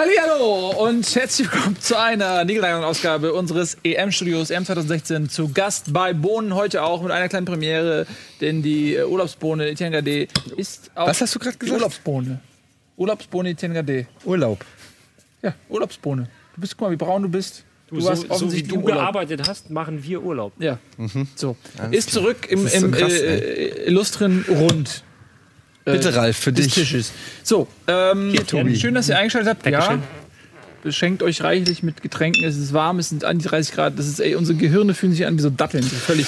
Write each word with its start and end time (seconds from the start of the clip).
Hallo 0.00 0.70
und 0.70 1.14
herzlich 1.14 1.52
willkommen 1.52 1.78
zu 1.78 1.98
einer 1.98 2.42
niegelnagelneuen 2.46 2.88
Ausgabe 2.88 3.34
unseres 3.34 3.76
EM-Studios 3.84 4.48
EM 4.48 4.64
2016. 4.64 5.28
Zu 5.28 5.52
Gast 5.52 5.92
bei 5.92 6.14
Bohnen 6.14 6.54
heute 6.54 6.84
auch 6.84 7.02
mit 7.02 7.12
einer 7.12 7.28
kleinen 7.28 7.44
Premiere, 7.44 8.06
denn 8.40 8.62
die 8.62 8.94
äh, 8.94 9.04
Urlaubsbohne 9.04 9.68
Etienne 9.68 9.94
Gade 9.94 10.26
ist 10.56 10.90
auch 10.94 11.06
Was 11.08 11.20
hast 11.20 11.34
du 11.34 11.38
gerade 11.38 11.58
gesagt? 11.58 11.78
Urlaubsbohne. 11.78 12.40
Urlaubsbohne 12.96 13.50
Etienne 13.50 13.74
Gade. 13.74 14.06
Urlaub. 14.24 14.64
Ja, 15.42 15.52
Urlaubsbohne. 15.68 16.30
Du 16.54 16.60
bist, 16.62 16.78
guck 16.78 16.88
mal, 16.88 16.92
wie 16.92 16.96
braun 16.96 17.24
du 17.24 17.28
bist. 17.28 17.64
Du, 17.88 18.00
so, 18.00 18.08
warst 18.08 18.22
so 18.22 18.28
wie 18.28 18.32
offensichtlich 18.32 18.72
du 18.72 18.80
im 18.80 18.86
gearbeitet 18.86 19.46
hast, 19.46 19.68
machen 19.68 20.02
wir 20.02 20.22
Urlaub. 20.22 20.54
Ja. 20.58 20.78
Mhm. 20.96 21.28
So. 21.34 21.56
Ist 21.90 22.10
zurück 22.10 22.46
im, 22.48 22.64
ist 22.64 22.80
so 22.80 22.86
im 22.86 22.92
krass, 22.92 23.12
äh, 23.12 23.84
illustren 23.86 24.46
Rund. 24.48 25.04
Äh, 25.90 25.96
Bitte, 25.96 26.14
Ralf, 26.14 26.36
für 26.36 26.52
des 26.52 26.66
dich. 26.66 26.74
Tisches. 26.74 27.12
So, 27.42 27.66
ähm, 27.86 28.34
Tobi. 28.46 28.76
schön, 28.76 28.94
dass 28.94 29.08
ihr 29.08 29.18
eingeschaltet 29.18 29.50
habt. 29.50 29.64
Ja, 29.66 29.72
Dankeschön. 29.80 30.02
beschenkt 30.82 31.22
euch 31.22 31.42
reichlich 31.42 31.82
mit 31.82 32.02
Getränken. 32.02 32.44
Es 32.44 32.56
ist 32.56 32.72
warm, 32.72 32.98
es 32.98 33.08
sind 33.10 33.24
an 33.24 33.38
die 33.38 33.46
30 33.46 33.74
Grad. 33.74 33.98
Das 33.98 34.06
ist, 34.06 34.20
ey, 34.20 34.34
unsere 34.34 34.56
Gehirne 34.58 34.94
fühlen 34.94 35.12
sich 35.12 35.26
an 35.26 35.36
wie 35.36 35.42
so 35.42 35.50
Datteln. 35.50 35.82
Völlig 35.84 36.26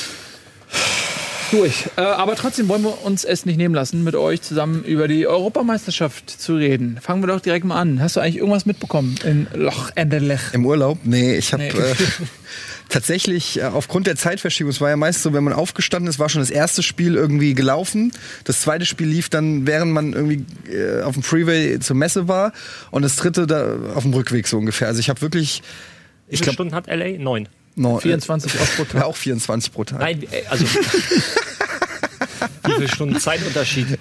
durch. 1.50 1.84
Äh, 1.96 2.00
aber 2.00 2.34
trotzdem 2.34 2.68
wollen 2.68 2.82
wir 2.82 3.04
uns 3.04 3.24
es 3.24 3.44
nicht 3.44 3.58
nehmen 3.58 3.74
lassen, 3.74 4.02
mit 4.04 4.14
euch 4.14 4.40
zusammen 4.40 4.84
über 4.84 5.06
die 5.06 5.26
Europameisterschaft 5.26 6.30
zu 6.30 6.56
reden. 6.56 6.98
Fangen 7.02 7.22
wir 7.22 7.26
doch 7.26 7.40
direkt 7.40 7.66
mal 7.66 7.78
an. 7.78 8.00
Hast 8.00 8.16
du 8.16 8.20
eigentlich 8.20 8.38
irgendwas 8.38 8.64
mitbekommen 8.64 9.16
in 9.24 9.46
Loch 9.54 9.90
Enderlech? 9.94 10.40
Im 10.54 10.64
Urlaub? 10.64 10.98
Nee, 11.04 11.36
ich 11.36 11.52
habe 11.52 11.62
Nee. 11.64 11.68
äh, 11.68 11.94
tatsächlich 12.92 13.58
äh, 13.58 13.64
aufgrund 13.64 14.06
der 14.06 14.16
Zeitverschiebung, 14.16 14.70
es 14.70 14.80
war 14.80 14.90
ja 14.90 14.96
meist 14.96 15.22
so, 15.22 15.32
wenn 15.32 15.42
man 15.42 15.52
aufgestanden 15.52 16.08
ist, 16.08 16.18
war 16.18 16.28
schon 16.28 16.40
das 16.42 16.50
erste 16.50 16.82
Spiel 16.82 17.14
irgendwie 17.16 17.54
gelaufen. 17.54 18.12
Das 18.44 18.60
zweite 18.60 18.86
Spiel 18.86 19.08
lief 19.08 19.28
dann, 19.28 19.66
während 19.66 19.92
man 19.92 20.12
irgendwie 20.12 20.44
äh, 20.72 21.02
auf 21.02 21.14
dem 21.14 21.22
Freeway 21.22 21.78
zur 21.80 21.96
Messe 21.96 22.28
war. 22.28 22.52
Und 22.90 23.02
das 23.02 23.16
dritte 23.16 23.46
da 23.46 23.76
auf 23.94 24.02
dem 24.04 24.14
Rückweg 24.14 24.46
so 24.46 24.58
ungefähr. 24.58 24.88
Also 24.88 25.00
ich 25.00 25.08
habe 25.08 25.20
wirklich. 25.20 25.62
Wie 26.28 26.34
Ich 26.34 26.40
viele 26.40 26.54
glaube, 26.54 26.70
Stunden 26.70 26.74
hat 26.74 26.86
LA? 26.86 27.18
Neun. 27.18 27.48
no, 27.74 27.98
24 27.98 28.54
Euro 28.54 28.64
pro 28.76 28.82
Ja, 28.84 28.88
Tag. 29.00 29.04
auch 29.04 29.16
24 29.16 29.72
pro 29.72 29.84
Tag. 29.84 29.98
Nein, 30.00 30.22
äh, 30.30 30.46
also. 30.48 30.64
wie 32.64 32.72
viele 32.74 32.88
Stunden 32.88 33.18
Zeitunterschied? 33.18 33.98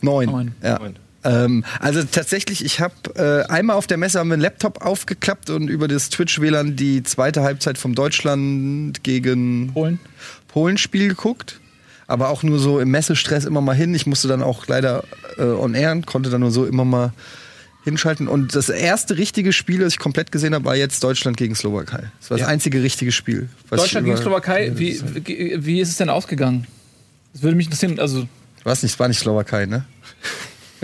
Neun. 0.00 0.26
Neun. 0.30 0.54
Ja. 0.62 0.78
Neun. 0.78 0.96
Ähm, 1.24 1.64
also 1.78 2.02
tatsächlich, 2.02 2.64
ich 2.64 2.80
habe 2.80 2.94
äh, 3.14 3.50
einmal 3.50 3.76
auf 3.76 3.86
der 3.86 3.96
Messe 3.96 4.18
haben 4.18 4.28
wir 4.28 4.34
einen 4.34 4.42
Laptop 4.42 4.84
aufgeklappt 4.84 5.50
und 5.50 5.68
über 5.68 5.88
das 5.88 6.10
Twitch-WLAN 6.10 6.76
die 6.76 7.02
zweite 7.02 7.42
Halbzeit 7.42 7.78
vom 7.78 7.94
Deutschland 7.94 9.04
gegen 9.04 9.72
Polen. 9.72 10.00
Polen-Spiel 10.48 11.08
geguckt. 11.08 11.60
Aber 12.08 12.28
auch 12.28 12.42
nur 12.42 12.58
so 12.58 12.78
im 12.78 12.90
Messestress 12.90 13.44
immer 13.44 13.60
mal 13.62 13.74
hin. 13.74 13.94
Ich 13.94 14.06
musste 14.06 14.28
dann 14.28 14.42
auch 14.42 14.66
leider 14.66 15.04
äh, 15.38 15.44
on 15.44 15.74
air, 15.74 15.98
konnte 16.04 16.28
dann 16.28 16.40
nur 16.40 16.50
so 16.50 16.66
immer 16.66 16.84
mal 16.84 17.12
hinschalten. 17.84 18.28
Und 18.28 18.54
das 18.54 18.68
erste 18.68 19.16
richtige 19.16 19.52
Spiel, 19.52 19.80
das 19.80 19.94
ich 19.94 19.98
komplett 19.98 20.30
gesehen 20.30 20.54
habe, 20.54 20.64
war 20.64 20.76
jetzt 20.76 21.02
Deutschland 21.02 21.36
gegen 21.36 21.54
Slowakei. 21.54 22.10
Das 22.20 22.30
war 22.30 22.38
das 22.38 22.46
einzige 22.46 22.82
richtige 22.82 23.12
Spiel. 23.12 23.48
Deutschland 23.70 24.04
gegen 24.04 24.16
Slowakei. 24.18 24.72
Wie, 24.74 25.00
wie, 25.14 25.64
wie 25.64 25.80
ist 25.80 25.90
es 25.90 25.96
denn 25.96 26.10
ausgegangen? 26.10 26.66
Das 27.32 27.42
würde 27.42 27.56
mich 27.56 27.66
interessieren. 27.66 27.98
Also, 27.98 28.26
Was 28.64 28.82
nicht, 28.82 28.92
es 28.92 29.00
war 29.00 29.08
nicht 29.08 29.20
Slowakei, 29.20 29.66
ne? 29.66 29.84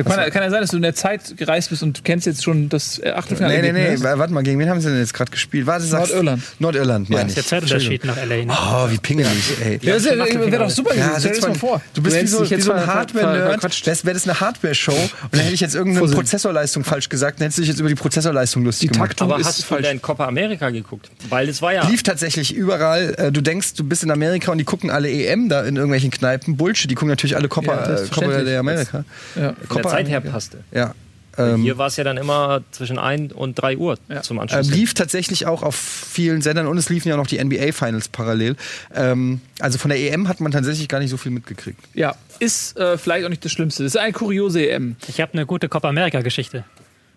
Kann, 0.04 0.18
ja- 0.18 0.30
kann 0.30 0.42
ja 0.42 0.50
sein, 0.50 0.60
dass 0.60 0.70
du 0.70 0.76
in 0.76 0.82
der 0.82 0.94
Zeit 0.94 1.36
gereist 1.36 1.70
bist 1.70 1.82
und 1.82 2.04
kennst 2.04 2.26
jetzt 2.26 2.44
schon 2.44 2.68
das 2.68 2.98
äh, 2.98 3.10
Achtelfinale. 3.10 3.60
Nee, 3.62 3.72
nee, 3.72 3.90
nee, 3.96 4.02
wa- 4.02 4.18
warte 4.18 4.32
mal, 4.32 4.42
gegen 4.42 4.58
wen 4.58 4.68
haben 4.70 4.80
sie 4.80 4.88
denn 4.88 4.98
jetzt 4.98 5.14
gerade 5.14 5.30
gespielt? 5.30 5.66
Warte, 5.66 5.86
Nordirland. 5.86 6.42
Nordirland, 6.58 7.10
meine 7.10 7.24
Das 7.24 7.32
ich. 7.32 7.38
ist 7.38 7.50
der 7.50 7.58
Zeitunterschied 7.60 8.04
nach 8.04 8.16
LA. 8.16 8.44
Ne? 8.44 8.52
Oh, 8.52 8.90
wie 8.90 8.98
pingelig, 8.98 9.30
ey. 9.64 9.78
Ja, 9.82 9.94
das 9.94 10.04
wäre 10.04 10.58
doch 10.58 10.70
super 10.70 10.90
gewesen. 10.90 11.10
Ja, 11.12 11.18
Stell 11.18 11.32
dir 11.32 11.40
das 11.40 11.48
mal 11.48 11.54
vor. 11.54 11.82
Du 11.94 12.02
bist 12.02 12.14
wie 12.14 12.18
hättest 12.20 12.34
so, 12.36 12.42
dich 12.44 12.56
wie 12.56 12.60
so 12.60 12.72
ein 12.72 12.86
Hardware-Nerd. 12.86 13.62
Wäre 13.86 14.04
wär 14.04 14.14
das 14.14 14.24
eine 14.28 14.40
Hardware-Show 14.40 14.92
und 14.92 15.10
dann 15.32 15.40
hätte 15.40 15.54
ich 15.54 15.60
jetzt 15.60 15.74
irgendeine 15.74 16.06
Fussel. 16.06 16.16
Prozessorleistung 16.16 16.84
falsch 16.84 17.08
gesagt, 17.08 17.40
dann 17.40 17.44
hättest 17.44 17.58
du 17.58 17.62
dich 17.62 17.68
jetzt 17.70 17.80
über 17.80 17.88
die 17.88 17.94
Prozessorleistung 17.94 18.64
lustig 18.64 18.90
Die 18.90 18.94
gemacht. 18.94 19.20
Aber 19.20 19.38
ist 19.38 19.46
hast 19.46 19.58
du 19.60 19.64
falsch. 19.64 19.82
denn 19.86 20.00
Copa 20.02 20.26
America 20.26 20.70
geguckt? 20.70 21.10
Weil 21.28 21.48
es 21.48 21.60
war 21.62 21.72
ja. 21.72 21.86
Lief 21.88 22.02
tatsächlich 22.02 22.54
überall. 22.54 23.14
Äh, 23.16 23.32
Du 23.32 23.40
denkst, 23.42 23.74
du 23.74 23.84
bist 23.84 24.02
in 24.02 24.10
Amerika 24.10 24.50
und 24.52 24.58
die 24.58 24.64
gucken 24.64 24.90
alle 24.90 25.08
EM 25.10 25.48
da 25.48 25.62
in 25.62 25.76
irgendwelchen 25.76 26.10
Kneipen. 26.10 26.56
Bullshit, 26.56 26.90
die 26.90 26.94
gucken 26.94 27.08
natürlich 27.10 27.36
alle 27.36 27.48
Copa, 27.48 27.74
Ja, 27.88 27.94
äh. 27.96 28.06
Copa 28.08 28.38
der 28.42 28.60
Amerika. 28.60 29.04
Ja. 29.36 29.54
Zeit 29.90 30.08
her 30.08 30.18
America. 30.18 30.32
passte. 30.32 30.64
Ja. 30.72 30.94
Ähm, 31.36 31.62
Hier 31.62 31.78
war 31.78 31.86
es 31.86 31.96
ja 31.96 32.02
dann 32.02 32.16
immer 32.16 32.62
zwischen 32.72 32.98
1 32.98 33.32
und 33.32 33.54
3 33.54 33.76
Uhr 33.76 33.96
Ja. 34.08 34.22
zum 34.22 34.38
Ähm, 34.38 34.40
Anschluss. 34.42 34.70
lief 34.70 34.94
tatsächlich 34.94 35.46
auch 35.46 35.62
auf 35.62 35.76
vielen 35.76 36.42
Sendern 36.42 36.66
und 36.66 36.76
es 36.78 36.88
liefen 36.88 37.08
ja 37.08 37.16
noch 37.16 37.28
die 37.28 37.38
NBA-Finals 37.38 38.08
parallel. 38.08 38.56
Ähm, 38.92 39.40
also 39.60 39.78
von 39.78 39.90
der 39.90 40.00
EM 40.00 40.26
hat 40.26 40.40
man 40.40 40.50
tatsächlich 40.50 40.88
gar 40.88 40.98
nicht 40.98 41.10
so 41.10 41.16
viel 41.16 41.30
mitgekriegt. 41.30 41.78
ja, 41.94 42.16
ist 42.40 42.76
äh, 42.76 42.98
vielleicht 42.98 43.24
auch 43.24 43.28
nicht 43.28 43.44
das 43.44 43.52
Schlimmste. 43.52 43.84
Das 43.84 43.94
ist 43.94 44.00
eine 44.00 44.12
kuriose 44.12 44.68
EM. 44.68 44.96
Ich 45.06 45.20
habe 45.20 45.32
eine 45.34 45.46
gute 45.46 45.68
Copa 45.68 45.88
America-Geschichte. 45.88 46.64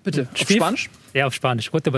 Bitte, 0.04 0.28
auf 0.32 0.38
Spiel- 0.38 0.58
Spanisch? 0.58 0.90
Ja, 1.14 1.26
auf 1.28 1.34
Spanisch. 1.34 1.72
Gute- 1.72 1.92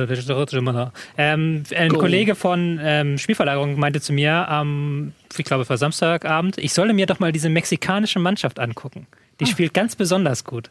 Ähm, 1.17 1.63
ein 1.75 1.89
Go. 1.89 1.97
Kollege 1.99 2.35
von 2.35 2.79
ähm, 2.81 3.17
Spielverlagerung 3.17 3.79
meinte 3.79 4.01
zu 4.01 4.13
mir, 4.13 4.47
am, 4.49 5.13
ich 5.37 5.45
glaube, 5.45 5.63
es 5.63 5.69
war 5.69 5.77
Samstagabend, 5.77 6.57
ich 6.57 6.73
solle 6.73 6.93
mir 6.93 7.05
doch 7.05 7.19
mal 7.19 7.31
diese 7.31 7.49
mexikanische 7.49 8.19
Mannschaft 8.19 8.59
angucken. 8.59 9.07
Die 9.39 9.45
spielt 9.45 9.73
ganz 9.73 9.95
besonders 9.95 10.43
gut. 10.43 10.69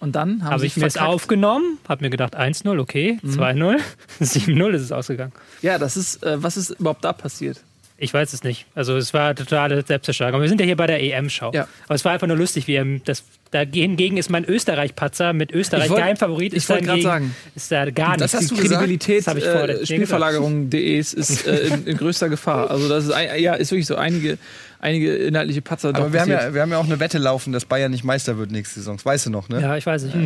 Und 0.00 0.12
dann 0.16 0.42
Habe 0.44 0.64
ich 0.64 0.76
mir 0.76 0.84
das 0.84 0.94
verkackt. 0.94 1.12
aufgenommen, 1.12 1.78
habe 1.86 2.04
mir 2.04 2.10
gedacht, 2.10 2.34
1-0, 2.36 2.78
okay, 2.80 3.18
2-0, 3.22 3.78
7-0 4.20 4.70
ist 4.74 4.82
es 4.82 4.92
ausgegangen. 4.92 5.32
Ja, 5.60 5.78
das 5.78 5.96
ist, 5.98 6.22
äh, 6.24 6.42
was 6.42 6.56
ist 6.56 6.70
überhaupt 6.70 7.04
da 7.04 7.12
passiert? 7.12 7.60
Ich 8.02 8.14
weiß 8.14 8.32
es 8.32 8.42
nicht. 8.42 8.64
Also 8.74 8.96
es 8.96 9.12
war 9.12 9.34
totale 9.34 9.84
Selbstzerstörung. 9.86 10.32
Aber 10.32 10.42
wir 10.42 10.48
sind 10.48 10.58
ja 10.58 10.64
hier 10.64 10.76
bei 10.76 10.86
der 10.86 11.02
EM-Schau. 11.02 11.52
Ja. 11.52 11.68
Aber 11.84 11.94
es 11.94 12.02
war 12.06 12.12
einfach 12.12 12.26
nur 12.26 12.38
lustig, 12.38 12.66
wie 12.66 12.76
ähm, 12.76 13.02
das 13.04 13.24
dagegen 13.50 14.16
ist 14.16 14.30
mein 14.30 14.46
Österreich-Patzer 14.46 15.34
mit 15.34 15.52
Österreich 15.52 15.84
Ich 15.84 15.90
wollt- 15.90 16.00
Geheimfavorit. 16.00 16.54
ich 16.54 16.66
wollte 16.70 16.84
gerade 16.86 17.02
sagen. 17.02 17.34
Ist 17.54 17.70
da 17.70 17.90
gar 17.90 18.16
Das 18.16 18.32
nichts. 18.32 18.34
hast 18.34 18.50
Die 18.52 18.54
du 18.56 18.62
gesagt? 18.62 18.80
Kredibilität 18.80 19.26
Das 19.26 19.36
äh, 19.36 19.84
Spielverlagerung.de 19.86 20.98
ist, 20.98 21.12
ist 21.12 21.46
äh, 21.46 21.66
in, 21.66 21.86
in 21.86 21.96
größter 21.98 22.30
Gefahr. 22.30 22.70
Also 22.70 22.88
das 22.88 23.04
ist, 23.04 23.14
ja, 23.38 23.52
ist 23.54 23.70
wirklich 23.70 23.86
so 23.86 23.96
einige, 23.96 24.38
einige 24.80 25.14
inhaltliche 25.14 25.62
Patzer 25.62 25.90
Aber 25.90 26.00
doch 26.00 26.12
wir 26.12 26.20
haben, 26.20 26.30
ja, 26.30 26.54
wir 26.54 26.62
haben 26.62 26.70
ja 26.70 26.78
auch 26.78 26.84
eine 26.84 27.00
Wette 27.00 27.18
laufen, 27.18 27.52
dass 27.52 27.64
Bayern 27.64 27.90
nicht 27.90 28.04
Meister 28.04 28.38
wird 28.38 28.50
nächste 28.50 28.80
Saison. 28.80 28.96
Das 28.96 29.04
weißt 29.04 29.26
du 29.26 29.30
noch, 29.30 29.48
ne? 29.48 29.60
Ja, 29.60 29.76
ich 29.76 29.86
weiß 29.86 30.04
nicht. 30.04 30.16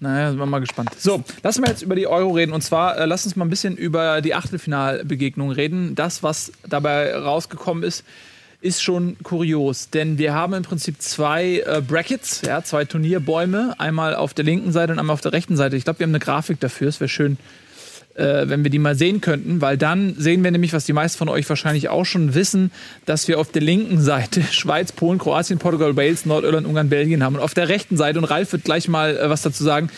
Naja, 0.00 0.30
sind 0.30 0.38
wir 0.38 0.46
mal 0.46 0.60
gespannt. 0.60 0.90
So, 0.96 1.24
lassen 1.42 1.62
wir 1.62 1.70
jetzt 1.70 1.82
über 1.82 1.96
die 1.96 2.06
Euro 2.06 2.30
reden. 2.30 2.52
Und 2.52 2.62
zwar, 2.62 2.98
äh, 2.98 3.06
lass 3.06 3.26
uns 3.26 3.34
mal 3.34 3.44
ein 3.44 3.50
bisschen 3.50 3.76
über 3.76 4.20
die 4.20 4.34
Achtelfinalbegegnung 4.34 5.50
reden. 5.50 5.96
Das, 5.96 6.22
was 6.22 6.52
dabei 6.68 7.14
rausgekommen 7.14 7.82
ist, 7.82 8.04
ist 8.60 8.82
schon 8.82 9.16
kurios. 9.24 9.90
Denn 9.90 10.18
wir 10.18 10.34
haben 10.34 10.54
im 10.54 10.62
Prinzip 10.62 11.02
zwei 11.02 11.64
äh, 11.66 11.82
Brackets, 11.86 12.42
ja, 12.42 12.62
zwei 12.62 12.84
Turnierbäume. 12.84 13.74
Einmal 13.78 14.14
auf 14.14 14.34
der 14.34 14.44
linken 14.44 14.70
Seite 14.70 14.92
und 14.92 15.00
einmal 15.00 15.14
auf 15.14 15.20
der 15.20 15.32
rechten 15.32 15.56
Seite. 15.56 15.76
Ich 15.76 15.84
glaube, 15.84 15.98
wir 15.98 16.04
haben 16.04 16.12
eine 16.12 16.20
Grafik 16.20 16.60
dafür. 16.60 16.88
Es 16.88 17.00
wäre 17.00 17.08
schön, 17.08 17.36
äh, 18.18 18.48
wenn 18.48 18.64
wir 18.64 18.70
die 18.70 18.78
mal 18.78 18.94
sehen 18.94 19.20
könnten, 19.20 19.60
weil 19.60 19.78
dann 19.78 20.14
sehen 20.18 20.42
wir 20.44 20.50
nämlich, 20.50 20.72
was 20.72 20.84
die 20.84 20.92
meisten 20.92 21.18
von 21.18 21.28
euch 21.28 21.48
wahrscheinlich 21.48 21.88
auch 21.88 22.04
schon 22.04 22.34
wissen, 22.34 22.70
dass 23.06 23.28
wir 23.28 23.38
auf 23.38 23.50
der 23.52 23.62
linken 23.62 24.00
Seite 24.00 24.42
Schweiz, 24.50 24.92
Polen, 24.92 25.18
Kroatien, 25.18 25.58
Portugal, 25.58 25.96
Wales, 25.96 26.26
Nordirland, 26.26 26.66
Ungarn, 26.66 26.88
Belgien 26.88 27.22
haben 27.22 27.36
und 27.36 27.40
auf 27.42 27.54
der 27.54 27.68
rechten 27.68 27.96
Seite, 27.96 28.18
und 28.18 28.24
Ralf 28.24 28.52
wird 28.52 28.64
gleich 28.64 28.88
mal 28.88 29.16
äh, 29.16 29.30
was 29.30 29.42
dazu 29.42 29.62
sagen, 29.64 29.88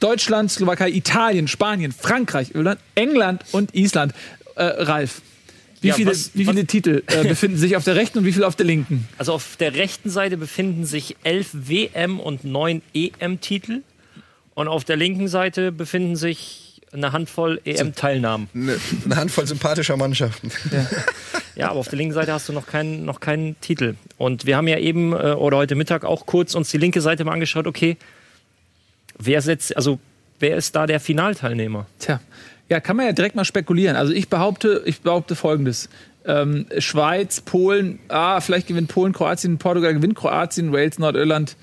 Deutschland, 0.00 0.50
Slowakei, 0.50 0.90
Italien, 0.90 1.48
Spanien, 1.48 1.92
Frankreich, 1.92 2.54
Irland, 2.54 2.78
England 2.94 3.42
und 3.52 3.74
Island. 3.74 4.12
Äh, 4.56 4.64
Ralf, 4.64 5.22
wie 5.80 5.88
Ja, 5.88 5.94
viele, 5.94 6.10
was- 6.10 6.30
wie 6.34 6.44
viele 6.44 6.64
Titel 6.66 7.02
äh, 7.06 7.24
befinden 7.28 7.56
sich 7.58 7.76
auf 7.76 7.84
der 7.84 7.96
rechten 7.96 8.18
und 8.18 8.24
wie 8.24 8.32
viele 8.32 8.46
auf 8.46 8.56
der 8.56 8.66
linken? 8.66 9.08
Also 9.18 9.32
auf 9.32 9.56
der 9.56 9.74
rechten 9.74 10.10
Seite 10.10 10.36
befinden 10.36 10.84
sich 10.84 11.16
elf 11.24 11.50
WM- 11.52 12.20
und 12.20 12.44
neun 12.44 12.82
EM-Titel. 12.92 13.82
Und 14.54 14.68
auf 14.68 14.84
der 14.84 14.96
linken 14.96 15.26
Seite 15.26 15.72
befinden 15.72 16.14
sich 16.16 16.63
eine 16.94 17.12
Handvoll 17.12 17.60
EM-Teilnahmen. 17.64 18.48
Eine, 18.54 18.78
eine 19.04 19.16
Handvoll 19.16 19.46
sympathischer 19.46 19.96
Mannschaften. 19.96 20.50
Ja, 21.56 21.70
aber 21.70 21.78
auf 21.78 21.88
der 21.88 21.98
linken 21.98 22.14
Seite 22.14 22.32
hast 22.32 22.48
du 22.48 22.52
noch 22.52 22.66
keinen, 22.66 23.04
noch 23.04 23.20
keinen 23.20 23.54
Titel. 23.60 23.94
Und 24.18 24.44
wir 24.44 24.56
haben 24.56 24.66
ja 24.66 24.76
eben 24.76 25.12
äh, 25.12 25.34
oder 25.34 25.56
heute 25.56 25.76
Mittag 25.76 26.04
auch 26.04 26.26
kurz 26.26 26.52
uns 26.56 26.70
die 26.72 26.78
linke 26.78 27.00
Seite 27.00 27.24
mal 27.24 27.32
angeschaut. 27.32 27.68
Okay, 27.68 27.96
wer 29.20 29.40
setzt, 29.40 29.76
also 29.76 30.00
wer 30.40 30.56
ist 30.56 30.74
da 30.74 30.88
der 30.88 30.98
Finalteilnehmer? 30.98 31.86
Tja, 32.00 32.20
ja, 32.68 32.80
kann 32.80 32.96
man 32.96 33.06
ja 33.06 33.12
direkt 33.12 33.36
mal 33.36 33.44
spekulieren. 33.44 33.94
Also 33.94 34.12
ich 34.12 34.28
behaupte, 34.28 34.82
ich 34.84 35.02
behaupte 35.02 35.36
folgendes. 35.36 35.88
Ähm, 36.26 36.66
Schweiz, 36.78 37.40
Polen, 37.40 38.00
ah, 38.08 38.40
vielleicht 38.40 38.66
gewinnt 38.66 38.88
Polen, 38.88 39.12
Kroatien, 39.12 39.58
Portugal 39.58 39.94
gewinnt 39.94 40.16
Kroatien, 40.16 40.72
Wales, 40.72 40.98
Nordirland 40.98 41.56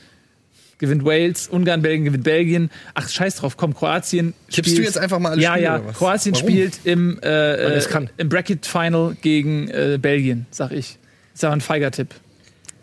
gewinnt 0.81 1.05
Wales, 1.05 1.47
Ungarn, 1.47 1.81
Belgien 1.81 2.03
gewinnt 2.03 2.25
Belgien. 2.25 2.69
Ach, 2.93 3.07
scheiß 3.07 3.35
drauf, 3.37 3.55
komm, 3.55 3.73
Kroatien. 3.73 4.33
Tippst 4.49 4.77
du 4.77 4.81
jetzt 4.81 4.97
einfach 4.97 5.19
mal 5.19 5.29
alle 5.31 5.41
Ja, 5.41 5.51
Spiele, 5.53 5.63
ja, 5.65 5.75
oder 5.77 5.85
was? 5.87 5.97
Kroatien 5.97 6.35
Warum? 6.35 6.47
spielt 6.49 6.79
im, 6.83 7.19
äh, 7.23 7.77
äh, 7.77 7.81
kann. 7.89 8.09
im 8.17 8.27
Bracket-Final 8.27 9.15
gegen 9.21 9.69
äh, 9.69 9.97
Belgien, 10.01 10.45
sag 10.51 10.71
ich. 10.71 10.97
Ist 11.33 11.45
aber 11.45 11.53
ein 11.53 11.61
feiger 11.61 11.91
Tipp. 11.91 12.09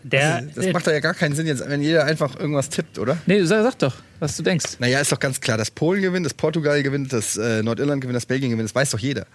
Der, 0.05 0.43
Das 0.55 0.73
macht 0.73 0.87
doch 0.87 0.93
ja 0.93 1.00
gar 1.00 1.12
keinen 1.12 1.35
Sinn 1.35 1.47
jetzt, 1.47 1.69
wenn 1.69 1.83
jeder 1.83 2.05
einfach 2.05 2.39
irgendwas 2.39 2.71
tippt, 2.71 2.99
oder? 2.99 3.19
Nee, 3.27 3.43
sag, 3.45 3.62
sag 3.65 3.79
doch, 3.79 3.95
was 4.21 4.37
du 4.37 4.43
denkst. 4.43 4.77
Naja, 4.79 5.00
ist 5.00 5.12
doch 5.12 5.19
ganz 5.19 5.41
klar, 5.41 5.59
dass 5.59 5.71
Polen 5.71 6.00
gewinnt, 6.00 6.25
dass 6.25 6.35
Portugal 6.35 6.83
gewinnt, 6.83 7.12
dass 7.12 7.37
äh, 7.37 7.62
Nordirland 7.62 8.00
gewinnt, 8.00 8.17
dass 8.17 8.25
Belgien 8.27 8.50
gewinnt, 8.50 8.69
das 8.69 8.75
weiß 8.75 8.91
doch 8.91 8.99
jeder. 9.00 9.27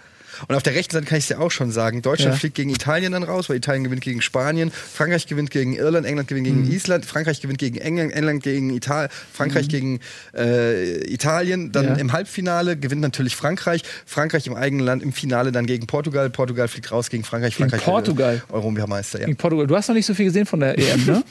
Und 0.48 0.56
auf 0.56 0.64
der 0.64 0.76
rechten 0.76 0.94
Seite 0.94 1.06
kann 1.06 1.18
ich 1.18 1.26
es 1.26 1.30
ja 1.30 1.40
auch 1.40 1.52
schon 1.52 1.72
sagen. 1.72 2.02
Deutschland 2.02 2.34
Ja. 2.36 2.40
fliegt 2.40 2.56
gegen 2.56 2.70
Italien 2.70 3.12
dann 3.14 3.24
raus, 3.24 3.50
weil 3.50 3.58
Italien 3.58 3.84
gewinnt 3.84 4.02
gegen 4.02 4.22
Spanien, 4.22 4.72
Frankreich 4.72 5.28
gewinnt 5.28 5.52
gegen 5.52 5.74
Irland, 5.76 6.06
England 6.06 6.28
gewinnt 6.28 6.46
gegen 6.48 6.66
Mhm. 6.66 6.72
Island, 6.72 7.06
Frankreich 7.06 7.42
gewinnt 7.42 7.60
gegen 7.60 7.78
England, 7.78 8.14
England 8.14 8.44
gegen 8.44 8.70
Italien, 8.72 9.10
Frankreich 9.32 9.68
gegen 9.70 10.00
äh, 10.36 11.12
Italien. 11.12 11.72
Dann 11.72 11.86
Mhm. 11.86 11.92
Ja. 11.94 11.98
im 11.98 12.14
Halbfinale 12.14 12.78
gewinnt 12.78 13.02
natürlich 13.02 13.36
Frankreich, 13.36 13.84
Frankreich 14.06 14.48
im 14.48 14.56
eigenen 14.56 14.86
Land, 14.86 15.04
im 15.04 15.14
Finale 15.14 15.52
dann 15.52 15.66
gegen 15.66 15.88
Portugal. 15.88 16.30
Portugal 16.30 16.68
fliegt 16.68 16.92
raus 16.92 17.10
gegen 17.10 17.24
Frankreich. 17.24 17.56
Gegen 17.58 17.70
Frankreich 17.70 17.86
Portugal? 17.86 18.42
Äh, 18.50 18.54
Europameister, 18.54 19.20
ja. 19.20 19.26
Gegen 19.26 19.38
Portugal. 19.38 19.68
Du 19.68 19.76
hast 19.76 19.88
noch 19.88 19.96
nicht 19.96 20.06
so 20.06 20.14
viel 20.14 20.26
gesehen 20.26 20.46
von 20.46 20.60
der 20.60 20.78
EM, 20.78 21.06
ne? 21.06 21.24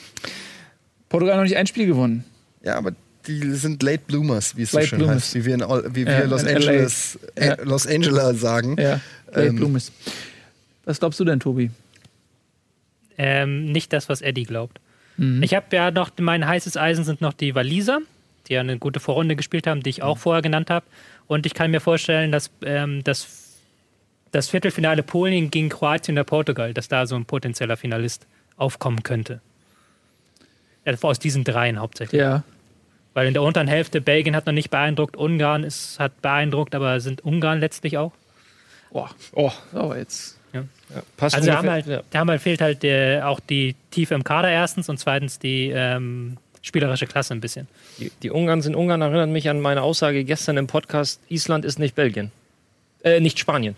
Portugal 1.08 1.34
hat 1.34 1.40
noch 1.40 1.44
nicht 1.48 1.56
ein 1.56 1.66
Spiel 1.66 1.86
gewonnen. 1.86 2.24
Ja, 2.62 2.76
aber 2.76 2.92
die 3.26 3.52
sind 3.54 3.82
Late 3.82 4.02
Bloomers, 4.06 4.56
wie 4.56 4.62
es 4.62 4.70
so 4.72 4.80
schön 4.80 4.98
Bloomers. 4.98 5.16
heißt, 5.24 5.34
wie 5.34 5.44
wir 5.44 5.54
in, 5.54 5.60
wie 5.94 6.06
wir 6.06 6.12
Ja, 6.12 6.24
Los. 6.24 6.44
Angeles, 6.44 7.19
äh, 7.34 7.46
Ja. 7.48 7.56
Los 7.62 7.86
Angeles 7.86 8.40
sagen. 8.40 8.76
Ja, 8.78 9.00
Late 9.28 9.46
Ähm, 9.48 9.56
Bloomis. 9.56 9.92
Was 10.84 10.98
glaubst 10.98 11.20
du 11.20 11.24
denn, 11.24 11.38
Tobi? 11.40 11.70
Ähm, 13.19 13.70
nicht 13.72 13.92
das, 13.92 14.08
was 14.08 14.20
Eddie 14.22 14.44
glaubt. 14.44 14.80
Mhm. 15.16 15.42
Ich 15.42 15.54
habe 15.54 15.66
ja 15.76 15.90
noch, 15.90 16.10
mein 16.20 16.46
heißes 16.46 16.76
Eisen 16.76 17.04
sind 17.04 17.20
noch 17.20 17.32
die 17.34 17.54
Waliser, 17.54 18.00
die 18.48 18.54
ja 18.54 18.60
eine 18.60 18.78
gute 18.78 19.00
Vorrunde 19.00 19.36
gespielt 19.36 19.66
haben, 19.66 19.82
die 19.82 19.90
ich 19.90 19.98
Mhm. 19.98 20.04
auch 20.04 20.19
vorher 20.19 20.42
genannt 20.42 20.70
habe. 20.70 20.86
Und 21.26 21.46
ich 21.46 21.54
kann 21.54 21.70
mir 21.70 21.80
vorstellen, 21.80 22.32
dass 22.32 22.50
ähm, 22.64 23.04
das, 23.04 23.28
das 24.32 24.48
Viertelfinale 24.48 25.02
Polen 25.02 25.50
gegen 25.50 25.69
Kroatien 25.69 26.16
oder 26.16 26.24
Portugal, 26.24 26.74
dass 26.74 26.88
da 26.88 27.06
so 27.06 27.14
ein 27.14 27.24
potenzieller 27.26 27.76
Finalist 27.76 28.26
aufkommen 28.56 29.02
könnte. 29.02 29.40
Ja, 30.84 30.94
aus 31.02 31.19
diesen 31.19 31.44
dreien 31.44 31.78
hauptsächlich. 31.78 32.20
Ja. 32.20 32.42
Weil 33.14 33.26
in 33.26 33.34
der 33.34 33.42
unteren 33.42 33.68
Hälfte 33.68 34.00
Belgien 34.00 34.34
hat 34.34 34.46
noch 34.46 34.52
nicht 34.52 34.70
beeindruckt, 34.70 35.16
Ungarn 35.16 35.64
ist, 35.64 35.98
hat 36.00 36.22
beeindruckt, 36.22 36.74
aber 36.74 37.00
sind 37.00 37.24
Ungarn 37.24 37.60
letztlich 37.60 37.98
auch. 37.98 38.12
Oh, 38.90 39.08
oh, 39.32 39.52
aber 39.72 39.98
jetzt. 39.98 40.38
Passt 41.16 41.34
Also 41.34 41.46
da 41.46 41.56
haben 41.56 41.70
halt, 41.70 41.86
da 41.88 42.18
haben 42.18 42.28
halt 42.28 42.42
fehlt 42.42 42.60
halt 42.60 42.82
der, 42.82 43.26
auch 43.28 43.40
die 43.40 43.74
Tiefe 43.90 44.14
im 44.14 44.24
Kader 44.24 44.50
erstens 44.50 44.88
und 44.90 44.98
zweitens 44.98 45.38
die 45.38 45.70
ähm, 45.74 46.36
spielerische 46.60 47.06
Klasse 47.06 47.32
ein 47.32 47.40
bisschen. 47.40 47.66
Die, 47.98 48.12
die 48.22 48.30
Ungarn 48.30 48.60
sind 48.60 48.74
Ungarn, 48.74 49.00
erinnert 49.00 49.30
mich 49.30 49.48
an 49.48 49.60
meine 49.60 49.82
Aussage 49.82 50.24
gestern 50.24 50.58
im 50.58 50.66
Podcast, 50.66 51.20
Island 51.28 51.64
ist 51.64 51.78
nicht 51.78 51.94
Belgien. 51.94 52.30
Äh, 53.02 53.20
nicht 53.20 53.38
Spanien. 53.38 53.76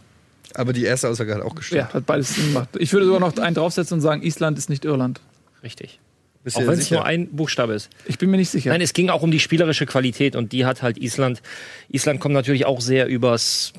Aber 0.54 0.72
die 0.72 0.84
erste 0.84 1.08
Aussage 1.08 1.34
hat 1.34 1.42
auch 1.42 1.54
gestimmt. 1.54 1.82
Ja, 1.82 1.94
hat 1.94 2.06
beides 2.06 2.34
Sinn 2.34 2.46
gemacht. 2.46 2.68
Ich 2.78 2.92
würde 2.92 3.06
sogar 3.06 3.20
noch 3.20 3.36
einen 3.38 3.54
draufsetzen 3.54 3.96
und 3.96 4.00
sagen, 4.00 4.22
Island 4.22 4.58
ist 4.58 4.68
nicht 4.68 4.84
Irland. 4.84 5.20
Richtig. 5.62 5.98
Bist 6.44 6.58
Auch 6.58 6.66
wenn 6.66 6.78
es 6.78 6.90
nur 6.90 7.06
ein 7.06 7.28
Buchstabe 7.28 7.72
ist. 7.72 7.88
Ich 8.04 8.18
bin 8.18 8.30
mir 8.30 8.36
nicht 8.36 8.50
sicher. 8.50 8.70
Nein, 8.70 8.82
es 8.82 8.92
ging 8.92 9.08
auch 9.08 9.22
um 9.22 9.30
die 9.30 9.40
spielerische 9.40 9.86
Qualität 9.86 10.36
und 10.36 10.52
die 10.52 10.66
hat 10.66 10.82
halt 10.82 10.98
Island. 10.98 11.40
Island 11.88 12.20
kommt 12.20 12.34
natürlich 12.34 12.66
auch 12.66 12.82
sehr 12.82 13.06
übers, 13.06 13.72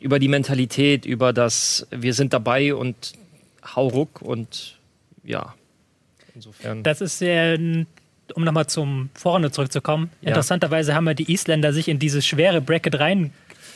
über 0.00 0.18
die 0.18 0.26
Mentalität, 0.26 1.06
über 1.06 1.32
das, 1.32 1.86
wir 1.92 2.12
sind 2.12 2.32
dabei 2.32 2.74
und 2.74 3.12
hau 3.76 3.86
ruck 3.86 4.20
und 4.20 4.78
ja. 5.22 5.54
Insofern. 6.34 6.82
Das 6.82 7.00
ist 7.00 7.18
sehr, 7.18 7.56
um 7.56 8.44
nochmal 8.44 8.66
zum 8.66 9.10
Vorne 9.14 9.52
zurückzukommen. 9.52 10.10
Ja. 10.22 10.30
Interessanterweise 10.30 10.92
haben 10.92 11.06
ja 11.06 11.14
die 11.14 11.32
Isländer 11.32 11.72
sich 11.72 11.86
in 11.86 12.00
dieses 12.00 12.26
schwere 12.26 12.60
Bracket 12.60 12.98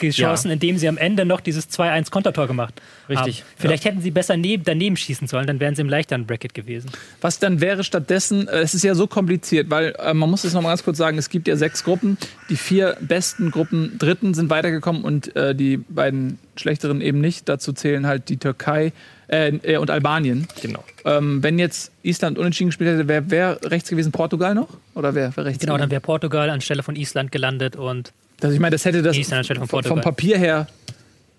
reingeschossen, 0.03 0.49
Ja. 0.51 0.55
indem 0.55 0.79
sie 0.79 0.89
am 0.89 0.97
Ende 0.99 1.25
noch 1.25 1.41
dieses 1.41 1.69
2-1 1.71 2.11
Kontertor 2.11 2.47
gemacht 2.47 2.75
Richtig, 3.09 3.41
haben. 3.43 3.49
Vielleicht 3.57 3.85
hätten 3.85 4.01
sie 4.01 4.11
besser 4.11 4.37
neben, 4.37 4.65
daneben 4.65 4.97
schießen 4.97 5.29
sollen, 5.29 5.47
dann 5.47 5.61
wären 5.61 5.75
sie 5.75 5.83
im 5.83 5.89
leichteren 5.89 6.27
Bracket 6.27 6.55
gewesen. 6.55 6.91
Was 7.21 7.39
dann 7.39 7.61
wäre 7.61 7.85
stattdessen, 7.85 8.49
äh, 8.49 8.61
es 8.61 8.75
ist 8.75 8.83
ja 8.85 8.95
so 8.95 9.07
kompliziert, 9.07 9.71
weil 9.71 9.95
äh, 9.99 10.15
man 10.15 10.31
muss 10.31 10.45
es 10.45 10.53
noch 10.55 10.63
mal 10.63 10.71
ganz 10.71 10.85
kurz 10.85 10.99
sagen, 10.99 11.19
es 11.19 11.29
gibt 11.31 11.49
ja 11.49 11.57
sechs 11.57 11.85
Gruppen. 11.85 12.17
Die 12.49 12.57
vier 12.57 12.97
besten 13.01 13.51
Gruppen 13.51 13.99
Dritten 13.99 14.35
sind 14.35 14.51
weitergekommen 14.51 15.03
und 15.05 15.35
äh, 15.37 15.55
die 15.55 15.77
beiden 15.77 16.39
schlechteren 16.57 17.01
eben 17.01 17.21
nicht. 17.21 17.49
Dazu 17.49 17.73
zählen 17.73 18.07
halt 18.07 18.29
die 18.29 18.37
Türkei 18.37 18.93
äh, 19.29 19.49
äh, 19.63 19.77
und 19.79 19.91
Albanien. 19.91 20.47
genau. 20.61 20.85
Ähm, 21.05 21.43
wenn 21.43 21.59
jetzt 21.59 21.93
Island 22.03 22.37
unentschieden 22.39 22.69
gespielt 22.71 22.91
hätte, 22.95 23.09
wäre 23.09 23.31
wär 23.31 23.59
rechts 23.65 23.89
gewesen 23.89 24.13
Portugal 24.13 24.55
noch? 24.55 24.69
Oder 24.95 25.15
wer 25.15 25.35
wär 25.37 25.45
rechts 25.47 25.61
Genau, 25.61 25.73
dann 25.75 25.83
gewesen? 25.83 25.91
wäre 25.93 26.01
Portugal 26.01 26.51
anstelle 26.51 26.83
von 26.83 26.97
Island 26.97 27.33
gelandet 27.33 27.77
und 27.77 28.13
Also 28.43 28.55
ich 28.55 28.61
meine, 28.61 28.73
das 28.73 28.85
hätte 28.85 29.03
das 29.03 29.17
vom. 29.17 30.01
Papier 30.01 30.39
her 30.39 30.67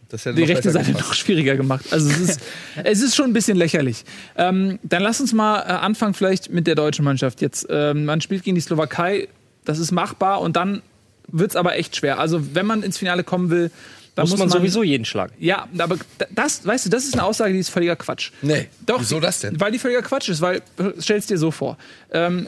Das 0.10 0.26
hätte 0.26 0.36
die 0.36 0.44
rechte 0.44 0.72
Seite 0.72 0.92
gepasst. 0.92 1.08
noch 1.08 1.14
schwieriger 1.14 1.56
gemacht. 1.56 1.86
Also 1.92 2.10
es 2.10 2.20
ist, 2.20 2.42
es 2.84 3.02
ist 3.02 3.16
schon 3.16 3.26
ein 3.32 3.34
bisschen 3.34 3.58
lächerlich. 3.58 4.04
Ähm, 4.38 4.80
dann 4.84 5.02
lass 5.02 5.22
uns 5.22 5.34
mal 5.34 5.60
äh, 5.60 5.72
anfangen 5.72 6.14
vielleicht 6.14 6.52
mit 6.52 6.68
der 6.68 6.76
deutschen 6.76 7.06
Mannschaft. 7.06 7.42
Jetzt, 7.42 7.68
ähm, 7.70 8.06
man 8.06 8.22
spielt 8.22 8.44
gegen 8.44 8.56
die 8.56 8.62
Slowakei, 8.62 9.28
das 9.66 9.80
ist 9.80 9.92
machbar 9.92 10.42
und 10.42 10.56
dann 10.56 10.82
wird 11.28 11.52
es 11.52 11.56
aber 11.56 11.78
echt 11.78 11.96
schwer. 11.96 12.20
Also 12.20 12.56
wenn 12.56 12.66
man 12.66 12.84
ins 12.84 12.98
Finale 12.98 13.24
kommen 13.24 13.50
will, 13.50 13.72
dann 14.16 14.28
Muss, 14.28 14.38
man, 14.38 14.50
sowieso 14.50 14.84
jeden 14.84 15.06
schlagen. 15.06 15.34
Ja, 15.40 15.68
aber 15.78 15.98
das, 16.32 16.66
weißt 16.66 16.86
du, 16.86 16.90
das 16.90 17.06
ist 17.06 17.14
eine 17.14 17.24
Aussage, 17.24 17.54
die 17.54 17.60
ist 17.60 17.70
völliger 17.70 17.96
Quatsch. 17.96 18.32
Nee, 18.42 18.68
Doch, 18.86 19.00
wieso 19.00 19.20
das 19.20 19.40
denn? 19.40 19.60
Weil 19.60 19.72
die 19.72 19.80
völliger 19.80 20.02
Quatsch 20.02 20.30
ist, 20.30 20.42
weil, 20.42 20.62
stell 21.00 21.18
es 21.18 21.28
dir 21.28 21.38
so 21.38 21.52
vor, 21.52 21.78
ähm, 22.12 22.48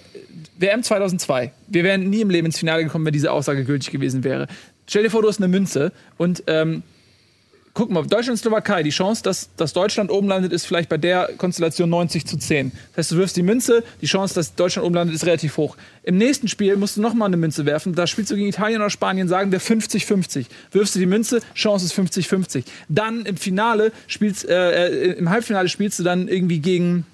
WM 0.57 0.83
2002, 0.83 1.54
wir 1.68 1.83
wären 1.83 2.10
nie 2.10 2.21
im 2.21 2.30
Leben 2.30 2.48
ins 2.48 2.60
Finale 2.60 2.83
gekommen, 2.83 3.06
wenn 3.06 3.13
diese 3.13 3.31
Aussage 3.31 3.63
gültig 3.63 3.92
gewesen 3.92 4.24
wäre. 4.24 4.48
Stell 4.88 5.04
dir 5.04 5.10
vor, 5.10 5.21
du 5.21 5.30
hast 5.30 5.38
eine 5.38 5.48
Münze 5.48 5.94
und 6.18 6.44
ähm, 6.48 6.83
guck 7.74 7.90
mal, 7.90 8.04
Deutschland 8.04 8.31
und 8.31 8.38
Slowakei, 8.38 8.84
die 8.84 8.92
Chance, 8.92 9.24
dass, 9.24 9.50
dass 9.56 9.74
Deutschland 9.74 10.12
oben 10.12 10.28
landet, 10.28 10.54
ist 10.54 10.66
vielleicht 10.66 10.90
bei 10.90 10.98
der 10.98 11.31
Konstellation 11.38 11.90
90 11.90 12.25
zu 12.25 12.38
10. 12.38 12.72
Das 12.72 12.98
heißt, 12.98 13.12
du 13.12 13.18
wirfst 13.18 13.36
die 13.36 13.44
Münze, 13.44 13.84
die 14.02 14.06
Chance, 14.06 14.36
dass 14.36 14.54
Deutschland 14.54 14.86
oben 14.86 14.96
landet, 14.96 15.16
ist 15.16 15.25
relativ 15.25 15.58
hoch. 15.58 15.75
Im 16.04 16.18
nächsten 16.18 16.48
Spiel 16.48 16.75
musst 16.78 16.98
du 16.98 17.02
nochmal 17.02 17.28
eine 17.28 17.38
Münze 17.38 17.66
werfen. 17.66 17.96
Da 17.96 18.06
spielst 18.06 18.31
du 18.31 18.36
gegen 18.36 18.48
Italien 18.48 18.81
oder 18.81 18.90
Spanien, 18.90 19.28
sagen 19.28 19.52
wir 19.52 19.60
50-50. 19.60 20.46
Wirfst 20.72 20.96
du 20.96 21.00
die 21.00 21.06
Münze, 21.08 21.42
Chance 21.56 21.86
ist 21.86 21.98
50-50. 21.98 22.64
Dann 22.90 23.25
im 23.25 23.38
Finale 23.38 23.92
spielst, 24.08 24.48
äh, 24.48 24.88
äh, 24.88 25.14
im 25.14 25.30
Halbfinale 25.30 25.68
spielst 25.68 25.98
du 26.00 26.04
dann 26.04 26.28
irgendwie 26.28 26.60
gegen 26.60 27.06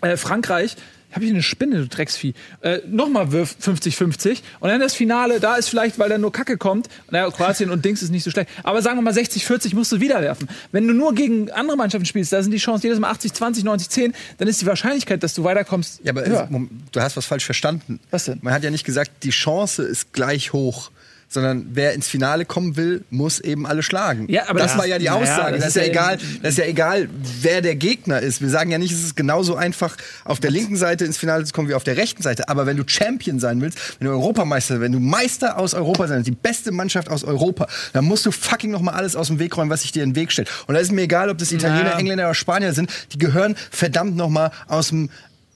äh, 0.00 0.16
Frankreich. 0.16 0.76
Habe 1.12 1.24
ich 1.24 1.30
eine 1.30 1.42
Spinne, 1.42 1.76
du 1.76 1.88
Drecksvieh. 1.88 2.34
Äh, 2.62 2.78
Nochmal 2.88 3.32
wirf 3.32 3.54
50-50. 3.62 4.38
Und 4.60 4.68
dann 4.70 4.80
das 4.80 4.94
Finale, 4.94 5.40
da 5.40 5.56
ist 5.56 5.68
vielleicht, 5.68 5.98
weil 5.98 6.08
da 6.08 6.18
nur 6.18 6.32
Kacke 6.32 6.56
kommt. 6.56 6.88
Naja, 7.10 7.30
Kroatien 7.30 7.70
und 7.70 7.84
Dings 7.84 8.02
ist 8.02 8.10
nicht 8.10 8.24
so 8.24 8.30
schlecht. 8.30 8.48
Aber 8.62 8.80
sagen 8.82 8.96
wir 8.98 9.02
mal 9.02 9.12
60-40 9.12 9.74
musst 9.74 9.92
du 9.92 10.00
wieder 10.00 10.20
werfen. 10.22 10.48
Wenn 10.70 10.86
du 10.88 10.94
nur 10.94 11.14
gegen 11.14 11.50
andere 11.50 11.76
Mannschaften 11.76 12.06
spielst, 12.06 12.32
da 12.32 12.42
sind 12.42 12.52
die 12.52 12.58
Chancen 12.58 12.86
jedes 12.86 12.98
Mal 13.00 13.12
80-20, 13.12 13.64
90-10, 13.64 14.12
dann 14.38 14.48
ist 14.48 14.60
die 14.62 14.66
Wahrscheinlichkeit, 14.66 15.22
dass 15.22 15.34
du 15.34 15.44
weiterkommst, 15.44 16.00
Ja, 16.04 16.12
aber 16.12 16.24
höher. 16.24 16.48
du 16.92 17.00
hast 17.00 17.16
was 17.16 17.26
falsch 17.26 17.44
verstanden. 17.44 18.00
Was 18.10 18.24
denn? 18.26 18.38
Man 18.42 18.54
hat 18.54 18.62
ja 18.62 18.70
nicht 18.70 18.84
gesagt, 18.84 19.10
die 19.24 19.30
Chance 19.30 19.82
ist 19.82 20.12
gleich 20.12 20.52
hoch. 20.52 20.91
Sondern 21.32 21.66
wer 21.72 21.94
ins 21.94 22.08
Finale 22.08 22.44
kommen 22.44 22.76
will, 22.76 23.04
muss 23.08 23.40
eben 23.40 23.66
alle 23.66 23.82
schlagen. 23.82 24.26
Ja, 24.28 24.48
aber 24.48 24.58
das 24.58 24.72
das- 24.72 24.78
war 24.78 24.86
ja 24.86 24.98
die 24.98 25.08
Aussage. 25.08 25.52
das 25.56 25.60
das, 25.64 25.68
ist 25.70 25.76
ja 25.76 25.82
ja 25.82 25.88
egal, 25.88 26.18
das 26.42 26.50
ist 26.52 26.58
ja 26.58 26.64
egal, 26.66 27.08
wer 27.40 27.62
der 27.62 27.74
Gegner 27.74 28.20
ist. 28.20 28.42
Wir 28.42 28.50
sagen 28.50 28.70
ja 28.70 28.76
nicht, 28.76 28.92
es 28.92 29.02
ist 29.02 29.16
genauso 29.16 29.56
einfach, 29.56 29.96
auf 30.26 30.40
der 30.40 30.50
linken 30.50 30.76
Seite 30.76 31.06
ins 31.06 31.16
Finale 31.16 31.44
zu 31.44 31.52
kommen 31.54 31.68
wie 31.70 31.74
auf 31.74 31.84
der 31.84 31.96
rechten 31.96 32.22
Seite. 32.22 32.50
Aber 32.50 32.66
wenn 32.66 32.76
du 32.76 32.84
Champion 32.86 33.40
sein 33.40 33.62
willst, 33.62 33.78
wenn 33.98 34.08
du 34.08 34.12
Europameister, 34.12 34.80
wenn 34.82 34.92
du 34.92 35.00
Meister 35.00 35.58
aus 35.58 35.72
Europa 35.72 36.06
sein 36.06 36.18
willst, 36.18 36.28
die 36.28 36.32
beste 36.32 36.70
Mannschaft 36.70 37.08
aus 37.08 37.24
Europa, 37.24 37.66
dann 37.94 38.04
musst 38.04 38.26
du 38.26 38.30
fucking 38.30 38.70
noch 38.70 38.82
mal 38.82 38.92
alles 38.92 39.16
aus 39.16 39.28
dem 39.28 39.38
Weg 39.38 39.56
räumen, 39.56 39.70
was 39.70 39.82
sich 39.82 39.92
dir 39.92 40.02
in 40.02 40.10
den 40.10 40.16
Weg 40.16 40.32
stellt. 40.32 40.50
Und 40.66 40.74
da 40.74 40.80
ist 40.80 40.92
mir 40.92 41.02
egal, 41.02 41.30
ob 41.30 41.38
das 41.38 41.50
Italiener, 41.50 41.84
Naja. 41.84 41.98
Engländer 41.98 42.24
oder 42.24 42.34
Spanier 42.34 42.74
sind, 42.74 42.90
die 43.14 43.18
gehören 43.18 43.56
verdammt 43.70 44.16
noch 44.16 44.28
mal 44.28 44.50
aus 44.68 44.88
dem 44.88 45.08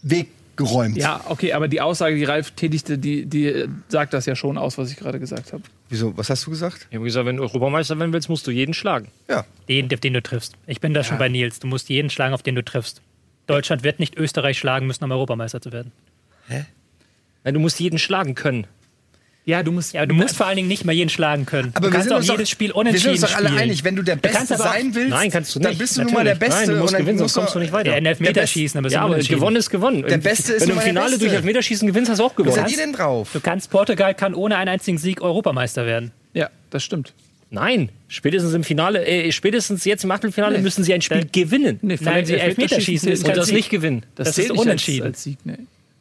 Weg 0.02 0.28
geräumt. 0.56 0.96
Ja, 0.96 1.20
okay, 1.28 1.52
aber 1.52 1.68
die 1.68 1.82
Aussage, 1.82 2.16
die 2.16 2.24
Ralf 2.24 2.52
tätigte, 2.52 2.96
die, 2.96 3.26
die 3.26 3.66
sagt 3.88 4.14
das 4.14 4.24
ja 4.24 4.34
schon 4.34 4.56
aus, 4.56 4.78
was 4.78 4.90
ich 4.90 4.96
gerade 4.96 5.20
gesagt 5.20 5.52
habe. 5.52 5.62
Wieso? 5.88 6.16
Was 6.16 6.30
hast 6.30 6.44
du 6.46 6.50
gesagt? 6.50 6.86
Ich 6.90 6.96
habe 6.96 7.04
gesagt, 7.04 7.26
wenn 7.26 7.36
du 7.36 7.42
Europameister 7.42 7.98
werden 7.98 8.12
willst, 8.12 8.28
musst 8.28 8.46
du 8.46 8.50
jeden 8.50 8.74
schlagen. 8.74 9.08
Ja. 9.28 9.44
den, 9.68 9.92
auf 9.92 10.00
den 10.00 10.14
du 10.14 10.22
triffst. 10.22 10.54
Ich 10.66 10.80
bin 10.80 10.94
da 10.94 11.04
schon 11.04 11.18
bei 11.18 11.28
Nils. 11.28 11.60
Du 11.60 11.66
musst 11.66 11.88
jeden 11.88 12.10
schlagen, 12.10 12.34
auf 12.34 12.42
den 12.42 12.54
du 12.54 12.64
triffst. 12.64 13.02
Deutschland 13.46 13.84
wird 13.84 14.00
nicht 14.00 14.16
Österreich 14.16 14.58
schlagen 14.58 14.86
müssen, 14.86 15.04
um 15.04 15.12
Europameister 15.12 15.60
zu 15.60 15.72
werden. 15.72 15.92
Nein, 17.44 17.54
du 17.54 17.60
musst 17.60 17.78
jeden 17.78 17.98
schlagen 17.98 18.34
können. 18.34 18.66
Ja, 19.48 19.62
du 19.62 19.70
musst. 19.70 19.92
Ja, 19.94 20.04
du 20.06 20.14
musst 20.16 20.36
vor 20.36 20.46
allen 20.46 20.56
Dingen 20.56 20.66
nicht 20.66 20.84
mal 20.84 20.92
jeden 20.92 21.08
schlagen 21.08 21.46
können. 21.46 21.70
Aber 21.74 21.86
du 21.86 21.86
wir 21.86 21.90
kannst 21.92 22.08
sind 22.08 22.16
auch 22.16 22.20
jedes 22.20 22.48
doch, 22.48 22.52
Spiel 22.52 22.68
wir 22.70 22.76
unentschieden 22.76 23.14
sind 23.16 23.22
uns 23.22 23.30
doch 23.30 23.38
alle 23.38 23.46
spielen. 23.48 23.62
einig, 23.62 23.84
wenn 23.84 23.94
du 23.94 24.02
der 24.02 24.16
Beste 24.16 24.54
auch- 24.56 24.58
sein 24.58 24.92
willst, 24.92 25.10
Nein, 25.10 25.30
kannst 25.30 25.54
du 25.54 25.60
dann 25.60 25.70
nicht. 25.70 25.78
bist 25.78 25.96
du 25.96 26.02
nun 26.02 26.12
mal 26.14 26.24
der 26.24 26.34
Natürlich. 26.34 26.48
Beste. 26.50 26.66
Nein, 26.66 26.74
du 26.74 26.80
musst 26.82 26.88
und 26.88 26.92
dann 26.94 27.02
gewinnen, 27.06 27.18
sonst 27.20 27.36
du- 27.36 27.40
kommst 27.40 27.54
du 27.54 27.58
nicht 27.60 27.72
weiter. 27.72 27.90
Ja, 27.92 27.96
in 27.96 28.02
Der 28.04 28.10
Elfmeter 28.10 28.40
Best- 28.40 28.52
schießen, 28.54 28.78
aber 28.78 28.88
Ja, 28.90 29.00
aber 29.02 29.10
unentschieden. 29.10 29.38
gewonnen 29.38 29.56
ist 29.56 29.70
gewonnen. 29.70 30.02
Der 30.02 30.18
Beste 30.18 30.52
ist 30.52 30.62
Wenn 30.62 30.68
du 30.70 30.74
im 30.74 30.80
Finale 30.80 31.10
Beste. 31.10 31.24
durch 31.26 31.32
Elfmeterschießen 31.34 31.86
gewinnst, 31.86 32.10
hast 32.10 32.18
du 32.18 32.24
auch 32.24 32.30
Was 32.30 32.36
gewonnen. 32.36 32.54
seid 32.56 32.70
ihr 32.72 32.76
denn 32.76 32.92
drauf? 32.92 33.28
Du 33.32 33.38
kannst, 33.40 33.70
Portugal 33.70 34.14
kann 34.16 34.34
ohne 34.34 34.56
einen 34.56 34.68
einzigen 34.68 34.98
Sieg 34.98 35.22
Europameister 35.22 35.86
werden. 35.86 36.10
Ja, 36.34 36.50
das 36.70 36.82
stimmt. 36.82 37.12
Nein, 37.50 37.90
spätestens 38.08 38.52
im 38.52 38.64
Finale, 38.64 39.06
äh, 39.06 39.30
spätestens 39.30 39.84
jetzt 39.84 40.02
im 40.02 40.10
Achtelfinale 40.10 40.58
müssen 40.58 40.82
sie 40.82 40.92
ein 40.92 41.02
Spiel 41.02 41.24
gewinnen. 41.30 41.78
Nee, 41.82 41.96
Nein, 42.00 42.26
sie 42.26 42.34
Elfmeterschießen 42.34 43.08
ist 43.12 43.20
Und 43.20 43.26
kein 43.28 43.36
das 43.36 43.52
nicht 43.52 43.70
gewinnen. 43.70 44.04
Das, 44.16 44.32
zählt 44.32 44.46
ist 44.46 44.50
nicht 44.54 44.58
als- 44.58 44.66
unentschieden. 44.66 45.06
Als, 45.06 45.22
Sieg, 45.22 45.38
nee. 45.44 45.54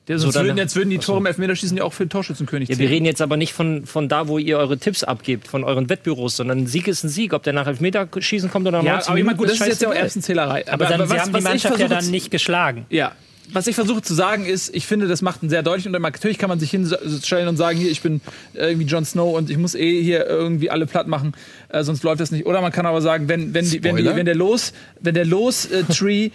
Ja, 0.07 0.17
sonst 0.19 0.35
dann- 0.35 0.45
würden, 0.45 0.57
jetzt 0.57 0.75
würden 0.75 0.89
die 0.91 0.99
Tore 0.99 1.17
im 1.19 1.25
Elfmeterschießen 1.25 1.77
ja 1.77 1.83
auch 1.83 1.93
für 1.93 2.05
den 2.05 2.09
Torschützenkönig 2.11 2.69
Ja, 2.69 2.75
zählen. 2.75 2.89
wir 2.89 2.95
reden 2.95 3.05
jetzt 3.05 3.21
aber 3.21 3.37
nicht 3.37 3.53
von, 3.53 3.85
von 3.85 4.07
da, 4.07 4.27
wo 4.27 4.37
ihr 4.37 4.57
eure 4.59 4.77
Tipps 4.77 5.03
abgebt, 5.03 5.47
von 5.47 5.63
euren 5.63 5.89
Wettbüros, 5.89 6.35
sondern 6.37 6.59
ein 6.59 6.67
Sieg 6.67 6.87
ist 6.87 7.03
ein 7.03 7.09
Sieg. 7.09 7.33
Ob 7.33 7.41
der 7.43 7.53
nach 7.53 7.65
Elfmeterschießen 7.67 8.51
kommt 8.51 8.67
oder 8.67 8.77
nach 8.79 8.85
ja, 8.85 8.91
90 8.93 9.09
aber 9.09 9.15
Minuten, 9.17 9.37
gut, 9.37 9.49
das 9.49 9.59
ist 9.61 9.67
jetzt 9.67 9.81
ja 9.81 9.89
auch. 9.89 9.93
Erbsenzählerei. 9.95 10.65
aber 10.71 10.85
dann, 10.85 11.01
sie 11.01 11.09
was- 11.15 11.21
haben 11.21 11.33
was 11.33 11.39
die 11.39 11.43
Mannschaft 11.49 11.79
ja 11.79 11.87
dann 11.87 12.05
nicht 12.11 12.29
geschlagen. 12.29 12.85
Ja. 12.89 13.13
was 13.53 13.67
ich 13.67 13.75
versuche 13.75 14.01
zu 14.01 14.13
sagen 14.15 14.45
ist, 14.45 14.73
ich 14.75 14.87
finde, 14.87 15.07
das 15.07 15.21
macht 15.21 15.41
einen 15.43 15.49
sehr 15.51 15.61
deutlichen 15.63 15.89
Unterschied. 15.95 16.13
Natürlich 16.15 16.37
kann 16.39 16.49
man 16.49 16.59
sich 16.59 16.71
hinstellen 16.71 17.47
und 17.47 17.57
sagen, 17.57 17.77
hier, 17.77 17.91
ich 17.91 18.01
bin 18.01 18.21
irgendwie 18.55 18.85
Jon 18.87 19.05
Snow 19.05 19.35
und 19.37 19.49
ich 19.51 19.57
muss 19.57 19.75
eh 19.75 20.01
hier 20.01 20.25
irgendwie 20.25 20.69
alle 20.71 20.85
platt 20.87 21.07
machen, 21.07 21.33
äh, 21.69 21.83
sonst 21.83 22.03
läuft 22.03 22.21
das 22.21 22.31
nicht. 22.31 22.45
Oder 22.47 22.61
man 22.61 22.71
kann 22.71 22.85
aber 22.87 23.01
sagen, 23.01 23.27
wenn, 23.29 23.53
wenn, 23.53 23.69
die, 23.69 23.83
wenn, 23.83 23.95
die, 23.97 24.05
wenn 24.05 24.25
der 24.25 24.33
Los, 24.35 24.73
wenn 24.99 25.13
der 25.13 25.25
Los-Tree 25.25 26.29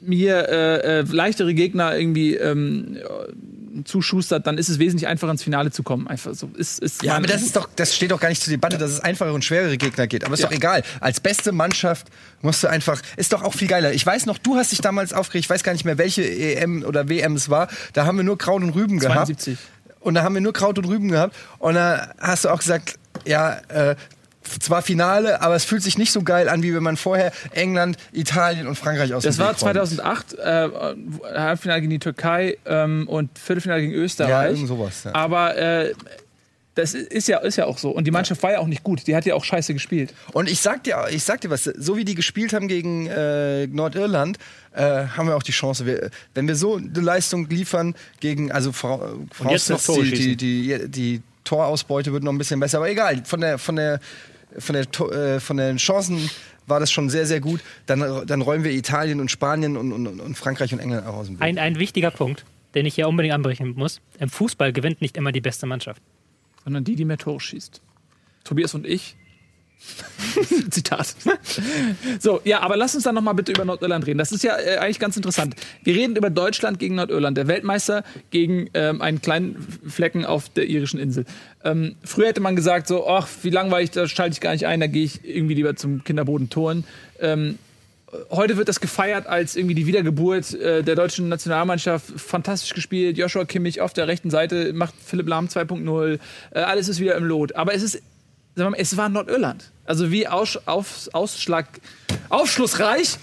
mir 0.00 0.48
äh, 0.48 1.00
äh, 1.00 1.04
leichtere 1.10 1.52
Gegner 1.54 1.96
irgendwie 1.96 2.34
ähm, 2.36 2.96
äh, 2.96 3.82
zuschustert, 3.84 4.46
dann 4.46 4.58
ist 4.58 4.68
es 4.68 4.78
wesentlich 4.78 5.06
einfacher 5.08 5.30
ins 5.30 5.42
Finale 5.42 5.70
zu 5.70 5.82
kommen. 5.82 6.08
Einfach 6.08 6.34
so. 6.34 6.50
Ist, 6.56 6.80
ist 6.80 7.02
Ja, 7.02 7.16
aber 7.16 7.26
das 7.26 7.42
ist 7.42 7.54
doch, 7.56 7.68
das 7.76 7.94
steht 7.94 8.10
doch 8.10 8.20
gar 8.20 8.28
nicht 8.28 8.42
zur 8.42 8.50
Debatte, 8.50 8.78
dass 8.78 8.90
es 8.90 9.00
einfachere 9.00 9.34
und 9.34 9.44
schwerere 9.44 9.76
Gegner 9.76 10.06
geht. 10.06 10.24
Aber 10.24 10.34
ist 10.34 10.40
Ja. 10.40 10.48
doch 10.48 10.54
egal. 10.54 10.82
Als 11.00 11.20
beste 11.20 11.52
Mannschaft 11.52 12.08
musst 12.42 12.62
du 12.64 12.68
einfach, 12.68 13.00
ist 13.16 13.32
doch 13.32 13.42
auch 13.42 13.54
viel 13.54 13.68
geiler. 13.68 13.92
Ich 13.92 14.04
weiß 14.04 14.26
noch, 14.26 14.38
du 14.38 14.56
hast 14.56 14.72
dich 14.72 14.80
damals 14.80 15.12
aufgeregt, 15.12 15.44
ich 15.46 15.50
weiß 15.50 15.62
gar 15.62 15.72
nicht 15.72 15.84
mehr, 15.84 15.98
welche 15.98 16.22
EM 16.22 16.82
oder 16.84 17.08
WM 17.08 17.34
es 17.36 17.48
war. 17.50 17.68
Da 17.92 18.06
haben 18.06 18.16
wir 18.16 18.24
nur 18.24 18.38
Kraut 18.38 18.62
und 18.62 18.70
Rüben 18.70 19.00
72. 19.00 19.56
gehabt. 19.58 20.00
Und 20.00 20.14
da 20.14 20.22
haben 20.22 20.34
wir 20.34 20.40
nur 20.40 20.52
Kraut 20.54 20.78
und 20.78 20.86
Rüben 20.86 21.08
gehabt. 21.08 21.36
Und 21.58 21.74
da 21.74 22.14
hast 22.18 22.44
du 22.44 22.48
auch 22.48 22.58
gesagt, 22.58 22.94
ja, 23.26 23.58
äh, 23.68 23.96
zwar 24.60 24.82
Finale, 24.82 25.40
aber 25.42 25.54
es 25.54 25.64
fühlt 25.64 25.82
sich 25.82 25.98
nicht 25.98 26.12
so 26.12 26.22
geil 26.22 26.48
an, 26.48 26.62
wie 26.62 26.74
wenn 26.74 26.82
man 26.82 26.96
vorher 26.96 27.32
England, 27.52 27.96
Italien 28.12 28.66
und 28.66 28.76
Frankreich 28.76 29.12
aus 29.14 29.22
Das 29.22 29.36
dem 29.36 29.40
war 29.44 29.52
Weg 29.54 29.62
räumt. 29.62 29.88
2008, 29.88 30.34
äh, 30.38 30.68
Halbfinale 31.38 31.80
gegen 31.82 31.90
die 31.90 31.98
Türkei 31.98 32.56
ähm, 32.66 33.06
und 33.08 33.38
Viertelfinale 33.38 33.82
gegen 33.82 33.92
Österreich. 33.94 34.30
Ja, 34.30 34.46
irgend 34.48 34.68
sowas, 34.68 35.04
ja. 35.04 35.14
Aber 35.14 35.56
äh, 35.56 35.92
das 36.76 36.94
ist 36.94 37.28
ja, 37.28 37.38
ist 37.38 37.56
ja 37.56 37.66
auch 37.66 37.78
so. 37.78 37.90
Und 37.90 38.06
die 38.06 38.10
Mannschaft 38.12 38.42
war 38.42 38.52
ja 38.52 38.60
auch 38.60 38.66
nicht 38.66 38.84
gut. 38.84 39.06
Die 39.06 39.14
hat 39.14 39.26
ja 39.26 39.34
auch 39.34 39.44
scheiße 39.44 39.74
gespielt. 39.74 40.14
Und 40.32 40.48
ich 40.48 40.60
sag 40.60 40.84
dir, 40.84 41.04
ich 41.10 41.24
sag 41.24 41.40
dir 41.40 41.50
was, 41.50 41.64
so 41.64 41.96
wie 41.96 42.04
die 42.04 42.14
gespielt 42.14 42.52
haben 42.52 42.68
gegen 42.68 43.06
äh, 43.08 43.66
Nordirland, 43.66 44.38
äh, 44.72 44.80
haben 44.82 45.26
wir 45.28 45.36
auch 45.36 45.42
die 45.42 45.52
Chance. 45.52 45.84
Wir, 45.84 46.10
wenn 46.34 46.46
wir 46.48 46.54
so 46.54 46.76
eine 46.76 46.88
Leistung 47.00 47.48
liefern 47.50 47.94
gegen, 48.20 48.52
also 48.52 48.70
vora- 48.70 49.18
jetzt 49.50 49.68
noch 49.68 49.80
voraussetzt, 49.80 50.12
die, 50.18 50.36
die, 50.36 50.78
die, 50.78 50.88
die 50.88 51.22
Torausbeute 51.50 52.12
wird 52.12 52.22
noch 52.22 52.32
ein 52.32 52.38
bisschen 52.38 52.60
besser, 52.60 52.78
aber 52.78 52.90
egal. 52.90 53.24
Von 53.24 53.40
der, 53.40 53.58
von 53.58 53.74
der, 53.74 53.98
von 54.56 54.74
der, 54.74 55.10
äh, 55.12 55.40
von 55.40 55.56
den 55.56 55.78
Chancen 55.78 56.30
war 56.68 56.78
das 56.78 56.92
schon 56.92 57.10
sehr, 57.10 57.26
sehr 57.26 57.40
gut. 57.40 57.60
Dann, 57.86 58.24
dann 58.24 58.40
räumen 58.40 58.62
wir 58.62 58.70
Italien 58.70 59.20
und 59.20 59.32
Spanien 59.32 59.76
und, 59.76 59.92
und, 59.92 60.20
und 60.20 60.34
Frankreich 60.36 60.72
und 60.72 60.78
England 60.78 61.08
auch 61.08 61.14
aus 61.14 61.26
dem 61.26 61.40
Weg. 61.40 61.42
Ein, 61.42 61.58
ein 61.58 61.80
wichtiger 61.80 62.12
Punkt, 62.12 62.44
den 62.76 62.86
ich 62.86 62.94
hier 62.94 63.08
unbedingt 63.08 63.34
anbrechen 63.34 63.74
muss. 63.74 64.00
Im 64.20 64.28
Fußball 64.28 64.72
gewinnt 64.72 65.00
nicht 65.00 65.16
immer 65.16 65.32
die 65.32 65.40
beste 65.40 65.66
Mannschaft. 65.66 66.00
Sondern 66.62 66.84
die, 66.84 66.94
die 66.94 67.04
mehr 67.04 67.18
Tore 67.18 67.40
schießt. 67.40 67.82
Tobias 68.44 68.74
und 68.74 68.86
ich. 68.86 69.16
Zitat. 70.70 71.14
So, 72.18 72.40
ja, 72.44 72.60
aber 72.60 72.76
lass 72.76 72.94
uns 72.94 73.04
dann 73.04 73.14
noch 73.14 73.22
mal 73.22 73.32
bitte 73.32 73.52
über 73.52 73.64
Nordirland 73.64 74.06
reden. 74.06 74.18
Das 74.18 74.32
ist 74.32 74.44
ja 74.44 74.56
äh, 74.58 74.78
eigentlich 74.78 74.98
ganz 74.98 75.16
interessant. 75.16 75.54
Wir 75.82 75.94
reden 75.94 76.16
über 76.16 76.30
Deutschland 76.30 76.78
gegen 76.78 76.96
Nordirland, 76.96 77.36
der 77.36 77.48
Weltmeister 77.48 78.04
gegen 78.30 78.68
ähm, 78.74 79.00
einen 79.00 79.20
kleinen 79.20 79.56
Flecken 79.86 80.24
auf 80.24 80.48
der 80.48 80.68
irischen 80.68 81.00
Insel. 81.00 81.24
Ähm, 81.64 81.96
früher 82.04 82.28
hätte 82.28 82.40
man 82.40 82.56
gesagt 82.56 82.88
so, 82.88 83.06
ach, 83.08 83.28
wie 83.42 83.50
langweilig, 83.50 83.90
da 83.90 84.06
schalte 84.06 84.34
ich 84.34 84.40
gar 84.40 84.52
nicht 84.52 84.66
ein, 84.66 84.80
da 84.80 84.86
gehe 84.86 85.04
ich 85.04 85.24
irgendwie 85.24 85.54
lieber 85.54 85.76
zum 85.76 86.04
Kinderboden 86.04 86.50
touren. 86.50 86.84
Ähm, 87.20 87.58
heute 88.30 88.56
wird 88.56 88.68
das 88.68 88.80
gefeiert 88.80 89.26
als 89.26 89.56
irgendwie 89.56 89.74
die 89.74 89.86
Wiedergeburt 89.86 90.54
äh, 90.54 90.82
der 90.82 90.94
deutschen 90.94 91.28
Nationalmannschaft. 91.28 92.06
Fantastisch 92.16 92.74
gespielt. 92.74 93.18
Joshua 93.18 93.44
Kimmich 93.44 93.80
auf 93.80 93.92
der 93.92 94.08
rechten 94.08 94.30
Seite 94.30 94.72
macht 94.72 94.94
Philipp 95.04 95.28
Lahm 95.28 95.46
2.0. 95.46 96.18
Äh, 96.50 96.58
alles 96.60 96.88
ist 96.88 97.00
wieder 97.00 97.16
im 97.16 97.24
Lot. 97.24 97.54
Aber 97.54 97.74
es 97.74 97.82
ist, 97.82 98.02
mal, 98.56 98.74
es 98.76 98.96
war 98.96 99.08
Nordirland. 99.08 99.70
Also 99.84 100.10
wie 100.10 100.26
aus, 100.26 100.58
auf, 100.66 101.08
Ausschlag, 101.12 101.66
aufschlussreich 102.28 103.18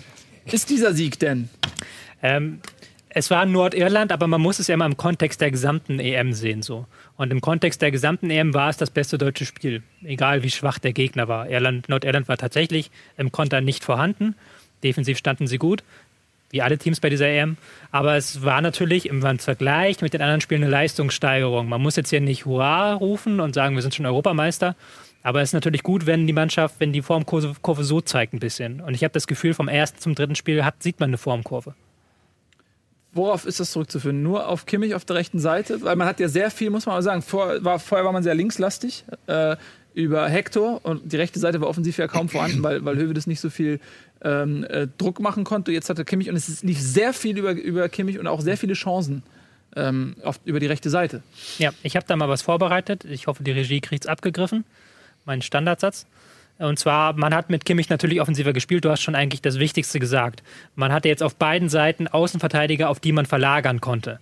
ist 0.45 0.69
dieser 0.69 0.93
Sieg 0.93 1.19
denn? 1.19 1.49
Ähm, 2.21 2.59
es 3.09 3.31
war 3.31 3.45
Nordirland, 3.45 4.11
aber 4.11 4.27
man 4.27 4.41
muss 4.41 4.59
es 4.59 4.67
ja 4.67 4.75
immer 4.75 4.85
im 4.85 4.97
Kontext 4.97 5.41
der 5.41 5.49
gesamten 5.49 5.99
EM 5.99 6.33
sehen. 6.33 6.61
So. 6.61 6.85
Und 7.15 7.31
im 7.31 7.41
Kontext 7.41 7.81
der 7.81 7.89
gesamten 7.89 8.29
EM 8.29 8.53
war 8.53 8.69
es 8.69 8.77
das 8.77 8.91
beste 8.91 9.17
deutsche 9.17 9.45
Spiel. 9.45 9.81
Egal 10.03 10.43
wie 10.43 10.51
schwach 10.51 10.77
der 10.77 10.93
Gegner 10.93 11.27
war. 11.27 11.49
Irland, 11.49 11.89
Nordirland 11.89 12.27
war 12.27 12.37
tatsächlich 12.37 12.91
im 13.17 13.31
Konter 13.31 13.61
nicht 13.61 13.83
vorhanden. 13.83 14.35
Defensiv 14.83 15.17
standen 15.17 15.47
sie 15.47 15.57
gut, 15.57 15.83
wie 16.51 16.61
alle 16.61 16.77
Teams 16.77 16.99
bei 16.99 17.09
dieser 17.09 17.27
EM. 17.27 17.57
Aber 17.91 18.17
es 18.17 18.43
war 18.43 18.61
natürlich 18.61 19.07
im 19.07 19.21
Vergleich 19.39 20.01
mit 20.01 20.13
den 20.13 20.21
anderen 20.21 20.41
Spielen 20.41 20.61
eine 20.61 20.71
Leistungssteigerung. 20.71 21.67
Man 21.67 21.81
muss 21.81 21.95
jetzt 21.95 22.11
hier 22.11 22.21
nicht 22.21 22.45
Hurra 22.45 22.93
rufen 22.93 23.39
und 23.39 23.55
sagen, 23.55 23.73
wir 23.73 23.81
sind 23.81 23.95
schon 23.95 24.05
Europameister. 24.05 24.75
Aber 25.27 25.41
es 25.41 25.49
ist 25.49 25.53
natürlich 25.53 25.83
gut, 25.83 26.05
wenn 26.05 26.25
die 26.25 26.31
Mannschaft, 26.31 26.75
wenn 26.79 26.93
die 26.93 27.01
Formkurve 27.01 27.53
Kurve 27.61 27.83
so 27.83 27.99
zeigt 27.99 28.31
ein 28.31 28.39
bisschen. 28.39 28.79
Und 28.79 28.93
ich 28.93 29.03
habe 29.03 29.11
das 29.11 29.27
Gefühl, 29.27 29.53
vom 29.53 29.67
ersten 29.67 29.99
zum 29.99 30.15
dritten 30.15 30.35
Spiel 30.35 30.63
hat, 30.63 30.81
sieht 30.81 31.01
man 31.01 31.09
eine 31.09 31.17
Formkurve. 31.17 31.75
Worauf 33.11 33.45
ist 33.45 33.59
das 33.59 33.71
zurückzuführen? 33.71 34.23
Nur 34.23 34.47
auf 34.47 34.65
Kimmich 34.65 34.95
auf 34.95 35.03
der 35.03 35.17
rechten 35.17 35.39
Seite? 35.39 35.81
Weil 35.81 35.97
man 35.97 36.07
hat 36.07 36.21
ja 36.21 36.29
sehr 36.29 36.49
viel, 36.49 36.69
muss 36.69 36.85
man 36.85 36.95
mal 36.95 37.01
sagen, 37.01 37.21
vor, 37.21 37.61
war, 37.61 37.77
vorher 37.77 38.05
war 38.05 38.13
man 38.13 38.23
sehr 38.23 38.35
linkslastig 38.35 39.03
äh, 39.25 39.57
über 39.93 40.29
Hector 40.29 40.79
und 40.85 41.11
die 41.11 41.17
rechte 41.17 41.39
Seite 41.39 41.59
war 41.59 41.67
offensiv 41.67 41.97
ja 41.97 42.07
kaum 42.07 42.29
vorhanden, 42.29 42.63
weil, 42.63 42.85
weil 42.85 42.95
Höwe 42.95 43.13
das 43.13 43.27
nicht 43.27 43.41
so 43.41 43.49
viel 43.49 43.81
ähm, 44.21 44.63
äh, 44.69 44.87
Druck 44.97 45.19
machen 45.19 45.43
konnte. 45.43 45.73
Jetzt 45.73 45.89
hatte 45.89 46.05
Kimmich 46.05 46.29
und 46.29 46.37
es 46.37 46.63
lief 46.63 46.79
sehr 46.79 47.11
viel 47.11 47.37
über, 47.37 47.51
über 47.51 47.89
Kimmich 47.89 48.17
und 48.17 48.27
auch 48.27 48.39
sehr 48.39 48.55
viele 48.55 48.75
Chancen 48.75 49.23
ähm, 49.75 50.15
auf, 50.23 50.39
über 50.45 50.61
die 50.61 50.67
rechte 50.67 50.89
Seite. 50.89 51.21
Ja, 51.57 51.71
ich 51.83 51.97
habe 51.97 52.05
da 52.07 52.15
mal 52.15 52.29
was 52.29 52.43
vorbereitet. 52.43 53.03
Ich 53.03 53.27
hoffe, 53.27 53.43
die 53.43 53.51
Regie 53.51 53.81
kriegt 53.81 54.05
es 54.05 54.07
abgegriffen. 54.07 54.63
Mein 55.27 55.43
Standardsatz. 55.43 56.07
Und 56.57 56.79
zwar, 56.79 57.13
man 57.13 57.35
hat 57.35 57.51
mit 57.51 57.65
Kimmich 57.65 57.89
natürlich 57.89 58.19
offensiver 58.19 58.51
gespielt. 58.53 58.83
Du 58.83 58.89
hast 58.89 59.01
schon 59.03 59.13
eigentlich 59.13 59.43
das 59.43 59.59
Wichtigste 59.59 59.99
gesagt. 59.99 60.41
Man 60.75 60.91
hatte 60.91 61.07
jetzt 61.07 61.21
auf 61.21 61.35
beiden 61.35 61.69
Seiten 61.69 62.07
Außenverteidiger, 62.07 62.89
auf 62.89 62.99
die 62.99 63.11
man 63.11 63.27
verlagern 63.27 63.79
konnte. 63.79 64.19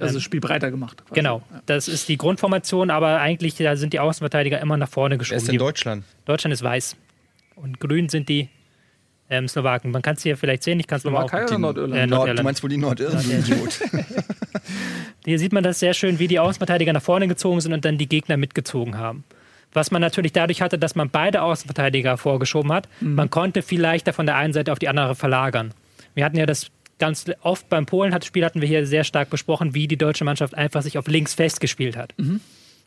Also 0.00 0.14
das 0.14 0.22
Spiel 0.24 0.40
breiter 0.40 0.70
gemacht. 0.70 0.98
quasi. 1.06 1.14
Genau. 1.14 1.42
Das 1.66 1.86
ist 1.86 2.08
die 2.08 2.16
Grundformation, 2.18 2.90
aber 2.90 3.20
eigentlich 3.20 3.54
da 3.54 3.76
sind 3.76 3.92
die 3.92 4.00
Außenverteidiger 4.00 4.60
immer 4.60 4.76
nach 4.76 4.88
vorne 4.88 5.12
Wer 5.14 5.18
geschoben. 5.18 5.36
ist 5.38 5.48
in 5.48 5.52
Die- 5.52 5.58
Deutschland? 5.58 6.04
Deutschland 6.24 6.52
ist 6.52 6.62
weiß. 6.62 6.96
Und 7.54 7.78
grün 7.80 8.08
sind 8.08 8.28
die 8.28 8.48
ähm, 9.30 9.46
Slowaken. 9.48 9.90
Man 9.92 10.02
kann 10.02 10.16
es 10.16 10.22
hier 10.22 10.36
vielleicht 10.36 10.62
sehen. 10.64 10.80
Ich 10.80 10.86
kann 10.86 10.96
es 10.98 11.04
nochmal 11.04 11.24
auf. 11.24 11.30
Slowakei 11.30 11.46
oder 11.46 11.56
Die- 11.56 11.62
Nordirland? 11.62 11.94
Äh, 11.94 12.06
Nord, 12.06 12.10
Nordirland. 12.10 12.38
du 12.38 12.42
meinst 12.42 12.62
wohl 12.62 12.70
die 12.70 12.76
Nordirren? 12.78 13.22
du 13.22 13.30
Idiot. 13.38 13.80
Hier 15.24 15.38
sieht 15.38 15.52
man 15.52 15.62
das 15.62 15.78
sehr 15.78 15.94
schön, 15.94 16.18
wie 16.18 16.26
die 16.28 16.38
Außenverteidiger 16.38 16.92
nach 16.92 17.02
vorne 17.02 17.28
gezogen 17.28 17.60
sind 17.60 17.72
und 17.72 17.84
dann 17.84 17.98
die 17.98 18.08
Gegner 18.08 18.36
mitgezogen 18.36 18.96
haben. 18.98 19.24
Was 19.72 19.90
man 19.90 20.00
natürlich 20.00 20.32
dadurch 20.32 20.62
hatte, 20.62 20.78
dass 20.78 20.94
man 20.94 21.10
beide 21.10 21.42
Außenverteidiger 21.42 22.16
vorgeschoben 22.16 22.72
hat. 22.72 22.88
Man 23.00 23.30
konnte 23.30 23.62
viel 23.62 23.80
leichter 23.80 24.12
von 24.12 24.26
der 24.26 24.36
einen 24.36 24.52
Seite 24.52 24.72
auf 24.72 24.78
die 24.78 24.88
andere 24.88 25.14
verlagern. 25.14 25.74
Wir 26.14 26.24
hatten 26.24 26.38
ja 26.38 26.46
das 26.46 26.70
ganz 26.98 27.26
oft 27.42 27.68
beim 27.68 27.86
Polen 27.86 28.12
hat 28.12 28.24
Spiel 28.24 28.44
hatten 28.44 28.60
wir 28.60 28.68
hier 28.68 28.86
sehr 28.86 29.04
stark 29.04 29.30
besprochen, 29.30 29.74
wie 29.74 29.86
die 29.86 29.96
deutsche 29.96 30.24
Mannschaft 30.24 30.54
einfach 30.54 30.82
sich 30.82 30.98
auf 30.98 31.06
links 31.06 31.34
festgespielt 31.34 31.96
hat. 31.96 32.14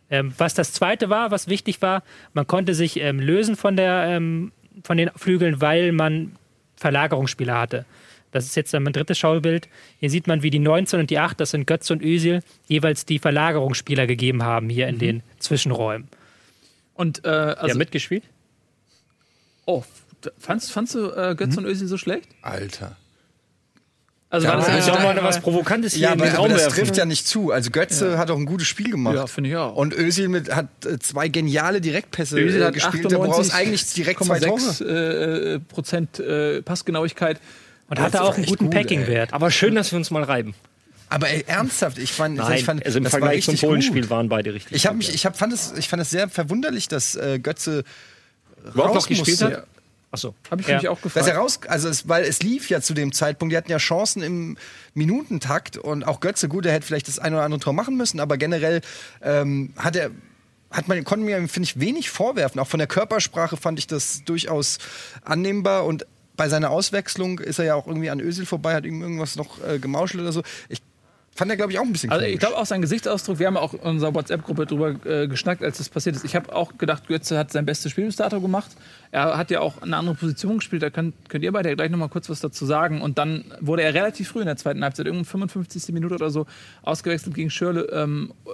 Ähm, 0.09 0.33
was 0.37 0.53
das 0.53 0.73
zweite 0.73 1.09
war, 1.09 1.31
was 1.31 1.47
wichtig 1.47 1.81
war, 1.81 2.03
man 2.33 2.45
konnte 2.45 2.73
sich 2.73 2.99
ähm, 2.99 3.19
lösen 3.19 3.55
von, 3.55 3.77
der, 3.77 4.05
ähm, 4.07 4.51
von 4.83 4.97
den 4.97 5.09
Flügeln, 5.15 5.61
weil 5.61 5.93
man 5.93 6.33
Verlagerungsspieler 6.75 7.57
hatte. 7.57 7.85
Das 8.31 8.45
ist 8.45 8.55
jetzt 8.55 8.73
mein 8.73 8.93
drittes 8.93 9.17
Schaubild. 9.19 9.67
Hier 9.99 10.09
sieht 10.09 10.27
man, 10.27 10.41
wie 10.41 10.49
die 10.49 10.59
19 10.59 11.01
und 11.01 11.09
die 11.09 11.19
8, 11.19 11.39
das 11.39 11.51
sind 11.51 11.67
Götze 11.67 11.93
und 11.93 12.01
Özil, 12.01 12.41
jeweils 12.67 13.05
die 13.05 13.19
Verlagerungsspieler 13.19 14.07
gegeben 14.07 14.43
haben 14.43 14.69
hier 14.69 14.87
in 14.87 14.99
den 14.99 15.23
Zwischenräumen. 15.39 16.07
Und 16.93 17.25
äh, 17.25 17.29
also, 17.29 17.67
ja, 17.67 17.75
mitgespielt? 17.75 18.23
oh, 19.65 19.83
fandst, 20.39 20.71
fandst 20.71 20.95
du 20.95 21.09
äh, 21.11 21.35
Götze 21.35 21.59
und 21.59 21.65
Özil 21.65 21.87
so 21.87 21.97
schlecht? 21.97 22.27
Alter. 22.41 22.95
Also 24.29 24.47
Ja, 24.47 24.53
war 24.53 24.59
das 24.59 24.67
Ja, 24.87 24.93
soll 24.93 25.03
mal 25.03 25.23
was 25.23 25.41
Provokantes 25.41 25.93
hier 25.93 26.03
Ja, 26.03 26.13
in 26.13 26.21
aber, 26.21 26.37
aber 26.37 26.49
das 26.49 26.61
werfen. 26.61 26.75
trifft 26.75 26.97
ja 26.97 27.05
nicht 27.05 27.27
zu. 27.27 27.51
Also 27.51 27.69
Götze 27.69 28.17
hat 28.17 28.31
auch 28.31 28.37
ein 28.37 28.45
gutes 28.45 28.65
Spiel 28.67 28.89
gemacht. 28.89 29.15
Ja, 29.15 29.27
finde 29.27 29.49
ich 29.49 29.57
auch. 29.57 29.75
Und 29.75 29.93
Özil 29.93 30.29
mit, 30.29 30.55
hat 30.55 30.67
äh, 30.85 30.99
zwei 30.99 31.27
geniale 31.27 31.81
Direktpässe 31.81 32.39
Özil 32.39 32.61
äh, 32.61 32.65
hat 32.65 32.73
gespielt. 32.73 33.11
Da 33.11 33.17
brauchst 33.17 33.53
eigentlich 33.53 33.93
direkt 33.93 34.23
zwei 34.23 34.39
Tore. 34.39 34.57
98,6 34.57 35.55
äh, 35.55 35.59
Prozent 35.59 36.19
äh, 36.19 36.61
Passgenauigkeit. 36.61 37.41
Und 37.89 37.99
hatte 37.99 38.23
auch 38.23 38.35
einen 38.37 38.45
guten 38.45 38.65
gut, 38.65 38.73
Packing-Wert. 38.73 39.33
Aber 39.33 39.51
schön, 39.51 39.75
dass 39.75 39.91
wir 39.91 39.97
uns 39.97 40.11
mal 40.11 40.23
reiben. 40.23 40.55
Aber 41.11 41.29
ey, 41.29 41.43
ernsthaft, 41.45 41.97
ich 41.97 42.13
fand, 42.13 42.37
Nein, 42.37 42.57
ich 42.57 42.63
fand 42.63 42.85
also 42.85 42.97
im 42.97 43.03
das 43.03 43.11
war 43.13 43.19
Vergleich 43.19 43.43
zum 43.43 43.57
Polenspiel 43.57 44.01
gut. 44.03 44.09
waren 44.09 44.29
beide 44.29 44.53
richtig. 44.53 44.71
Ich 44.77 44.87
habe 44.87 44.95
mich, 44.95 45.13
ich 45.13 45.25
hab, 45.25 45.37
fand 45.37 45.51
es, 45.51 45.73
ich 45.77 45.89
fand 45.89 46.01
es 46.01 46.09
sehr 46.09 46.29
verwunderlich, 46.29 46.87
dass 46.87 47.15
äh, 47.15 47.37
Götze 47.39 47.83
Überhaupt 48.63 48.95
raus 48.95 49.03
noch 49.03 49.07
gespielt 49.09 49.41
musste. 49.41 49.57
hat? 49.57 49.67
Achso. 50.09 50.35
Habe 50.49 50.61
ich 50.61 50.67
Ja. 50.67 50.77
mich 50.77 50.87
auch 50.87 50.95
Dass 51.01 51.13
gefragt. 51.13 51.27
er 51.27 51.35
raus, 51.37 51.59
also 51.67 51.89
es, 51.89 52.07
weil 52.07 52.23
es 52.23 52.41
lief 52.43 52.69
ja 52.69 52.79
zu 52.79 52.93
dem 52.93 53.11
Zeitpunkt, 53.11 53.51
die 53.51 53.57
hatten 53.57 53.69
ja 53.71 53.77
Chancen 53.77 54.21
im 54.23 54.57
Minutentakt 54.93 55.77
und 55.77 56.03
auch 56.07 56.21
Götze, 56.21 56.47
gut, 56.47 56.65
er 56.65 56.71
hätte 56.73 56.85
vielleicht 56.85 57.07
das 57.09 57.19
ein 57.19 57.33
oder 57.33 57.43
andere 57.43 57.59
Tor 57.59 57.73
machen 57.73 57.97
müssen, 57.97 58.19
aber 58.21 58.37
generell 58.37 58.79
ähm, 59.21 59.73
hat 59.77 59.95
er, 59.97 60.11
hat 60.69 60.87
man, 60.87 61.03
konnte 61.03 61.25
mir, 61.25 61.35
finde 61.49 61.65
ich, 61.65 61.79
wenig 61.79 62.09
vorwerfen. 62.09 62.59
Auch 62.61 62.67
von 62.67 62.77
der 62.77 62.87
Körpersprache 62.87 63.57
fand 63.57 63.79
ich 63.79 63.87
das 63.87 64.23
durchaus 64.23 64.77
annehmbar 65.25 65.85
und 65.85 66.05
bei 66.37 66.47
seiner 66.47 66.69
Auswechslung 66.71 67.39
ist 67.39 67.59
er 67.59 67.65
ja 67.65 67.75
auch 67.75 67.87
irgendwie 67.87 68.09
an 68.09 68.19
Özil 68.21 68.45
vorbei, 68.45 68.73
hat 68.75 68.85
ihm 68.85 69.01
irgendwas 69.01 69.35
noch 69.35 69.61
äh, 69.65 69.79
gemauschelt 69.79 70.21
oder 70.23 70.31
so. 70.31 70.43
Ich 70.69 70.81
Fand 71.33 71.49
er, 71.49 71.55
glaube 71.55 71.71
ich, 71.71 71.79
auch 71.79 71.83
ein 71.83 71.93
bisschen 71.93 72.09
Also 72.09 72.25
ich 72.25 72.39
glaube 72.39 72.57
auch 72.57 72.65
sein 72.65 72.81
Gesichtsausdruck, 72.81 73.39
wir 73.39 73.47
haben 73.47 73.55
auch 73.55 73.73
in 73.73 73.79
unserer 73.79 74.13
WhatsApp-Gruppe 74.13 74.65
drüber 74.65 74.95
äh, 75.05 75.27
geschnackt, 75.27 75.63
als 75.63 75.77
das 75.77 75.87
passiert 75.87 76.17
ist. 76.17 76.25
Ich 76.25 76.35
habe 76.35 76.53
auch 76.53 76.77
gedacht, 76.77 77.07
Götze 77.07 77.37
hat 77.37 77.51
sein 77.51 77.65
bestes 77.65 77.91
Spiel 77.91 78.05
bis 78.05 78.17
dato 78.17 78.41
gemacht. 78.41 78.71
Er 79.11 79.37
hat 79.37 79.49
ja 79.49 79.61
auch 79.61 79.81
eine 79.81 79.95
andere 79.95 80.15
Position 80.15 80.57
gespielt, 80.57 80.83
da 80.83 80.89
könnt, 80.89 81.29
könnt 81.29 81.45
ihr 81.45 81.51
beide 81.53 81.69
ja 81.69 81.75
gleich 81.75 81.89
nochmal 81.89 82.09
kurz 82.09 82.29
was 82.29 82.41
dazu 82.41 82.65
sagen. 82.65 83.01
Und 83.01 83.17
dann 83.17 83.45
wurde 83.61 83.83
er 83.83 83.93
relativ 83.93 84.27
früh 84.27 84.41
in 84.41 84.45
der 84.45 84.57
zweiten 84.57 84.83
Halbzeit, 84.83 85.05
irgendwann 85.05 85.25
55. 85.25 85.93
Minute 85.93 86.15
oder 86.15 86.31
so, 86.31 86.47
ausgewechselt 86.81 87.33
gegen 87.33 87.49
Schürle. 87.49 87.83
Ähm, 87.93 88.33
äh, 88.45 88.49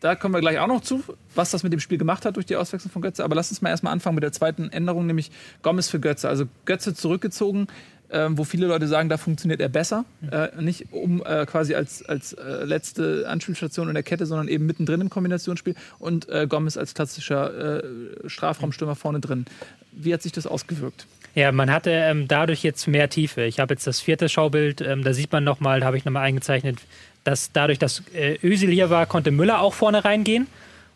da 0.00 0.14
kommen 0.14 0.34
wir 0.34 0.40
gleich 0.40 0.58
auch 0.58 0.66
noch 0.66 0.82
zu, 0.82 1.02
was 1.34 1.50
das 1.50 1.62
mit 1.62 1.72
dem 1.72 1.80
Spiel 1.80 1.98
gemacht 1.98 2.24
hat 2.24 2.36
durch 2.36 2.46
die 2.46 2.56
Auswechslung 2.56 2.92
von 2.92 3.02
Götze. 3.02 3.24
Aber 3.24 3.34
lass 3.34 3.50
uns 3.50 3.62
mal 3.62 3.70
erstmal 3.70 3.92
anfangen 3.92 4.14
mit 4.14 4.24
der 4.24 4.32
zweiten 4.32 4.68
Änderung, 4.70 5.06
nämlich 5.06 5.30
Gomez 5.62 5.88
für 5.88 6.00
Götze. 6.00 6.28
Also 6.28 6.44
Götze 6.64 6.94
zurückgezogen, 6.94 7.66
ähm, 8.10 8.38
wo 8.38 8.44
viele 8.44 8.66
Leute 8.66 8.86
sagen, 8.86 9.08
da 9.08 9.16
funktioniert 9.16 9.60
er 9.60 9.68
besser. 9.68 10.04
Äh, 10.30 10.48
nicht 10.60 10.86
um 10.92 11.22
äh, 11.24 11.46
quasi 11.46 11.74
als, 11.74 12.04
als 12.04 12.32
äh, 12.32 12.64
letzte 12.64 13.28
Anspielstation 13.28 13.88
in 13.88 13.94
der 13.94 14.02
Kette, 14.02 14.26
sondern 14.26 14.48
eben 14.48 14.66
mittendrin 14.66 15.00
im 15.00 15.10
Kombinationsspiel. 15.10 15.74
Und 15.98 16.28
äh, 16.28 16.46
Gomez 16.46 16.76
als 16.76 16.94
klassischer 16.94 17.82
äh, 17.82 18.28
Strafraumstürmer 18.28 18.94
vorne 18.94 19.20
drin. 19.20 19.46
Wie 19.92 20.12
hat 20.12 20.22
sich 20.22 20.32
das 20.32 20.46
ausgewirkt? 20.46 21.06
Ja, 21.34 21.52
man 21.52 21.70
hatte 21.70 21.90
ähm, 21.90 22.28
dadurch 22.28 22.62
jetzt 22.62 22.86
mehr 22.86 23.10
Tiefe. 23.10 23.42
Ich 23.42 23.60
habe 23.60 23.74
jetzt 23.74 23.86
das 23.86 24.00
vierte 24.00 24.28
Schaubild, 24.28 24.80
ähm, 24.80 25.04
da 25.04 25.12
sieht 25.12 25.32
man 25.32 25.44
nochmal, 25.44 25.80
da 25.80 25.86
habe 25.86 25.98
ich 25.98 26.04
nochmal 26.04 26.24
eingezeichnet, 26.24 26.78
dass 27.24 27.52
dadurch, 27.52 27.78
dass 27.78 28.02
äh, 28.14 28.38
Özil 28.42 28.70
hier 28.70 28.88
war, 28.88 29.06
konnte 29.06 29.30
Müller 29.30 29.60
auch 29.60 29.74
vorne 29.74 30.04
reingehen. 30.04 30.46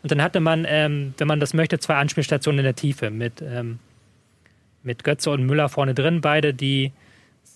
Und 0.01 0.11
dann 0.11 0.21
hatte 0.21 0.39
man, 0.39 0.65
ähm, 0.67 1.13
wenn 1.17 1.27
man 1.27 1.39
das 1.39 1.53
möchte, 1.53 1.77
zwei 1.77 1.95
Anspielstationen 1.95 2.59
in 2.59 2.63
der 2.63 2.75
Tiefe 2.75 3.11
mit, 3.11 3.41
ähm, 3.41 3.79
mit 4.83 5.03
Götze 5.03 5.29
und 5.31 5.45
Müller 5.45 5.69
vorne 5.69 5.93
drin, 5.93 6.21
beide 6.21 6.53
die 6.53 6.91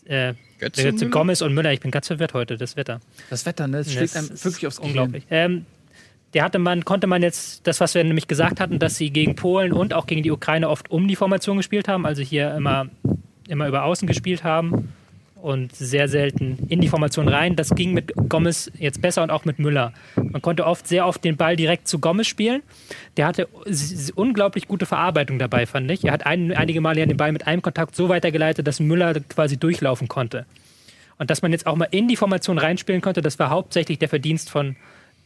äh, 0.05 0.34
Götze 0.60 0.84
Götze, 0.84 0.88
und 0.88 1.00
Müller? 1.00 1.12
Gomez 1.12 1.41
und 1.41 1.53
Müller. 1.53 1.74
Ich 1.74 1.79
bin 1.79 1.91
ganz 1.91 2.08
verwirrt 2.08 2.34
heute, 2.34 2.58
das 2.58 2.75
Wetter. 2.75 3.00
Das 3.29 3.46
Wetter, 3.46 3.67
ne? 3.67 3.77
Das 3.77 3.91
schlägt 3.91 4.15
einem 4.15 4.29
Das 4.29 4.46
wirklich 4.46 4.67
aufs 4.67 4.79
unglaublich. 4.79 5.25
Ähm, 5.29 5.65
der 6.34 6.44
hatte 6.44 6.60
man, 6.60 6.84
konnte 6.84 7.08
man 7.08 7.24
jetzt, 7.24 7.65
das, 7.65 7.79
was 7.79 7.96
wir 7.96 8.03
nämlich 8.03 8.27
gesagt 8.27 8.60
hatten, 8.60 8.77
dass 8.77 8.98
sie 8.98 9.10
gegen 9.10 9.36
Polen 9.36 9.72
und 9.72 9.94
auch 9.94 10.05
gegen 10.05 10.22
die 10.22 10.32
Ukraine 10.32 10.70
oft 10.70 10.91
um 10.91 11.08
die 11.08 11.15
Formation 11.15 11.58
gespielt 11.58 11.88
haben, 11.88 12.05
also 12.05 12.22
hier 12.22 12.53
immer, 12.55 12.88
immer 13.48 13.67
über 13.67 13.84
Außen 13.84 14.05
gespielt 14.05 14.44
haben 14.44 14.89
und 15.35 15.75
sehr 15.75 16.07
selten 16.07 16.57
in 16.69 16.81
die 16.81 16.87
Formation 16.87 17.27
rein. 17.27 17.55
Das 17.55 17.75
ging 17.75 17.93
mit 17.93 18.13
Gomez 18.29 18.71
jetzt 18.79 19.01
besser 19.01 19.21
und 19.21 19.29
auch 19.29 19.45
mit 19.45 19.59
Müller. 19.59 19.93
Man 20.15 20.41
konnte 20.41 20.65
oft 20.65 20.87
sehr 20.87 21.05
oft 21.05 21.23
den 21.23 21.37
Ball 21.37 21.55
direkt 21.55 21.87
zu 21.87 21.99
Gomez 21.99 22.27
spielen. 22.27 22.63
Der 23.17 23.27
hatte 23.27 23.47
unglaublich 24.15 24.67
gute 24.67 24.85
Verarbeitung 24.85 25.37
dabei, 25.37 25.65
fand 25.65 25.91
ich. 25.91 26.05
Er 26.05 26.13
hat 26.13 26.25
ein, 26.25 26.51
einige 26.53 26.81
Male 26.81 27.05
den 27.05 27.17
Ball 27.17 27.31
mit 27.31 27.47
einem 27.47 27.61
Kontakt 27.61 27.95
so 27.95 28.09
weitergeleitet, 28.09 28.65
dass 28.65 28.79
Müller 28.79 29.13
quasi 29.29 29.57
durchlaufen 29.57 30.07
konnte. 30.07 30.45
Und 31.17 31.29
dass 31.29 31.41
man 31.41 31.51
jetzt 31.51 31.67
auch 31.67 31.75
mal 31.75 31.87
in 31.91 32.07
die 32.07 32.15
Formation 32.15 32.57
reinspielen 32.57 33.01
konnte, 33.01 33.21
das 33.21 33.39
war 33.39 33.49
hauptsächlich 33.49 33.99
der 33.99 34.09
Verdienst 34.09 34.49
von 34.49 34.75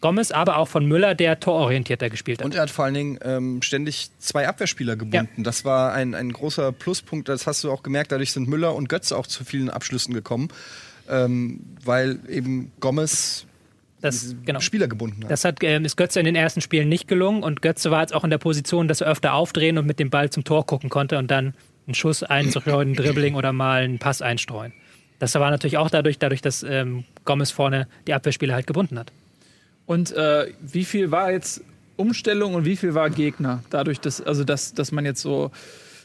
Gomez, 0.02 0.32
aber 0.32 0.58
auch 0.58 0.68
von 0.68 0.86
Müller, 0.86 1.14
der 1.14 1.40
tororientierter 1.40 2.10
gespielt 2.10 2.40
hat. 2.40 2.46
Und 2.46 2.56
er 2.56 2.62
hat 2.62 2.70
vor 2.70 2.86
allen 2.86 2.94
Dingen 2.94 3.20
ähm, 3.22 3.62
ständig 3.62 4.10
zwei 4.20 4.48
Abwehrspieler 4.48 4.96
gebunden. 4.96 5.44
Das 5.44 5.66
war 5.66 5.94
ein, 5.94 6.16
ein 6.16 6.32
großer 6.32 6.72
Pluspunkt. 6.72 7.28
Das 7.28 7.48
hast 7.48 7.64
du 7.64 7.72
auch 7.72 7.84
gemerkt. 7.84 8.12
Dadurch 8.12 8.32
sind 8.32 8.48
Müller 8.48 8.76
und 8.76 8.88
Götze 8.88 9.18
auch 9.18 9.28
zu 9.28 9.44
vielen 9.44 9.70
Abschlüssen 9.70 10.14
gekommen, 10.14 10.50
ähm, 11.10 11.62
weil 11.84 12.20
eben 12.30 12.72
Gomez 12.80 13.46
das, 14.02 14.36
genau. 14.46 14.62
Spieler 14.62 14.88
gebunden 14.88 15.24
hat. 15.24 15.32
Das 15.32 15.44
hat, 15.44 15.58
ähm, 15.62 15.84
ist 15.84 15.98
Götze 15.98 16.20
in 16.20 16.26
den 16.26 16.36
ersten 16.36 16.62
Spielen 16.62 16.88
nicht 16.88 17.08
gelungen 17.08 17.44
und 17.44 17.62
Götze 17.62 17.92
war 17.92 18.02
jetzt 18.02 18.14
auch 18.16 18.24
in 18.24 18.30
der 18.30 18.38
Position, 18.38 18.88
dass 18.88 19.02
er 19.02 19.08
öfter 19.08 19.34
aufdrehen 19.34 19.78
und 19.78 19.86
mit 19.86 20.00
dem 20.00 20.10
Ball 20.10 20.30
zum 20.30 20.46
Tor 20.46 20.66
gucken 20.66 20.90
konnte 20.90 21.18
und 21.18 21.30
dann 21.30 21.54
einen 21.86 21.96
Schuss 21.96 22.24
einzustreuen, 22.24 22.92
ein 22.92 22.94
Dribbling 22.94 23.36
oder 23.36 23.52
mal 23.52 23.84
einen 23.84 24.00
Pass 24.00 24.22
einstreuen. 24.22 24.72
Das 25.18 25.36
war 25.36 25.52
natürlich 25.52 25.78
auch 25.78 25.90
dadurch, 25.90 26.18
dadurch 26.18 26.42
dass 26.42 26.64
ähm, 26.64 27.04
Gomez 27.26 27.52
vorne 27.52 27.88
die 28.08 28.14
Abwehrspieler 28.14 28.54
halt 28.54 28.68
gebunden 28.68 28.98
hat. 28.98 29.12
Und 29.90 30.12
äh, 30.12 30.54
wie 30.62 30.86
viel 30.86 31.10
war 31.10 31.32
jetzt 31.32 31.64
Umstellung 31.96 32.54
und 32.54 32.64
wie 32.64 32.76
viel 32.76 32.94
war 32.94 33.10
Gegner? 33.10 33.64
Dadurch, 33.72 34.00
dass, 34.00 34.22
also 34.22 34.44
dass, 34.44 34.76
dass 34.76 34.92
man 34.92 35.04
jetzt 35.04 35.20
so 35.20 35.50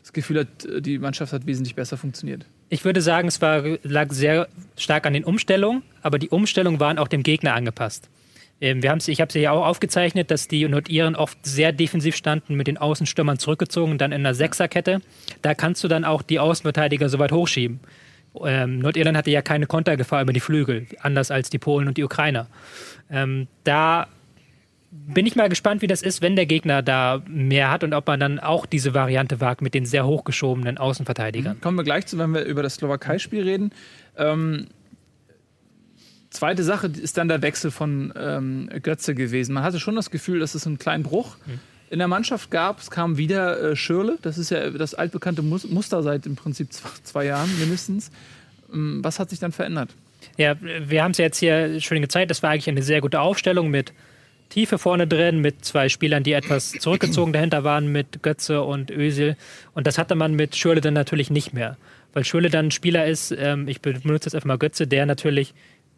das 0.01 0.15
Gefühl 0.15 0.41
hat, 0.41 0.49
die 0.81 0.99
Mannschaft 0.99 1.35
hat 1.35 1.45
wesentlich 1.45 1.75
besser 1.75 1.99
funktioniert. 1.99 2.47
Ich 2.71 2.87
würde 2.87 3.03
sagen, 3.03 3.29
es 3.29 3.43
war, 3.43 3.63
lag 3.83 4.11
sehr 4.11 4.49
stark 4.79 5.05
an 5.05 5.13
den 5.13 5.23
Umstellungen, 5.23 5.83
aber 6.01 6.19
die 6.19 6.31
Umstellungen 6.31 6.81
waren 6.81 6.97
auch 6.97 7.09
dem 7.09 7.23
Gegner 7.23 7.53
angepasst. 7.53 8.09
Ähm, 8.59 8.83
wir 8.83 8.97
ich 9.07 9.21
habe 9.21 9.29
es 9.29 9.35
ja 9.35 9.51
auch 9.51 9.67
aufgezeichnet, 9.67 10.31
dass 10.31 10.49
die 10.49 10.67
Nordiren 10.67 11.15
oft 11.15 11.37
sehr 11.43 11.71
defensiv 11.71 12.17
standen, 12.17 12.55
mit 12.55 12.69
den 12.69 12.79
Außenstürmern 12.79 13.39
zurückgezogen, 13.39 13.99
dann 13.99 14.13
in 14.13 14.21
einer 14.21 14.35
Sechserkette. 14.35 15.03
Da 15.43 15.55
kannst 15.55 15.85
du 15.85 15.89
dann 15.89 16.07
auch 16.07 16.23
die 16.23 16.39
Außenverteidiger 16.39 17.11
so 17.11 17.19
weit 17.19 17.33
hochschieben. 17.33 17.81
Ähm, 18.43 18.79
Nordirland 18.81 19.17
hatte 19.17 19.31
ja 19.31 19.43
keine 19.43 19.67
Kontergefahr 19.67 20.23
über 20.23 20.33
die 20.33 20.41
Flügel, 20.41 20.87
anders 21.01 21.31
als 21.31 21.51
die 21.51 21.59
Polen 21.59 21.89
und 21.89 21.97
die 21.97 22.05
Ukrainer. 22.05 22.49
Ähm, 23.11 23.47
da 23.63 24.09
bin 24.91 25.27
ich 25.27 25.35
mal 25.35 25.49
gespannt, 25.49 25.83
wie 25.83 25.87
das 25.89 26.03
ist, 26.03 26.23
wenn 26.23 26.37
der 26.37 26.47
Gegner 26.47 26.81
da 26.83 27.23
mehr 27.27 27.71
hat 27.71 27.83
und 27.83 27.95
ob 27.95 28.07
man 28.07 28.21
dann 28.21 28.39
auch 28.39 28.65
diese 28.65 28.95
Variante 28.95 29.41
wagt 29.41 29.61
mit 29.61 29.75
den 29.75 29.87
sehr 29.87 30.07
hochgeschobenen 30.07 30.79
Außenverteidigern. 30.79 31.61
Kommen 31.61 31.77
wir 31.77 31.85
gleich 31.85 32.07
zu, 32.07 32.17
wenn 32.19 32.33
wir 32.33 32.45
über 32.45 32.63
das 32.63 32.77
Slowakei-Spiel 32.77 33.43
reden. 33.43 33.71
Ähm, 34.17 34.69
zweite 36.31 36.63
Sache 36.63 36.87
ist 36.87 37.19
dann 37.19 37.27
der 37.29 37.43
Wechsel 37.43 37.73
von 37.73 38.13
ähm, 38.17 38.71
Götze 38.83 39.17
gewesen. 39.17 39.55
Man 39.55 39.65
hatte 39.65 39.81
schon 39.81 39.97
das 39.97 40.11
Gefühl, 40.11 40.39
dass 40.39 40.55
es 40.55 40.67
einen 40.67 40.79
kleinen 40.79 41.03
Bruch 41.03 41.37
in 41.95 42.01
der 42.01 42.09
Mannschaft 42.09 42.51
gab. 42.51 42.81
Es 42.81 42.91
kam 42.91 43.17
wieder 43.17 43.71
äh, 43.71 43.77
Schürle. 43.77 44.19
Das 44.21 44.37
ist 44.37 44.51
ja 44.51 44.69
das 44.71 44.95
altbekannte 44.95 45.43
Mus 45.43 45.65
Muster 45.65 46.03
seit 46.03 46.27
im 46.27 46.35
Prinzip 46.35 46.69
zwei, 46.73 47.25
Jahren 47.27 47.49
mindestens. 47.59 48.11
Ähm, 48.73 48.99
was 49.03 49.21
hat 49.21 49.31
sich 49.31 49.39
dann 49.39 49.53
verändert? 49.53 49.91
Ja, 50.37 50.57
wir 50.61 51.05
haben 51.05 51.13
es 51.13 51.19
jetzt 51.19 51.39
hier 51.39 51.81
schön 51.81 52.03
gezeigt. 52.03 52.31
Das 52.31 52.43
war 52.43 52.51
eigentlich 52.51 52.69
eine 52.69 52.83
sehr 52.83 53.01
gute 53.01 53.21
Aufstellung 53.21 53.71
mit 53.71 53.93
Tiefe 54.49 54.79
vorne 54.79 55.07
drin, 55.07 55.41
mit 55.41 55.65
zwei 55.65 55.89
Spielern, 55.89 56.25
die 56.25 56.33
etwas 56.33 56.73
zurückgezogen 56.73 57.33
dahinter 57.33 57.63
waren, 57.63 57.93
mit 57.93 58.23
Götze 58.23 58.63
und 58.63 58.91
Özil. 58.91 59.37
Und 59.75 59.87
das 59.87 59.97
hatte 59.97 60.17
man 60.17 60.35
mit 60.35 60.57
Schürle 60.57 60.81
dann 60.81 60.95
natürlich 60.95 61.31
nicht 61.31 61.55
mehr. 61.55 61.77
Weil 62.13 62.25
Schürle 62.25 62.51
dann 62.51 62.67
ein 62.67 62.71
Spieler 62.73 63.07
ist, 63.07 63.33
ähm, 63.39 63.69
ich 63.69 63.81
benutze 63.81 64.27
jetzt 64.27 64.35
einfach 64.35 64.49
mal 64.49 64.59
Götze, 64.59 64.89
der 64.89 65.07
natürlich 65.07 65.55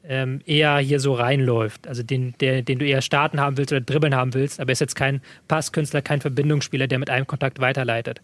ähm, 0.09 0.41
eher 0.47 0.79
hier 0.79 1.01
so 1.01 1.15
reinläuft. 1.15 1.87
Also 1.87 2.03
den, 2.03 2.35
der, 2.41 2.63
den 2.63 2.79
du 2.79 2.87
eher 2.87 3.03
starten 3.03 3.41
haben 3.41 3.57
willst 3.57 3.73
oder 3.73 3.81
dribbeln 3.81 4.15
haben 4.15 4.35
willst. 4.35 4.61
Aber 4.61 4.71
er 4.71 4.75
ist 4.75 4.81
jetzt 4.81 4.97
kein 4.97 5.21
Passkünstler, 5.49 6.03
kein 6.03 6.21
Verbindungsspieler, 6.21 6.87
der 6.87 6.99
mit 6.99 7.11
einem 7.11 7.27
Kontakt 7.27 7.61
weiterleitet. 7.61 8.21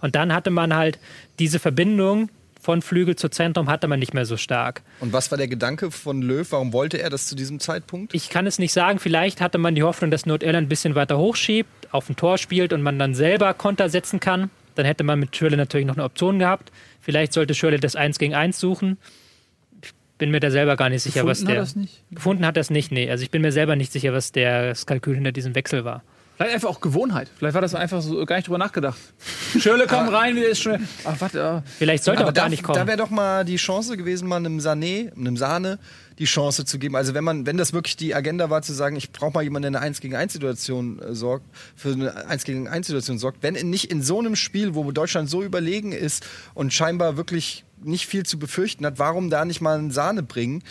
Und 0.00 0.14
dann 0.14 0.34
hatte 0.34 0.50
man 0.50 0.74
halt 0.74 0.98
diese 1.38 1.58
Verbindung 1.58 2.28
von 2.62 2.80
Flügel 2.80 3.16
zu 3.16 3.28
Zentrum 3.28 3.68
hatte 3.68 3.88
man 3.88 3.98
nicht 3.98 4.14
mehr 4.14 4.24
so 4.24 4.36
stark. 4.36 4.82
Und 5.00 5.12
was 5.12 5.32
war 5.32 5.38
der 5.38 5.48
Gedanke 5.48 5.90
von 5.90 6.22
Löw? 6.22 6.46
Warum 6.52 6.72
wollte 6.72 7.02
er 7.02 7.10
das 7.10 7.26
zu 7.26 7.34
diesem 7.34 7.58
Zeitpunkt? 7.58 8.14
Ich 8.14 8.30
kann 8.30 8.46
es 8.46 8.60
nicht 8.60 8.72
sagen. 8.72 9.00
Vielleicht 9.00 9.40
hatte 9.40 9.58
man 9.58 9.74
die 9.74 9.82
Hoffnung, 9.82 10.12
dass 10.12 10.26
Nordirland 10.26 10.66
ein 10.66 10.68
bisschen 10.68 10.94
weiter 10.94 11.18
hochschiebt, 11.18 11.68
auf 11.92 12.08
ein 12.08 12.14
Tor 12.14 12.38
spielt 12.38 12.72
und 12.72 12.82
man 12.82 13.00
dann 13.00 13.16
selber 13.16 13.52
Konter 13.52 13.88
setzen 13.88 14.20
kann. 14.20 14.48
Dann 14.76 14.86
hätte 14.86 15.02
man 15.02 15.18
mit 15.18 15.36
Schürle 15.36 15.56
natürlich 15.56 15.86
noch 15.86 15.96
eine 15.96 16.04
Option 16.04 16.38
gehabt. 16.38 16.70
Vielleicht 17.00 17.32
sollte 17.32 17.54
Schürle 17.54 17.80
das 17.80 17.96
1 17.96 18.18
gegen 18.20 18.34
1 18.34 18.58
suchen. 18.58 18.96
Ich 20.22 20.24
bin 20.24 20.30
mir 20.30 20.38
da 20.38 20.52
selber 20.52 20.76
gar 20.76 20.88
nicht 20.88 21.02
sicher, 21.02 21.26
was 21.26 21.40
Gefunden 21.40 21.48
hat 21.48 21.56
der. 21.56 21.62
das 21.62 21.74
nicht? 21.74 22.04
Gefunden 22.12 22.46
hat 22.46 22.56
er 22.56 22.60
es 22.60 22.70
nicht, 22.70 22.92
nee. 22.92 23.10
Also 23.10 23.24
ich 23.24 23.32
bin 23.32 23.42
mir 23.42 23.50
selber 23.50 23.74
nicht 23.74 23.90
sicher, 23.90 24.12
was 24.12 24.30
der 24.30 24.68
das 24.68 24.86
Kalkül 24.86 25.16
hinter 25.16 25.32
diesem 25.32 25.56
Wechsel 25.56 25.84
war. 25.84 26.04
Vielleicht 26.36 26.54
einfach 26.54 26.68
auch 26.68 26.80
Gewohnheit. 26.80 27.28
Vielleicht 27.36 27.54
war 27.54 27.60
das 27.60 27.74
einfach 27.74 28.00
so 28.00 28.24
gar 28.24 28.36
nicht 28.36 28.46
drüber 28.46 28.58
nachgedacht. 28.58 28.96
Schürle, 29.58 29.86
komm 29.88 30.08
rein, 30.14 30.36
wieder 30.36 30.46
ist 30.46 30.62
schon. 30.62 30.86
Ach, 31.04 31.20
warte. 31.20 31.42
ah. 31.42 31.62
Vielleicht 31.76 32.04
sollte 32.04 32.22
er 32.22 32.28
auch 32.28 32.32
da, 32.32 32.42
gar 32.42 32.48
nicht 32.48 32.62
da 32.62 32.66
kommen. 32.72 32.86
wäre 32.86 32.98
doch 32.98 33.10
mal 33.10 33.44
die 33.44 33.56
Chance 33.56 33.96
gewesen, 33.96 34.28
mal 34.28 34.36
einem 34.36 34.58
Sané, 34.58 35.12
einem 35.16 35.36
Sahne 35.36 35.80
die 36.20 36.24
Chance 36.24 36.64
zu 36.64 36.78
geben. 36.78 36.94
Also 36.94 37.14
wenn 37.14 37.24
man, 37.24 37.44
wenn 37.44 37.56
das 37.56 37.72
wirklich 37.72 37.96
die 37.96 38.14
Agenda 38.14 38.48
war, 38.48 38.62
zu 38.62 38.72
sagen, 38.72 38.94
ich 38.94 39.10
brauche 39.10 39.32
mal 39.32 39.42
jemanden, 39.42 39.72
der 39.72 39.80
eine 39.80 39.86
1 39.88 40.00
gegen 40.00 40.14
1 40.14 40.32
Situation 40.32 41.00
äh, 41.00 41.14
sorgt, 41.16 41.46
für 41.74 41.92
eine 41.94 42.26
1 42.26 42.44
gegen 42.44 42.68
1 42.68 42.86
Situation 42.86 43.18
sorgt, 43.18 43.42
wenn 43.42 43.56
in, 43.56 43.70
nicht 43.70 43.90
in 43.90 44.02
so 44.02 44.20
einem 44.20 44.36
Spiel, 44.36 44.76
wo 44.76 44.88
Deutschland 44.92 45.28
so 45.28 45.42
überlegen 45.42 45.90
ist 45.90 46.24
und 46.54 46.72
scheinbar 46.72 47.16
wirklich 47.16 47.64
nicht 47.84 48.06
viel 48.06 48.24
zu 48.24 48.38
befürchten 48.38 48.84
hat, 48.86 48.98
warum 48.98 49.30
da 49.30 49.44
nicht 49.44 49.60
mal 49.60 49.78
einen 49.78 49.90
Sahne 49.90 50.22
bringen, 50.22 50.62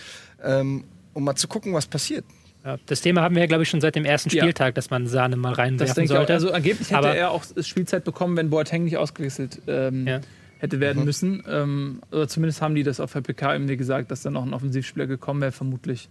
ähm, 0.43 0.83
um 1.13 1.23
mal 1.23 1.35
zu 1.35 1.47
gucken, 1.47 1.73
was 1.73 1.87
passiert. 1.87 2.25
Ja, 2.63 2.77
das 2.85 3.01
Thema 3.01 3.21
haben 3.21 3.33
wir 3.35 3.41
ja, 3.41 3.47
glaube 3.47 3.63
ich, 3.63 3.69
schon 3.69 3.81
seit 3.81 3.95
dem 3.95 4.05
ersten 4.05 4.29
Ja. 4.29 4.43
Spieltag, 4.43 4.75
dass 4.75 4.89
man 4.91 5.07
Sahne 5.07 5.35
mal 5.35 5.49
Das 5.49 5.57
reinwerfen 5.59 5.95
denke 5.95 6.05
ich 6.05 6.11
auch. 6.11 6.15
sollte. 6.17 6.33
Also 6.33 6.51
angeblich 6.51 6.87
hätte 6.89 6.97
Aber- 6.99 7.15
er 7.15 7.31
auch 7.31 7.43
Spielzeit 7.61 8.03
bekommen, 8.03 8.37
wenn 8.37 8.49
Boateng 8.51 8.83
nicht 8.83 8.97
ausgewechselt 8.97 9.61
ähm, 9.67 10.05
Ja. 10.07 10.21
hätte 10.59 10.79
werden 10.79 11.03
müssen. 11.03 11.43
Ähm, 11.49 12.01
oder 12.11 12.27
zumindest 12.27 12.61
haben 12.61 12.75
die 12.75 12.83
das 12.83 12.99
auf 12.99 13.13
der 13.13 13.21
PK 13.21 13.55
eben 13.55 13.65
gesagt, 13.67 14.11
dass 14.11 14.21
dann 14.21 14.33
noch 14.33 14.45
ein 14.45 14.53
Offensivspieler 14.53 15.07
gekommen 15.07 15.41
wäre. 15.41 15.51
Vermutlich 15.51 16.07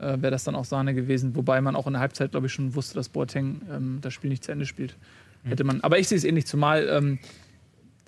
äh, 0.00 0.20
wäre 0.20 0.32
das 0.32 0.42
dann 0.42 0.56
auch 0.56 0.64
Sahne 0.64 0.92
gewesen. 0.94 1.36
Wobei 1.36 1.60
man 1.60 1.76
auch 1.76 1.86
in 1.86 1.92
der 1.92 2.00
Halbzeit, 2.00 2.32
glaube 2.32 2.48
ich, 2.48 2.52
schon 2.52 2.74
wusste, 2.74 2.94
dass 2.96 3.08
Boateng 3.08 3.60
ähm, 3.72 3.98
das 4.00 4.12
Spiel 4.12 4.30
nicht 4.30 4.42
zu 4.42 4.50
Ende 4.50 4.66
spielt. 4.66 4.96
Hätte 5.44 5.62
man. 5.62 5.80
Aber 5.82 5.98
ich 6.00 6.08
sehe 6.08 6.18
es 6.18 6.24
ähnlich, 6.24 6.46
zumal 6.46 6.88
ähm, 6.88 7.18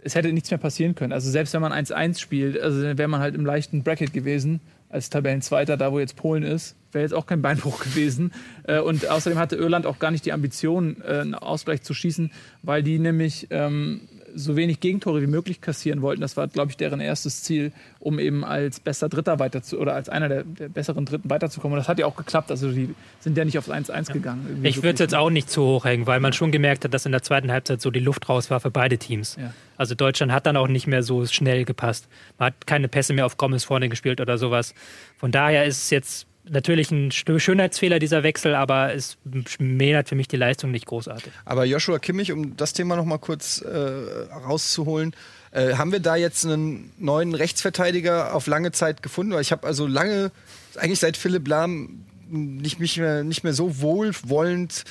es 0.05 0.15
hätte 0.15 0.33
nichts 0.33 0.51
mehr 0.51 0.59
passieren 0.59 0.95
können. 0.95 1.13
Also 1.13 1.31
selbst 1.31 1.55
wenn 1.55 1.63
man 1.63 1.73
1-1 1.73 2.21
spielt, 2.21 2.61
also 2.61 2.83
wäre 2.83 3.09
man 3.09 3.21
halt 3.21 3.35
im 3.35 3.45
leichten 3.45 3.83
Bracket 3.83 4.13
gewesen 4.13 4.61
als 4.91 5.11
Tabellenzweiter, 5.11 5.77
da 5.77 5.91
wo 5.91 5.99
jetzt 5.99 6.15
Polen 6.15 6.45
ist, 6.45 6.77
wäre 6.93 7.03
jetzt 7.03 7.15
auch 7.15 7.27
kein 7.27 7.43
Beinbruch 7.43 7.81
gewesen. 7.85 8.33
Äh, 8.65 8.81
und 8.81 9.09
außerdem 9.09 9.39
hatte 9.39 9.57
Irland 9.57 9.87
auch 9.87 9.99
gar 9.99 10.11
nicht 10.11 10.27
die 10.27 10.33
Ambition, 10.33 10.99
äh, 11.03 11.21
einen 11.21 11.35
Ausgleich 11.35 11.83
zu 11.83 11.95
schießen, 11.95 12.31
weil 12.63 12.83
die 12.83 12.99
nämlich 12.99 13.49
ähm, 13.51 14.03
so 14.35 14.57
wenig 14.57 14.81
Gegentore 14.81 15.23
wie 15.23 15.27
möglich 15.27 15.61
kassieren 15.61 16.03
wollten. 16.03 16.21
Das 16.21 16.37
war, 16.37 16.49
glaube 16.49 16.71
ich, 16.71 16.77
deren 16.77 17.01
erstes 17.01 17.43
Ziel, 17.43 17.73
um 18.01 18.19
eben 18.19 18.45
als 18.45 18.81
bester 18.81 19.09
Dritter 19.09 19.39
weiter 19.39 19.63
zu, 19.63 19.79
oder 19.79 19.95
als 19.95 20.09
einer 20.09 20.29
der, 20.29 20.45
der 20.45 20.69
besseren 20.69 21.05
Dritten 21.05 21.31
weiterzukommen. 21.31 21.75
Und 21.75 21.81
das 21.81 21.89
hat 21.89 21.99
ja 21.99 22.07
auch 22.07 22.17
geklappt. 22.17 22.51
Also 22.51 22.71
die 22.71 22.95
sind 23.21 23.37
ja 23.37 23.45
nicht 23.45 23.59
aufs 23.59 23.71
1-1 23.71 24.13
gegangen. 24.13 24.47
irgendwie 24.49 24.69
Ich 24.69 24.77
würde 24.77 24.95
es 24.95 25.01
jetzt 25.01 25.15
auch 25.15 25.31
nicht 25.31 25.51
zu 25.51 25.63
hoch 25.63 25.85
hängen, 25.85 26.07
weil 26.07 26.21
man 26.21 26.33
schon 26.33 26.53
gemerkt 26.53 26.85
hat, 26.85 26.93
dass 26.95 27.07
in 27.07 27.13
der 27.13 27.23
zweiten 27.23 27.51
Halbzeit 27.51 27.81
so 27.81 27.91
die 27.91 28.01
Luft 28.01 28.29
raus 28.29 28.51
war 28.51 28.61
für 28.61 28.71
beide 28.71 28.99
Teams. 28.99 29.37
Ja. 29.41 29.53
Also 29.77 29.95
Deutschland 29.95 30.33
hat 30.33 30.47
dann 30.47 30.57
auch 30.57 30.69
nicht 30.69 30.87
mehr 30.87 31.03
so 31.03 31.25
schnell 31.27 31.65
gepasst. 31.65 32.09
Man 32.39 32.47
hat 32.47 32.67
keine 32.67 32.89
Pässe 32.89 33.13
mehr 33.13 33.27
auf 33.27 33.37
Gomez 33.37 33.65
vorne 33.65 33.89
gespielt 33.89 34.21
oder 34.21 34.39
sowas. 34.39 34.75
Von 35.17 35.33
daher 35.33 35.65
ist 35.65 35.85
es 35.85 35.91
jetzt 35.91 36.27
natürlich 36.49 36.91
ein 36.91 37.11
Sch- 37.11 37.39
Schönheitsfehler, 37.39 37.99
dieser 37.99 38.23
Wechsel, 38.23 38.55
aber 38.55 38.95
es 38.95 39.17
schmälert 39.49 40.09
für 40.09 40.15
mich 40.15 40.29
die 40.29 40.37
Leistung 40.37 40.71
nicht 40.71 40.87
großartig. 40.87 41.33
Aber 41.45 41.65
Joshua 41.65 41.99
Kimmich, 41.99 42.33
um 42.33 42.57
das 42.57 42.73
Thema 42.73 42.97
noch 42.97 43.05
mal 43.05 43.19
kurz 43.19 43.61
äh, 43.63 43.69
rauszuholen, 43.69 45.15
äh, 45.53 45.75
haben 45.75 45.93
wir 45.93 46.01
da 46.01 46.17
jetzt 46.17 46.45
einen 46.45 46.93
neuen 46.99 47.35
Rechtsverteidiger 47.35 48.35
auf 48.35 48.47
lange 48.47 48.73
Zeit 48.73 49.03
gefunden? 49.03 49.39
Ich 49.41 49.53
habe 49.53 49.67
also 49.67 49.87
lange, 49.87 50.31
eigentlich 50.77 51.01
seit 51.01 51.17
Philipp 51.17 51.49
Lahm, 51.49 52.05
nicht, 52.29 52.81
mich 52.81 52.97
mehr, 52.97 53.23
nicht 53.25 53.45
mehr 53.45 53.53
so 53.53 53.81
wohlwollend 53.81 54.85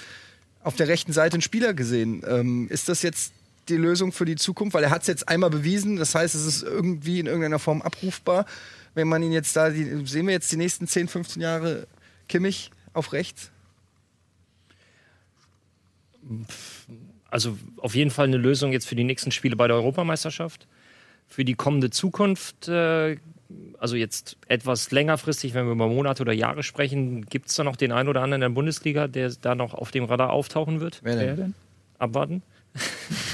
auf 0.63 0.75
der 0.75 0.87
rechten 0.87 1.11
Seite 1.11 1.33
einen 1.33 1.41
Spieler 1.41 1.73
gesehen. 1.73 2.23
Ähm, 2.27 2.67
ist 2.69 2.87
das 2.87 3.01
jetzt 3.01 3.33
die 3.69 3.75
Lösung 3.75 4.11
für 4.11 4.25
die 4.25 4.35
Zukunft? 4.35 4.73
Weil 4.73 4.83
er 4.83 4.91
hat 4.91 5.01
es 5.01 5.07
jetzt 5.07 5.27
einmal 5.27 5.49
bewiesen, 5.49 5.97
das 5.97 6.15
heißt, 6.15 6.35
es 6.35 6.45
ist 6.45 6.63
irgendwie 6.63 7.19
in 7.19 7.25
irgendeiner 7.25 7.59
Form 7.59 7.81
abrufbar. 7.81 8.45
Wenn 8.95 9.07
man 9.07 9.23
ihn 9.23 9.31
jetzt 9.31 9.55
da, 9.55 9.69
die, 9.69 10.05
sehen 10.05 10.27
wir 10.27 10.33
jetzt 10.33 10.51
die 10.51 10.57
nächsten 10.57 10.87
10, 10.87 11.07
15 11.07 11.41
Jahre 11.41 11.87
Kimmich 12.27 12.71
auf 12.93 13.13
rechts? 13.13 13.51
Also 17.29 17.57
auf 17.77 17.95
jeden 17.95 18.11
Fall 18.11 18.27
eine 18.27 18.37
Lösung 18.37 18.71
jetzt 18.71 18.87
für 18.87 18.95
die 18.95 19.03
nächsten 19.03 19.31
Spiele 19.31 19.55
bei 19.55 19.67
der 19.67 19.75
Europameisterschaft. 19.75 20.67
Für 21.27 21.43
die 21.43 21.55
kommende 21.55 21.89
Zukunft, 21.89 22.67
äh, 22.67 23.17
also 23.79 23.95
jetzt 23.95 24.37
etwas 24.47 24.91
längerfristig, 24.91 25.53
wenn 25.53 25.65
wir 25.65 25.73
über 25.73 25.87
Monate 25.87 26.21
oder 26.21 26.33
Jahre 26.33 26.63
sprechen, 26.63 27.25
gibt 27.25 27.49
es 27.49 27.55
da 27.55 27.63
noch 27.63 27.75
den 27.75 27.91
einen 27.91 28.09
oder 28.09 28.21
anderen 28.21 28.41
in 28.41 28.51
der 28.51 28.55
Bundesliga, 28.55 29.07
der 29.07 29.31
da 29.41 29.55
noch 29.55 29.73
auf 29.73 29.91
dem 29.91 30.05
Radar 30.05 30.31
auftauchen 30.31 30.79
wird? 30.79 30.99
Wer 31.03 31.17
Wer 31.17 31.35
denn? 31.35 31.55
Abwarten. 31.97 32.43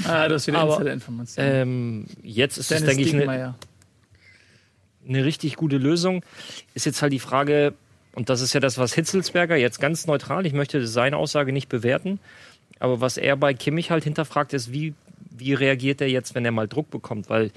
Ah, 0.05 0.27
das 0.27 0.43
ist 0.43 0.47
wieder 0.47 0.59
Aber, 0.59 0.73
Insider-Information. 0.73 1.45
Ähm, 1.45 2.05
jetzt 2.23 2.57
ist 2.57 2.71
es, 2.71 2.79
Dennis 2.81 2.95
denke 2.95 3.17
ich, 3.17 3.29
eine. 3.29 3.55
Eine 5.09 5.25
richtig 5.25 5.55
gute 5.55 5.77
Lösung. 5.77 6.23
Ist 6.73 6.85
jetzt 6.85 7.01
halt 7.01 7.11
die 7.13 7.19
Frage, 7.19 7.73
und 8.13 8.29
das 8.29 8.41
ist 8.41 8.53
ja 8.53 8.59
das, 8.59 8.77
was 8.77 8.93
Hitzelsberger 8.93 9.55
jetzt 9.55 9.79
ganz 9.79 10.07
neutral, 10.07 10.45
ich 10.45 10.53
möchte 10.53 10.85
seine 10.87 11.17
Aussage 11.17 11.51
nicht 11.51 11.69
bewerten, 11.69 12.19
aber 12.79 13.01
was 13.01 13.17
er 13.17 13.35
bei 13.35 13.53
Kimmich 13.53 13.91
halt 13.91 14.03
hinterfragt, 14.03 14.53
ist, 14.53 14.71
wie, 14.71 14.93
wie 15.31 15.53
reagiert 15.53 15.99
er 16.01 16.09
jetzt, 16.09 16.35
wenn 16.35 16.45
er 16.45 16.51
mal 16.51 16.67
Druck 16.67 16.89
bekommt? 16.91 17.29
Weil 17.29 17.51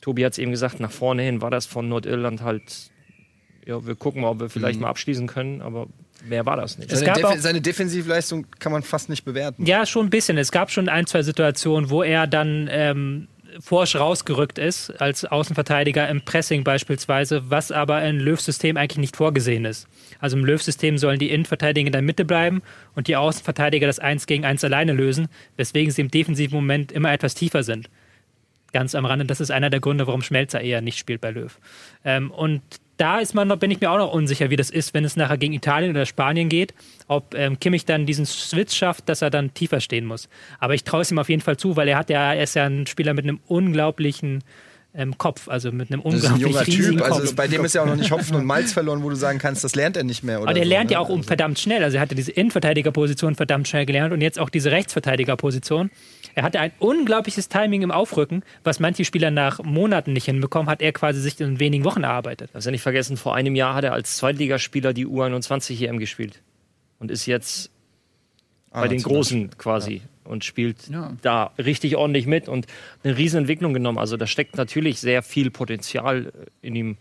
Tobi 0.00 0.24
hat 0.24 0.32
es 0.32 0.38
eben 0.38 0.50
gesagt, 0.50 0.80
nach 0.80 0.90
vorne 0.90 1.22
hin 1.22 1.40
war 1.40 1.50
das 1.50 1.66
von 1.66 1.88
Nordirland 1.88 2.42
halt, 2.42 2.90
ja, 3.66 3.86
wir 3.86 3.94
gucken 3.94 4.22
mal, 4.22 4.28
ob 4.30 4.40
wir 4.40 4.50
vielleicht 4.50 4.80
mal 4.80 4.88
abschließen 4.88 5.26
können, 5.26 5.60
aber 5.62 5.86
mehr 6.28 6.44
war 6.46 6.56
das 6.56 6.78
nicht. 6.78 6.92
Es 6.92 7.00
Seine, 7.00 7.26
auch- 7.26 7.36
seine 7.38 7.60
Defensivleistung 7.60 8.46
kann 8.58 8.72
man 8.72 8.82
fast 8.82 9.08
nicht 9.08 9.24
bewerten. 9.24 9.64
Ja, 9.66 9.86
schon 9.86 10.06
ein 10.06 10.10
bisschen. 10.10 10.36
Es 10.38 10.50
gab 10.52 10.70
schon 10.70 10.88
ein, 10.88 11.06
zwei 11.06 11.22
Situationen, 11.22 11.88
wo 11.90 12.02
er 12.02 12.26
dann 12.26 12.68
ähm, 12.70 13.28
forsch 13.58 13.96
rausgerückt 13.96 14.58
ist, 14.58 14.90
als 15.00 15.24
Außenverteidiger 15.24 16.08
im 16.08 16.22
Pressing 16.22 16.64
beispielsweise, 16.64 17.50
was 17.50 17.72
aber 17.72 18.04
im 18.04 18.18
Löw-System 18.18 18.76
eigentlich 18.76 18.98
nicht 18.98 19.16
vorgesehen 19.16 19.64
ist. 19.64 19.88
Also 20.18 20.36
im 20.36 20.44
Löw-System 20.44 20.98
sollen 20.98 21.18
die 21.18 21.30
Innenverteidiger 21.30 21.86
in 21.86 21.92
der 21.92 22.02
Mitte 22.02 22.24
bleiben 22.24 22.62
und 22.94 23.08
die 23.08 23.16
Außenverteidiger 23.16 23.86
das 23.86 23.98
Eins 23.98 24.26
gegen 24.26 24.44
Eins 24.44 24.62
alleine 24.64 24.92
lösen, 24.92 25.28
weswegen 25.56 25.92
sie 25.92 26.02
im 26.02 26.10
defensiven 26.10 26.54
Moment 26.54 26.92
immer 26.92 27.12
etwas 27.12 27.34
tiefer 27.34 27.62
sind. 27.62 27.90
Ganz 28.72 28.94
am 28.94 29.04
Rande, 29.04 29.24
das 29.24 29.40
ist 29.40 29.50
einer 29.50 29.70
der 29.70 29.80
Gründe, 29.80 30.06
warum 30.06 30.22
Schmelzer 30.22 30.60
eher 30.60 30.80
nicht 30.80 30.98
spielt 30.98 31.20
bei 31.20 31.30
Löw. 31.30 31.58
Ähm, 32.04 32.30
und 32.30 32.62
da 33.00 33.18
ist 33.18 33.34
man 33.34 33.48
bin 33.58 33.70
ich 33.70 33.80
mir 33.80 33.90
auch 33.90 33.98
noch 33.98 34.12
unsicher, 34.12 34.50
wie 34.50 34.56
das 34.56 34.70
ist, 34.70 34.92
wenn 34.94 35.04
es 35.04 35.16
nachher 35.16 35.38
gegen 35.38 35.54
Italien 35.54 35.90
oder 35.90 36.06
Spanien 36.06 36.48
geht, 36.48 36.74
ob 37.08 37.34
ähm, 37.34 37.58
Kimmich 37.58 37.86
dann 37.86 38.06
diesen 38.06 38.26
Switch 38.26 38.76
schafft, 38.76 39.08
dass 39.08 39.22
er 39.22 39.30
dann 39.30 39.54
tiefer 39.54 39.80
stehen 39.80 40.04
muss. 40.04 40.28
Aber 40.58 40.74
ich 40.74 40.84
traue 40.84 41.02
es 41.02 41.10
ihm 41.10 41.18
auf 41.18 41.28
jeden 41.28 41.42
Fall 41.42 41.56
zu, 41.56 41.76
weil 41.76 41.88
er 41.88 41.96
hat 41.96 42.10
ja, 42.10 42.34
er 42.34 42.42
ist 42.42 42.54
ja 42.54 42.66
ein 42.66 42.86
Spieler 42.86 43.14
mit 43.14 43.24
einem 43.24 43.40
unglaublichen 43.46 44.44
ähm, 44.94 45.16
Kopf, 45.16 45.48
also 45.48 45.70
mit 45.72 45.92
einem 45.92 46.02
Das 46.02 46.14
ist 46.14 46.24
ein 46.24 46.32
unglaublich 46.34 46.42
junger 46.42 46.66
riesigen 46.66 46.98
Typ, 46.98 47.06
Kopf. 47.06 47.20
also 47.20 47.34
bei 47.34 47.48
dem 47.48 47.64
ist 47.64 47.74
ja 47.74 47.82
auch 47.82 47.86
noch 47.86 47.96
nicht 47.96 48.10
Hopfen 48.10 48.36
und 48.36 48.44
Malz 48.44 48.72
verloren, 48.72 49.02
wo 49.02 49.08
du 49.08 49.16
sagen 49.16 49.38
kannst, 49.38 49.62
das 49.62 49.74
lernt 49.74 49.96
er 49.96 50.04
nicht 50.04 50.24
mehr. 50.24 50.38
Aber 50.38 50.52
der 50.52 50.64
so, 50.64 50.68
lernt 50.68 50.90
ne? 50.90 50.94
ja 50.94 50.98
auch 50.98 51.08
um 51.08 51.22
verdammt 51.22 51.58
schnell. 51.58 51.84
Also 51.84 51.96
er 51.96 52.00
hatte 52.00 52.14
diese 52.14 52.32
Innenverteidigerposition 52.32 53.34
verdammt 53.34 53.68
schnell 53.68 53.86
gelernt 53.86 54.12
und 54.12 54.20
jetzt 54.20 54.38
auch 54.38 54.50
diese 54.50 54.72
Rechtsverteidigerposition. 54.72 55.90
Er 56.34 56.42
hatte 56.42 56.60
ein 56.60 56.72
unglaubliches 56.78 57.48
Timing 57.48 57.82
im 57.82 57.90
Aufrücken, 57.90 58.42
was 58.64 58.80
manche 58.80 59.04
Spieler 59.04 59.30
nach 59.30 59.62
Monaten 59.62 60.12
nicht 60.12 60.26
hinbekommen, 60.26 60.68
hat 60.70 60.82
er 60.82 60.92
quasi 60.92 61.20
sich 61.20 61.40
in 61.40 61.60
wenigen 61.60 61.84
Wochen 61.84 62.02
erarbeitet. 62.04 62.50
Darfst 62.52 62.66
ja 62.66 62.72
nicht 62.72 62.82
vergessen, 62.82 63.16
vor 63.16 63.34
einem 63.34 63.54
Jahr 63.56 63.74
hat 63.74 63.84
er 63.84 63.92
als 63.92 64.16
Zweitligaspieler 64.16 64.92
die 64.92 65.06
U21 65.06 65.86
EM 65.86 65.98
gespielt 65.98 66.40
und 66.98 67.10
ist 67.10 67.26
jetzt 67.26 67.70
Ah, 68.72 68.82
bei 68.82 68.88
den 68.88 69.02
Großen 69.02 69.50
quasi 69.58 70.02
und 70.22 70.44
spielt 70.44 70.88
Ja. 70.88 71.12
da 71.22 71.50
richtig 71.58 71.96
ordentlich 71.96 72.26
mit 72.26 72.48
und 72.48 72.66
eine 73.02 73.16
Riesenentwicklung 73.16 73.74
genommen. 73.74 73.98
Also 73.98 74.16
da 74.16 74.28
steckt 74.28 74.56
natürlich 74.56 75.00
sehr 75.00 75.24
viel 75.24 75.50
Potenzial 75.50 76.26
äh, 76.26 76.66
in 76.66 76.76
ihm 76.76 76.96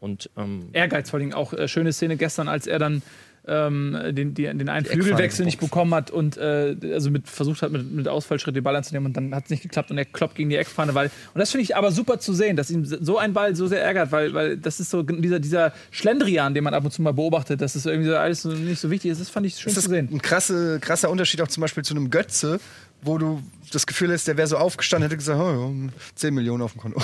und 0.00 0.28
ähm, 0.36 0.68
Ehrgeiz 0.74 1.08
vor 1.08 1.18
allem 1.18 1.32
auch. 1.32 1.54
Äh, 1.54 1.66
schöne 1.66 1.94
Szene 1.94 2.18
gestern, 2.18 2.46
als 2.46 2.66
er 2.66 2.78
dann 2.78 3.00
ähm, 3.46 3.96
den, 4.12 4.34
die, 4.34 4.44
den 4.44 4.68
einen 4.68 4.84
Die 4.84 4.90
Flügelwechsel 4.90 5.44
nicht 5.44 5.60
bekommen 5.60 5.94
hat 5.94 6.10
und 6.10 6.36
äh, 6.36 6.76
also 6.92 7.10
mit, 7.10 7.28
versucht 7.28 7.62
hat, 7.62 7.72
mit, 7.72 7.90
mit 7.92 8.08
Ausfallschritt 8.08 8.56
den 8.56 8.64
Ball 8.64 8.74
anzunehmen 8.76 9.06
und 9.06 9.16
dann 9.16 9.34
hat 9.34 9.44
es 9.44 9.50
nicht 9.50 9.62
geklappt 9.62 9.90
und 9.90 9.98
er 9.98 10.04
kloppt 10.04 10.34
gegen 10.34 10.50
die 10.50 10.56
Eckfahne, 10.56 10.94
weil 10.94 11.06
und 11.34 11.38
das 11.38 11.50
finde 11.50 11.64
ich 11.64 11.76
aber 11.76 11.92
super 11.92 12.18
zu 12.18 12.32
sehen, 12.32 12.56
dass 12.56 12.70
ihm 12.70 12.84
so 12.84 13.18
ein 13.18 13.32
Ball 13.32 13.54
so 13.54 13.66
sehr 13.66 13.82
ärgert, 13.82 14.12
weil, 14.12 14.32
weil 14.34 14.56
das 14.56 14.80
ist 14.80 14.90
so 14.90 15.02
dieser, 15.02 15.40
dieser 15.40 15.72
Schlendrian, 15.90 16.54
den 16.54 16.64
man 16.64 16.74
ab 16.74 16.84
und 16.84 16.90
zu 16.90 17.02
mal 17.02 17.12
beobachtet, 17.12 17.60
dass 17.60 17.74
es 17.74 17.86
irgendwie 17.86 18.08
so 18.08 18.16
alles 18.16 18.42
so 18.42 18.50
nicht 18.50 18.80
so 18.80 18.90
wichtig 18.90 19.10
ist, 19.10 19.20
das 19.20 19.28
fand 19.28 19.46
ich 19.46 19.54
schön 19.56 19.74
Das 19.74 19.74
zu 19.74 19.80
ist 19.80 19.88
sehen. 19.90 20.08
ein 20.10 20.22
krasse, 20.22 20.78
krasser 20.80 21.10
Unterschied 21.10 21.40
auch 21.42 21.48
zum 21.48 21.60
Beispiel 21.60 21.84
zu 21.84 21.94
einem 21.94 22.10
Götze, 22.10 22.60
wo 23.04 23.18
du 23.18 23.42
das 23.72 23.86
Gefühl 23.86 24.12
hast, 24.12 24.26
der 24.28 24.36
wäre 24.36 24.46
so 24.46 24.56
aufgestanden, 24.56 25.08
hätte 25.08 25.16
gesagt, 25.16 25.40
oh, 25.40 25.82
ja, 25.86 25.92
10 26.14 26.34
Millionen 26.34 26.62
auf 26.62 26.72
dem 26.72 26.80
Konto. 26.80 27.02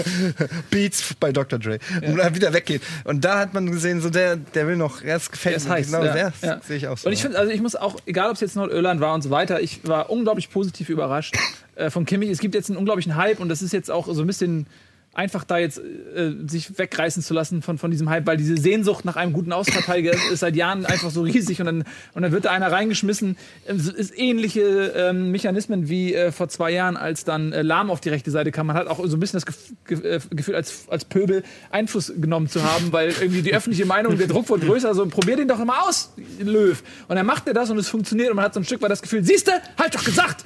Beats 0.70 1.14
bei 1.20 1.32
Dr. 1.32 1.58
Dre. 1.58 1.78
Und 2.06 2.16
dann 2.16 2.34
wieder 2.34 2.52
weggeht. 2.52 2.82
Und 3.04 3.24
da 3.24 3.38
hat 3.38 3.54
man 3.54 3.70
gesehen, 3.70 4.00
so 4.00 4.10
der, 4.10 4.36
der 4.36 4.66
will 4.66 4.76
noch, 4.76 5.02
er 5.02 5.16
ist 5.16 5.30
gefällt 5.30 5.54
Er 5.54 5.56
ist 5.56 5.68
heiß, 5.68 5.86
Genau, 5.86 6.04
ja, 6.04 6.12
der 6.12 6.32
ja. 6.42 6.60
sehe 6.66 6.76
ich 6.76 6.88
auch 6.88 6.96
so. 6.96 7.08
Und 7.08 7.12
ich 7.12 7.22
finde, 7.22 7.38
also 7.38 7.52
ich 7.52 7.60
muss 7.60 7.76
auch, 7.76 7.96
egal 8.06 8.28
ob 8.28 8.34
es 8.34 8.40
jetzt 8.40 8.56
Nordirland 8.56 9.00
war 9.00 9.14
und 9.14 9.22
so 9.22 9.30
weiter, 9.30 9.60
ich 9.60 9.86
war 9.86 10.10
unglaublich 10.10 10.50
positiv 10.50 10.88
überrascht 10.88 11.36
äh, 11.74 11.90
von 11.90 12.04
Kimmich. 12.04 12.30
Es 12.30 12.38
gibt 12.38 12.54
jetzt 12.54 12.70
einen 12.70 12.78
unglaublichen 12.78 13.16
Hype 13.16 13.40
und 13.40 13.48
das 13.48 13.62
ist 13.62 13.72
jetzt 13.72 13.90
auch 13.90 14.06
so 14.12 14.20
ein 14.22 14.26
bisschen 14.26 14.66
einfach 15.14 15.44
da 15.44 15.58
jetzt 15.58 15.78
äh, 15.78 16.32
sich 16.46 16.78
wegreißen 16.78 17.22
zu 17.22 17.34
lassen 17.34 17.62
von, 17.62 17.76
von 17.78 17.90
diesem 17.90 18.08
Hype, 18.08 18.26
weil 18.26 18.36
diese 18.36 18.56
Sehnsucht 18.56 19.04
nach 19.04 19.16
einem 19.16 19.32
guten 19.32 19.52
Außenverteidiger 19.52 20.12
ist, 20.12 20.30
ist 20.30 20.40
seit 20.40 20.54
Jahren 20.54 20.86
einfach 20.86 21.10
so 21.10 21.22
riesig 21.22 21.60
und 21.60 21.66
dann, 21.66 21.84
und 22.14 22.22
dann 22.22 22.30
wird 22.30 22.44
da 22.44 22.50
einer 22.50 22.70
reingeschmissen. 22.70 23.36
Es 23.66 23.88
ist 23.88 24.16
ähnliche 24.16 24.92
ähm, 24.94 25.30
Mechanismen 25.32 25.88
wie 25.88 26.14
äh, 26.14 26.30
vor 26.30 26.48
zwei 26.48 26.70
Jahren, 26.70 26.96
als 26.96 27.24
dann 27.24 27.52
äh, 27.52 27.62
Lahm 27.62 27.90
auf 27.90 28.00
die 28.00 28.10
rechte 28.10 28.30
Seite 28.30 28.52
kam. 28.52 28.68
Man 28.68 28.76
hat 28.76 28.86
auch 28.86 29.04
so 29.04 29.16
ein 29.16 29.20
bisschen 29.20 29.40
das 29.40 29.46
Gef 29.46 29.72
Ge 29.86 30.16
äh, 30.16 30.20
Gefühl, 30.30 30.54
als, 30.54 30.84
als 30.88 31.04
Pöbel 31.04 31.42
Einfluss 31.70 32.12
genommen 32.16 32.48
zu 32.48 32.62
haben, 32.62 32.92
weil 32.92 33.08
irgendwie 33.08 33.42
die 33.42 33.54
öffentliche 33.54 33.86
Meinung, 33.86 34.16
der 34.18 34.28
Druck 34.28 34.48
wurde 34.48 34.66
größer, 34.66 34.94
so 34.94 35.06
probier 35.06 35.36
den 35.36 35.48
doch 35.48 35.60
immer 35.60 35.88
aus, 35.88 36.12
Löw. 36.38 36.80
Und 37.08 37.16
dann 37.16 37.26
macht 37.26 37.48
er 37.48 37.54
das 37.54 37.70
und 37.70 37.78
es 37.78 37.88
funktioniert 37.88 38.30
und 38.30 38.36
man 38.36 38.44
hat 38.44 38.54
so 38.54 38.60
ein 38.60 38.64
Stück 38.64 38.82
weit 38.82 38.90
das 38.90 39.02
Gefühl, 39.02 39.24
siehste, 39.24 39.52
halt 39.78 39.94
doch 39.94 40.04
gesagt! 40.04 40.44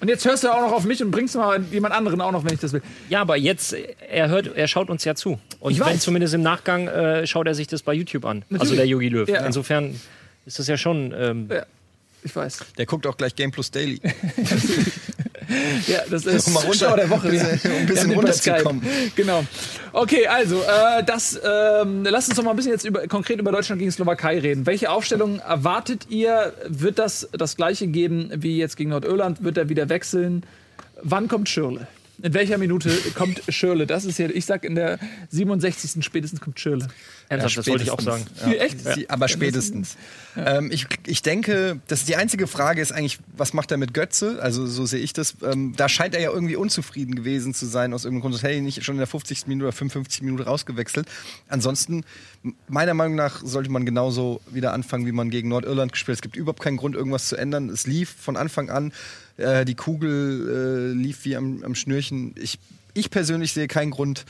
Und 0.00 0.08
jetzt 0.08 0.24
hörst 0.24 0.44
du 0.44 0.48
auch 0.48 0.60
noch 0.60 0.72
auf 0.72 0.84
mich 0.84 1.02
und 1.02 1.10
bringst 1.10 1.34
mal 1.36 1.62
jemand 1.70 1.94
anderen 1.94 2.20
auch 2.20 2.32
noch, 2.32 2.44
wenn 2.44 2.54
ich 2.54 2.60
das 2.60 2.72
will. 2.72 2.82
ja, 3.08 3.20
aber 3.20 3.36
jetzt 3.36 3.74
er 4.08 4.28
hört, 4.28 4.54
er 4.56 4.68
schaut 4.68 4.90
uns 4.90 5.04
ja 5.04 5.14
zu 5.14 5.38
und 5.60 5.72
Ich 5.72 5.78
wenn 5.80 5.86
weiß. 5.86 6.00
zumindest 6.00 6.34
im 6.34 6.42
Nachgang 6.42 6.88
äh, 6.88 7.26
schaut 7.26 7.46
er 7.46 7.54
sich 7.54 7.66
das 7.66 7.82
bei 7.82 7.92
YouTube 7.94 8.24
an. 8.24 8.42
Also 8.50 8.56
Natürlich. 8.64 8.76
der 8.78 8.86
Yogi 8.86 9.08
Löw. 9.08 9.28
Ja. 9.28 9.44
Insofern 9.46 9.98
ist 10.44 10.58
das 10.58 10.66
ja 10.66 10.76
schon 10.76 11.14
ähm, 11.16 11.48
Ja, 11.50 11.66
ich 12.22 12.34
weiß. 12.34 12.58
der 12.78 12.86
guckt 12.86 13.06
auch 13.06 13.16
gleich 13.16 13.34
Game 13.34 13.50
Plus 13.50 13.70
Daily. 13.70 14.00
Ja, 15.86 16.00
das 16.10 16.26
ist 16.26 16.46
Um 16.48 16.54
mal 16.54 16.64
runter- 16.64 16.96
der 16.96 17.10
Woche. 17.10 17.28
ein 17.28 17.32
bisschen- 17.32 17.70
um 17.72 17.76
ein 17.78 17.86
bisschen 17.86 18.10
Ja, 18.10 18.16
runterzukommen. 18.16 18.82
Genau. 19.14 19.44
Okay, 19.92 20.26
also, 20.26 20.56
äh, 20.62 21.02
das, 21.04 21.40
ähm, 21.44 22.04
lass 22.04 22.28
uns 22.28 22.36
doch 22.36 22.44
mal 22.44 22.50
ein 22.50 22.56
bisschen 22.56 22.72
jetzt 22.72 22.84
über, 22.84 23.06
konkret 23.06 23.38
über 23.40 23.52
Deutschland 23.52 23.78
gegen 23.78 23.90
Slowakei 23.90 24.38
reden. 24.38 24.66
Welche 24.66 24.90
Aufstellung 24.90 25.38
erwartet 25.40 26.06
ihr? 26.08 26.52
Wird 26.66 26.98
das 26.98 27.28
das 27.32 27.56
gleiche 27.56 27.86
geben 27.86 28.30
wie 28.34 28.58
jetzt 28.58 28.76
gegen 28.76 28.90
Nordirland? 28.90 29.42
Wird 29.44 29.56
er 29.56 29.68
wieder 29.68 29.88
wechseln? 29.88 30.44
Wann 31.02 31.28
kommt 31.28 31.48
Schürle? 31.48 31.86
In 32.22 32.32
welcher 32.32 32.56
Minute 32.56 32.90
kommt 33.14 33.42
Schürle? 33.48 33.86
Das 33.86 34.04
ist 34.06 34.16
hier, 34.16 34.34
ich 34.34 34.46
sag 34.46 34.64
in 34.64 34.74
der 34.74 34.98
67. 35.30 36.02
spätestens 36.04 36.40
kommt 36.40 36.58
Schürle. 36.58 36.88
ernsthaft, 37.28 37.58
das 37.58 37.66
wollte 37.66 37.84
ich 37.84 37.90
auch 37.90 38.00
sagen. 38.00 38.24
Ja. 38.46 38.52
Echt? 38.52 38.78
Sie- 38.94 39.10
Aber 39.10 39.28
spätestens. 39.28 39.96
Ähm, 40.36 40.70
ich, 40.72 40.86
ich 41.06 41.22
denke, 41.22 41.80
dass 41.88 42.04
die 42.06 42.16
einzige 42.16 42.46
Frage 42.46 42.80
ist 42.80 42.92
eigentlich, 42.92 43.18
was 43.36 43.52
macht 43.52 43.70
er 43.70 43.76
mit 43.76 43.92
Götze? 43.92 44.38
Also 44.40 44.66
so 44.66 44.86
sehe 44.86 45.00
ich 45.00 45.12
das. 45.12 45.34
Ähm, 45.42 45.74
da 45.76 45.88
scheint 45.88 46.14
er 46.14 46.20
ja 46.22 46.30
irgendwie 46.30 46.56
unzufrieden 46.56 47.14
gewesen 47.14 47.52
zu 47.52 47.66
sein 47.66 47.92
aus 47.92 48.04
irgendeinem 48.04 48.22
Grund. 48.22 48.34
Das 48.34 48.42
hätte 48.42 48.54
ich 48.54 48.62
nicht 48.62 48.84
schon 48.84 48.94
in 48.94 49.00
der 49.00 49.06
50. 49.06 49.46
Minute 49.46 49.66
oder 49.66 49.72
55. 49.72 50.22
Minute 50.22 50.44
rausgewechselt. 50.44 51.06
Ansonsten, 51.48 52.04
meiner 52.68 52.94
Meinung 52.94 53.16
nach, 53.16 53.42
sollte 53.44 53.70
man 53.70 53.84
genauso 53.84 54.40
wieder 54.50 54.72
anfangen, 54.72 55.04
wie 55.06 55.12
man 55.12 55.28
gegen 55.30 55.48
Nordirland 55.48 55.92
gespielt 55.92 56.16
hat. 56.16 56.18
Es 56.18 56.22
gibt 56.22 56.36
überhaupt 56.36 56.60
keinen 56.62 56.76
Grund, 56.78 56.94
irgendwas 56.96 57.28
zu 57.28 57.36
ändern. 57.36 57.68
Es 57.68 57.86
lief 57.86 58.14
von 58.18 58.36
Anfang 58.36 58.70
an. 58.70 58.92
Äh, 59.36 59.64
die 59.64 59.74
Kugel 59.74 60.92
äh, 60.94 61.00
lief 61.00 61.24
wie 61.24 61.36
am, 61.36 61.62
am 61.62 61.74
Schnürchen. 61.74 62.34
Ich, 62.38 62.58
ich 62.94 63.10
persönlich 63.10 63.52
sehe 63.52 63.68
keinen 63.68 63.90
Grund, 63.90 64.24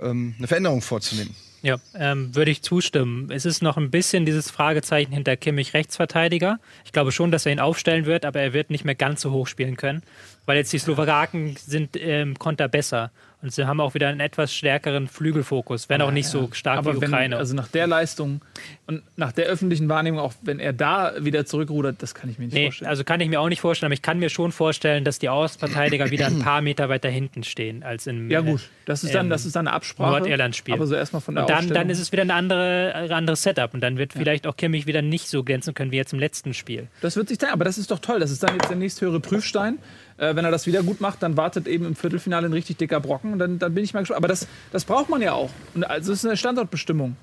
ähm, 0.00 0.34
eine 0.38 0.46
Veränderung 0.46 0.82
vorzunehmen. 0.82 1.34
Ja, 1.62 1.78
ähm, 1.94 2.34
würde 2.34 2.50
ich 2.50 2.62
zustimmen. 2.62 3.30
Es 3.30 3.44
ist 3.44 3.62
noch 3.62 3.76
ein 3.76 3.90
bisschen 3.90 4.24
dieses 4.24 4.50
Fragezeichen 4.50 5.12
hinter 5.12 5.36
Kimmich 5.36 5.74
Rechtsverteidiger. 5.74 6.60
Ich 6.84 6.92
glaube 6.92 7.10
schon, 7.10 7.32
dass 7.32 7.44
er 7.46 7.52
ihn 7.52 7.60
aufstellen 7.60 8.06
wird, 8.06 8.24
aber 8.24 8.40
er 8.40 8.52
wird 8.52 8.70
nicht 8.70 8.84
mehr 8.84 8.94
ganz 8.94 9.20
so 9.22 9.32
hoch 9.32 9.48
spielen 9.48 9.76
können, 9.76 10.02
weil 10.46 10.56
jetzt 10.56 10.72
die 10.72 10.78
Slowaken 10.78 11.56
sind 11.56 11.96
ähm, 11.96 12.38
Konter 12.38 12.68
besser. 12.68 13.10
Und 13.42 13.52
sie 13.52 13.66
haben 13.66 13.80
auch 13.80 13.92
wieder 13.94 14.08
einen 14.08 14.18
etwas 14.20 14.52
stärkeren 14.52 15.08
Flügelfokus, 15.08 15.88
wenn 15.90 16.00
auch 16.00 16.10
nicht 16.10 16.26
so 16.26 16.48
stark 16.52 16.78
Aber 16.78 16.96
wie 16.96 17.00
wenn, 17.02 17.10
Ukraine. 17.10 17.36
also 17.36 17.54
nach 17.54 17.68
der 17.68 17.86
Leistung 17.86 18.40
und 18.86 19.02
nach 19.16 19.30
der 19.30 19.44
öffentlichen 19.44 19.88
Wahrnehmung, 19.90 20.20
auch 20.20 20.32
wenn 20.40 20.58
er 20.58 20.72
da 20.72 21.12
wieder 21.20 21.44
zurückrudert, 21.44 22.02
das 22.02 22.14
kann 22.14 22.30
ich 22.30 22.38
mir 22.38 22.46
nicht 22.46 22.54
Nee, 22.54 22.64
vorstellen. 22.64 22.88
also 22.88 23.04
kann 23.04 23.20
ich 23.20 23.28
mir 23.28 23.38
auch 23.40 23.48
nicht 23.50 23.60
vorstellen, 23.60 23.88
aber 23.88 23.94
ich 23.94 24.02
kann 24.02 24.18
mir 24.18 24.30
schon 24.30 24.52
vorstellen, 24.52 25.04
dass 25.04 25.18
die 25.18 25.28
Außenverteidiger 25.28 26.10
wieder 26.10 26.26
ein 26.26 26.38
paar 26.42 26.62
Meter 26.62 26.88
weiter 26.88 27.10
hinten 27.10 27.44
stehen 27.44 27.82
als 27.82 28.06
im 28.06 28.30
ja 28.30 28.40
gut, 28.40 28.70
das 28.86 29.04
ist 29.04 29.14
dann, 29.14 29.26
ähm, 29.26 29.30
das 29.30 29.44
ist 29.44 29.54
dann 29.54 29.68
eine 29.68 29.76
Absprache. 29.76 30.18
Nordirland-Spiel. 30.18 30.74
Aber 30.74 30.86
so 30.86 30.94
erstmal 30.94 31.20
von 31.20 31.34
der 31.34 31.44
Und 31.44 31.50
dann, 31.50 31.68
dann 31.68 31.90
ist 31.90 32.00
es 32.00 32.10
wieder 32.12 32.22
ein 32.22 32.30
andere, 32.30 32.94
ein 32.94 33.12
anderes 33.12 33.42
Setup 33.42 33.74
und 33.74 33.80
dann 33.80 33.98
wird 33.98 34.14
vielleicht 34.14 34.46
auch 34.46 34.56
Kimmich 34.56 34.86
wieder 34.86 35.02
nicht 35.02 35.28
so 35.28 35.44
glänzen 35.44 35.74
können 35.74 35.92
wie 35.92 35.96
jetzt 35.96 36.14
im 36.14 36.18
letzten 36.18 36.54
Spiel. 36.54 36.88
Das 37.02 37.16
wird 37.16 37.28
sich 37.28 37.38
zeigen, 37.38 37.52
aber 37.52 37.64
das 37.66 37.76
ist 37.76 37.90
doch 37.90 37.98
toll. 37.98 38.18
Das 38.18 38.30
ist 38.30 38.42
dann 38.42 38.54
jetzt 38.54 38.70
der 38.70 38.76
nächsthöhere 38.76 39.20
Prüfstein. 39.20 39.78
Äh, 40.18 40.34
wenn 40.34 40.44
er 40.44 40.50
das 40.50 40.66
wieder 40.66 40.82
gut 40.82 41.00
macht, 41.00 41.22
dann 41.22 41.36
wartet 41.36 41.66
eben 41.68 41.84
im 41.84 41.94
Viertelfinale 41.96 42.46
ein 42.46 42.52
richtig 42.52 42.78
dicker 42.78 43.00
Brocken. 43.00 43.32
Und 43.34 43.38
dann, 43.38 43.58
dann 43.58 43.74
bin 43.74 43.84
ich 43.84 43.92
mal 43.94 44.00
gespannt. 44.00 44.18
Aber 44.18 44.28
das, 44.28 44.46
das 44.72 44.84
braucht 44.84 45.08
man 45.10 45.20
ja 45.22 45.32
auch. 45.32 45.50
Und 45.74 45.84
also 45.84 46.12
das 46.12 46.20
ist 46.20 46.26
eine 46.26 46.36
Standortbestimmung. 46.36 47.16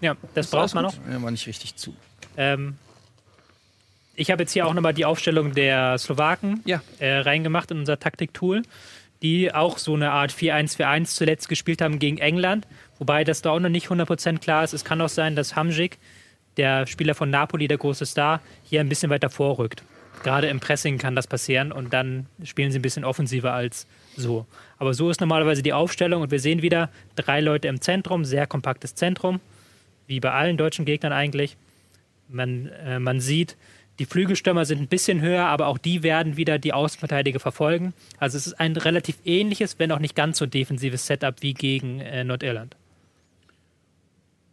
Ja, 0.00 0.16
das 0.34 0.48
braucht 0.48 0.74
man 0.74 0.84
noch. 0.84 0.94
Ja, 1.10 1.22
war 1.22 1.30
nicht 1.30 1.46
richtig 1.46 1.76
zu. 1.76 1.94
Ähm, 2.36 2.76
ich 4.14 4.30
habe 4.30 4.42
jetzt 4.42 4.52
hier 4.52 4.66
auch 4.66 4.74
nochmal 4.74 4.92
die 4.92 5.04
Aufstellung 5.06 5.54
der 5.54 5.96
Slowaken 5.96 6.60
Ja. 6.66 6.82
äh, 6.98 7.18
reingemacht 7.18 7.70
in 7.70 7.78
unser 7.78 7.98
Taktiktool, 7.98 8.62
die 9.22 9.54
auch 9.54 9.78
so 9.78 9.94
eine 9.94 10.10
Art 10.10 10.30
4-1-4-1 10.32 11.04
zuletzt 11.14 11.48
gespielt 11.48 11.80
haben 11.80 11.98
gegen 11.98 12.18
England. 12.18 12.66
Wobei 12.98 13.24
das 13.24 13.40
da 13.40 13.50
auch 13.50 13.60
noch 13.60 13.70
nicht 13.70 13.88
100% 13.88 14.40
klar 14.40 14.62
ist. 14.64 14.74
Es 14.74 14.84
kann 14.84 15.00
auch 15.00 15.08
sein, 15.08 15.36
dass 15.36 15.56
Hamzik, 15.56 15.98
der 16.58 16.86
Spieler 16.86 17.14
von 17.14 17.30
Napoli, 17.30 17.66
der 17.66 17.78
große 17.78 18.04
Star, 18.04 18.40
hier 18.64 18.80
ein 18.80 18.88
bisschen 18.90 19.08
weiter 19.08 19.30
vorrückt. 19.30 19.82
Gerade 20.22 20.48
im 20.48 20.60
Pressing 20.60 20.98
kann 20.98 21.16
das 21.16 21.26
passieren 21.26 21.72
und 21.72 21.92
dann 21.92 22.26
spielen 22.44 22.70
sie 22.70 22.78
ein 22.78 22.82
bisschen 22.82 23.04
offensiver 23.04 23.52
als 23.52 23.86
so. 24.16 24.46
Aber 24.78 24.94
so 24.94 25.10
ist 25.10 25.20
normalerweise 25.20 25.62
die 25.62 25.72
Aufstellung 25.72 26.22
und 26.22 26.30
wir 26.30 26.40
sehen 26.40 26.62
wieder 26.62 26.90
drei 27.16 27.40
Leute 27.40 27.68
im 27.68 27.80
Zentrum, 27.80 28.24
sehr 28.24 28.46
kompaktes 28.46 28.94
Zentrum, 28.94 29.40
wie 30.06 30.20
bei 30.20 30.30
allen 30.30 30.56
deutschen 30.56 30.84
Gegnern 30.84 31.12
eigentlich. 31.12 31.56
Man, 32.28 32.66
äh, 32.66 32.98
man 32.98 33.20
sieht, 33.20 33.56
die 33.98 34.06
Flügelstürmer 34.06 34.64
sind 34.64 34.80
ein 34.80 34.88
bisschen 34.88 35.20
höher, 35.20 35.46
aber 35.46 35.66
auch 35.66 35.78
die 35.78 36.02
werden 36.02 36.36
wieder 36.36 36.58
die 36.58 36.72
Außenverteidiger 36.72 37.40
verfolgen. 37.40 37.92
Also 38.18 38.38
es 38.38 38.46
ist 38.46 38.54
ein 38.60 38.76
relativ 38.76 39.16
ähnliches, 39.24 39.78
wenn 39.78 39.92
auch 39.92 39.98
nicht 39.98 40.14
ganz 40.14 40.38
so 40.38 40.46
defensives 40.46 41.06
Setup 41.06 41.34
wie 41.40 41.54
gegen 41.54 42.00
äh, 42.00 42.24
Nordirland. 42.24 42.76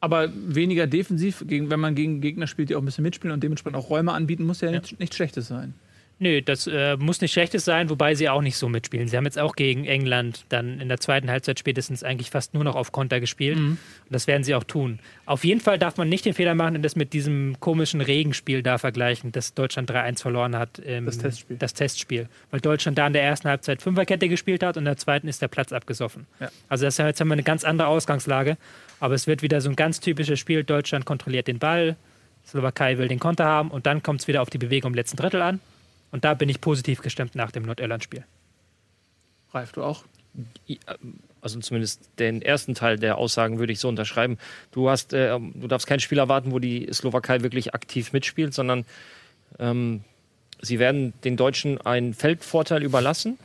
Aber 0.01 0.29
weniger 0.33 0.87
defensiv, 0.87 1.43
gegen, 1.45 1.69
wenn 1.69 1.79
man 1.79 1.95
gegen 1.95 2.21
Gegner 2.21 2.47
spielt, 2.47 2.69
die 2.69 2.75
auch 2.75 2.81
ein 2.81 2.85
bisschen 2.85 3.03
mitspielen 3.03 3.33
und 3.33 3.43
dementsprechend 3.43 3.77
auch 3.77 3.89
Räume 3.89 4.13
anbieten, 4.13 4.45
muss 4.45 4.61
ja, 4.61 4.71
Nicht, 4.71 4.99
nichts 4.99 5.15
Schlechtes 5.15 5.47
sein. 5.47 5.73
Nö, 6.21 6.41
das 6.41 6.67
äh, 6.67 6.97
muss 6.97 7.21
nicht 7.21 7.31
schlechtes 7.31 7.63
sein, 7.63 7.89
wobei 7.89 8.13
sie 8.13 8.27
auch 8.27 8.41
nicht 8.41 8.57
so 8.57 8.67
mitspielen. 8.67 9.07
Sie 9.07 9.15
haben 9.15 9.23
jetzt 9.23 9.39
auch 9.39 9.55
gegen 9.55 9.85
England 9.85 10.43
dann 10.49 10.81
in 10.81 10.89
der 10.89 10.99
zweiten 10.99 11.31
Halbzeit 11.31 11.57
spätestens 11.59 12.03
eigentlich 12.03 12.29
fast 12.29 12.53
nur 12.53 12.65
noch 12.65 12.75
auf 12.75 12.91
Konter 12.91 13.21
gespielt. 13.21 13.57
Und 13.57 13.77
das 14.09 14.27
werden 14.27 14.43
sie 14.43 14.53
auch 14.53 14.65
tun. 14.65 14.99
Auf 15.25 15.45
jeden 15.45 15.61
Fall 15.61 15.79
darf 15.79 15.95
man 15.95 16.09
nicht 16.09 16.25
den 16.25 16.33
Fehler 16.33 16.55
machen 16.55 16.75
und 16.75 16.83
das 16.83 16.97
mit 16.97 17.13
diesem 17.13 17.57
komischen 17.61 18.01
Regenspiel 18.01 18.61
da 18.61 18.77
vergleichen, 18.77 19.31
das 19.31 19.53
Deutschland 19.53 19.89
3-1 19.89 20.21
verloren 20.21 20.57
hat. 20.57 20.79
Im, 20.79 21.05
Das 21.05 21.19
Testspiel. 21.19 21.55
Das 21.57 21.73
Testspiel. 21.73 22.27
Weil 22.51 22.59
Deutschland 22.59 22.97
da 22.97 23.07
in 23.07 23.13
der 23.13 23.23
ersten 23.23 23.47
Halbzeit 23.47 23.81
Fünferkette 23.81 24.27
gespielt 24.27 24.61
hat 24.61 24.75
und 24.75 24.81
in 24.81 24.85
der 24.85 24.97
zweiten 24.97 25.29
ist 25.29 25.41
der 25.41 25.47
Platz 25.47 25.71
abgesoffen. 25.71 26.27
Ja. 26.41 26.49
Also 26.67 26.83
das, 26.83 26.97
jetzt 26.97 27.21
haben 27.21 27.29
wir 27.29 27.33
eine 27.33 27.43
ganz 27.43 27.63
andere 27.63 27.87
Ausgangslage. 27.87 28.57
Aber 28.99 29.13
es 29.15 29.27
wird 29.27 29.41
wieder 29.41 29.61
so 29.61 29.69
ein 29.69 29.75
ganz 29.75 29.99
typisches 29.99 30.39
Spiel. 30.39 30.63
Deutschland 30.63 31.05
kontrolliert 31.05 31.47
den 31.47 31.59
Ball, 31.59 31.95
Slowakei 32.45 32.97
will 32.97 33.07
den 33.07 33.19
Konter 33.19 33.45
haben 33.45 33.71
und 33.71 33.85
dann 33.85 34.03
kommt 34.03 34.21
es 34.21 34.27
wieder 34.27 34.41
auf 34.41 34.49
die 34.49 34.57
Bewegung 34.57 34.91
im 34.91 34.95
letzten 34.95 35.17
Drittel 35.17 35.41
an. 35.41 35.59
Und 36.11 36.25
da 36.25 36.33
bin 36.33 36.49
ich 36.49 36.59
positiv 36.61 37.01
gestimmt 37.01 37.35
nach 37.35 37.51
dem 37.51 37.63
Nordirland-Spiel. 37.63 38.23
Ralf, 39.53 39.71
du 39.71 39.83
auch? 39.83 40.03
also 41.41 41.59
zumindest 41.59 42.09
den 42.19 42.41
ersten 42.41 42.75
Teil 42.75 42.97
der 42.97 43.17
Aussagen 43.17 43.59
würde 43.59 43.73
ich 43.73 43.79
so 43.79 43.87
unterschreiben. 43.87 44.37
Du 44.71 44.89
hast, 44.89 45.13
äh, 45.13 45.37
du 45.39 45.67
darfst 45.67 45.87
kein 45.87 45.99
Spiel 45.99 46.17
erwarten, 46.17 46.51
wo 46.51 46.59
die 46.59 46.87
Slowakei 46.91 47.41
wirklich 47.41 47.73
aktiv 47.73 48.13
mitspielt, 48.13 48.53
sondern 48.53 48.85
ähm, 49.57 50.01
sie 50.61 50.79
werden 50.79 51.13
den 51.23 51.37
Deutschen 51.37 51.79
einen 51.81 52.13
Feldvorteil 52.13 52.83
überlassen, 52.83 53.37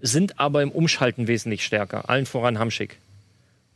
sind 0.00 0.38
aber 0.38 0.62
im 0.62 0.70
Umschalten 0.70 1.28
wesentlich 1.28 1.64
stärker, 1.64 2.10
allen 2.10 2.26
voran 2.26 2.58
Hamschick. 2.58 2.98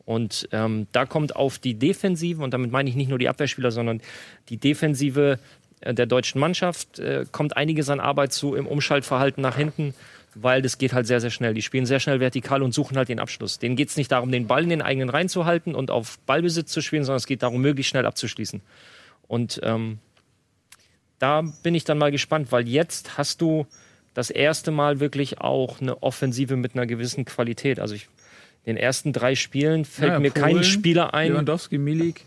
Und 0.09 0.49
ähm, 0.53 0.87
da 0.93 1.05
kommt 1.05 1.37
auf 1.37 1.59
die 1.59 1.75
Defensive, 1.75 2.43
und 2.43 2.55
damit 2.55 2.73
meine 2.73 2.89
ich 2.89 2.97
nicht 2.97 3.11
nur 3.11 3.19
die 3.19 3.29
Abwehrspieler, 3.29 3.71
sondern 3.71 4.01
die 4.49 4.57
Defensive 4.57 5.39
äh, 5.81 5.93
der 5.93 6.07
deutschen 6.07 6.41
Mannschaft, 6.41 6.99
äh, 6.99 7.27
kommt 7.31 7.59
einiges 7.59 7.91
an 7.91 8.01
Arbeit 8.01 8.33
zu 8.33 8.55
im 8.55 8.67
Umschaltverhalten 8.67 9.43
nach 9.43 9.59
hinten, 9.59 9.93
weil 10.35 10.63
das 10.63 10.79
geht 10.79 10.95
halt 10.95 11.07
sehr, 11.07 11.21
sehr 11.21 11.29
schnell. 11.29 11.53
Die 11.53 11.61
spielen 11.61 11.85
sehr 11.85 12.01
schnell 12.01 12.21
vertikal 12.21 12.63
und 12.63 12.73
suchen 12.73 12.97
halt 12.97 13.11
den 13.11 13.21
Abschluss. 13.21 13.59
Denen 13.59 13.77
geht 13.77 13.91
es 13.91 13.99
nicht 13.99 14.11
darum, 14.11 14.33
den 14.33 14.47
Ball 14.47 14.63
in 14.63 14.71
den 14.71 14.81
eigenen 14.81 15.11
Reihen 15.11 15.29
zu 15.29 15.45
halten 15.45 15.75
und 15.75 15.91
auf 15.91 16.19
Ballbesitz 16.21 16.73
zu 16.73 16.81
spielen, 16.81 17.05
sondern 17.05 17.19
es 17.19 17.27
geht 17.27 17.43
darum, 17.43 17.61
möglichst 17.61 17.91
schnell 17.91 18.07
abzuschließen. 18.07 18.63
Und 19.27 19.61
ähm, 19.63 19.99
da 21.19 21.43
bin 21.63 21.75
ich 21.75 21.85
dann 21.85 21.99
mal 21.99 22.13
gespannt, 22.13 22.51
weil 22.51 22.67
jetzt 22.67 23.19
hast 23.19 23.43
du 23.43 23.67
das 24.15 24.31
erste 24.31 24.71
Mal 24.71 25.01
wirklich 25.01 25.43
auch 25.43 25.83
eine 25.83 26.03
Offensive 26.03 26.57
mit 26.57 26.75
einer 26.75 26.87
gewissen 26.87 27.27
Qualität. 27.27 27.79
Also 27.79 27.95
ich, 27.95 28.09
den 28.67 28.77
ersten 28.77 29.13
drei 29.13 29.35
Spielen 29.35 29.85
fällt 29.85 30.13
Ja, 30.13 30.19
mir 30.21 30.31
kein 30.31 30.53
Polen, 30.53 30.65
Spieler 30.65 31.15
ein, 31.15 31.31
Lewandowski, 31.33 31.79
Milik. 31.79 32.25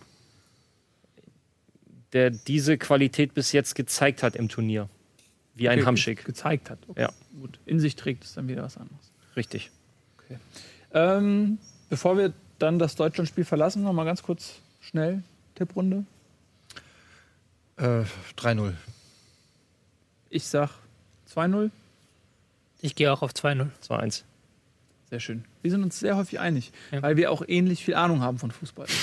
der 2.13 2.30
diese 2.30 2.78
Qualität 2.78 3.34
bis 3.34 3.52
jetzt 3.52 3.76
gezeigt 3.76 4.24
hat 4.24 4.36
im 4.36 4.50
Turnier. 4.50 4.89
Wie 5.56 5.70
ein 5.70 5.78
ge- 5.78 5.86
Hamschick. 5.86 6.26
Gezeigt 6.26 6.70
hat. 6.70 6.80
Okay, 6.88 7.02
Ja. 7.02 7.12
Gut. 7.39 7.60
In 7.65 7.80
sich 7.80 7.96
trägt 7.96 8.24
es 8.24 8.34
dann 8.34 8.48
wieder 8.48 8.63
was 8.63 8.78
anderes. 8.78 9.12
Richtig. 9.36 9.72
Ähm, 10.94 11.58
bevor 11.89 12.17
wir 12.17 12.34
dann 12.60 12.80
das 12.80 12.96
Deutschlandspiel 12.96 13.46
verlassen, 13.46 13.84
noch 13.84 13.94
mal 13.94 14.04
ganz 14.04 14.24
kurz 14.24 14.56
schnell 14.82 15.24
Tipprunde. 15.56 16.06
Äh, 17.78 18.04
3-0. 18.38 18.74
Ich 20.30 20.46
sag 20.46 20.70
2-0. 21.34 21.72
Ich 22.82 22.96
gehe 22.96 23.12
auch 23.12 23.22
auf 23.22 23.32
2-0. 23.32 23.67
2-1. 23.88 24.24
Sehr 25.10 25.20
schön. 25.20 25.46
Wir 25.62 25.71
sind 25.71 25.84
uns 25.84 26.00
sehr 26.00 26.15
häufig 26.17 26.39
einig, 26.39 26.71
Ja. 26.91 27.02
weil 27.02 27.17
wir 27.17 27.32
auch 27.32 27.43
ähnlich 27.47 27.84
viel 27.86 27.93
Ahnung 27.95 28.21
haben 28.21 28.39
von 28.39 28.52
Fußball. 28.52 28.88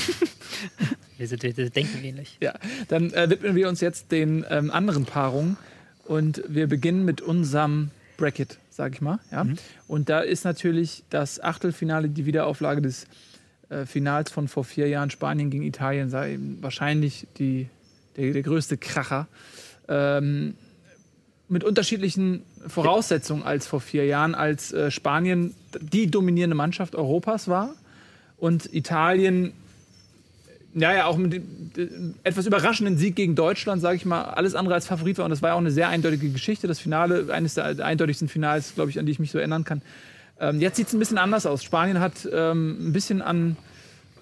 Wir, 1.18 1.26
sind, 1.26 1.42
wir 1.42 1.52
denken 1.70 2.04
ähnlich. 2.04 2.36
ja, 2.40 2.54
dann 2.86 3.12
äh, 3.12 3.28
widmen 3.28 3.56
wir 3.56 3.68
uns 3.68 3.80
jetzt 3.80 4.12
den 4.12 4.44
ähm, 4.50 4.70
anderen 4.70 5.04
Paarungen 5.04 5.56
und 6.04 6.42
wir 6.48 6.68
beginnen 6.68 7.04
mit 7.04 7.20
unserem 7.20 7.90
Bracket, 8.16 8.56
sag 8.70 8.94
ich 8.94 9.00
mal. 9.00 9.18
Ja? 9.32 9.44
Und 9.88 10.08
da 10.08 10.20
ist 10.20 10.44
natürlich 10.44 11.02
das 11.10 11.40
Achtelfinale, 11.42 12.08
die 12.08 12.24
Wiederauflage 12.24 12.82
des 12.82 13.08
äh, 13.68 13.84
Finals 13.84 14.30
von 14.30 14.46
vor 14.46 14.62
vier 14.62 14.86
Jahren 14.88 15.10
Spanien 15.10 15.50
gegen 15.50 15.64
Italien, 15.64 16.08
sei 16.08 16.38
wahrscheinlich 16.60 17.26
die, 17.38 17.68
der, 18.16 18.32
der 18.32 18.42
größte 18.42 18.76
Kracher. 18.78 19.26
Ähm, 19.88 20.54
mit 21.48 21.64
unterschiedlichen 21.64 22.42
Voraussetzungen 22.66 23.42
als 23.42 23.66
vor 23.66 23.80
vier 23.80 24.06
Jahren, 24.06 24.34
als 24.34 24.72
äh, 24.72 24.90
Spanien 24.90 25.54
die 25.80 26.10
dominierende 26.10 26.56
Mannschaft 26.56 26.94
Europas 26.94 27.48
war 27.48 27.74
und 28.36 28.72
Italien 28.72 29.52
ja, 30.74 30.92
ja, 30.92 31.06
auch 31.06 31.16
mit 31.16 31.32
dem 31.32 31.70
äh, 31.76 32.28
etwas 32.28 32.46
überraschenden 32.46 32.98
Sieg 32.98 33.16
gegen 33.16 33.34
Deutschland, 33.34 33.80
sage 33.80 33.96
ich 33.96 34.04
mal, 34.04 34.22
alles 34.22 34.54
andere 34.54 34.74
als 34.74 34.86
Favorit 34.86 35.18
war. 35.18 35.24
Und 35.24 35.30
das 35.30 35.42
war 35.42 35.50
ja 35.50 35.54
auch 35.54 35.60
eine 35.60 35.70
sehr 35.70 35.88
eindeutige 35.88 36.28
Geschichte. 36.30 36.66
Das 36.66 36.78
Finale, 36.78 37.32
eines 37.32 37.54
der 37.54 37.84
eindeutigsten 37.84 38.28
Finals, 38.28 38.74
glaube 38.74 38.90
ich, 38.90 38.98
an 38.98 39.06
die 39.06 39.12
ich 39.12 39.18
mich 39.18 39.30
so 39.30 39.38
erinnern 39.38 39.64
kann. 39.64 39.82
Ähm, 40.40 40.60
jetzt 40.60 40.76
sieht 40.76 40.88
es 40.88 40.92
ein 40.92 40.98
bisschen 40.98 41.18
anders 41.18 41.46
aus. 41.46 41.64
Spanien 41.64 42.00
hat 42.00 42.28
ähm, 42.32 42.88
ein 42.88 42.92
bisschen 42.92 43.22
an, 43.22 43.56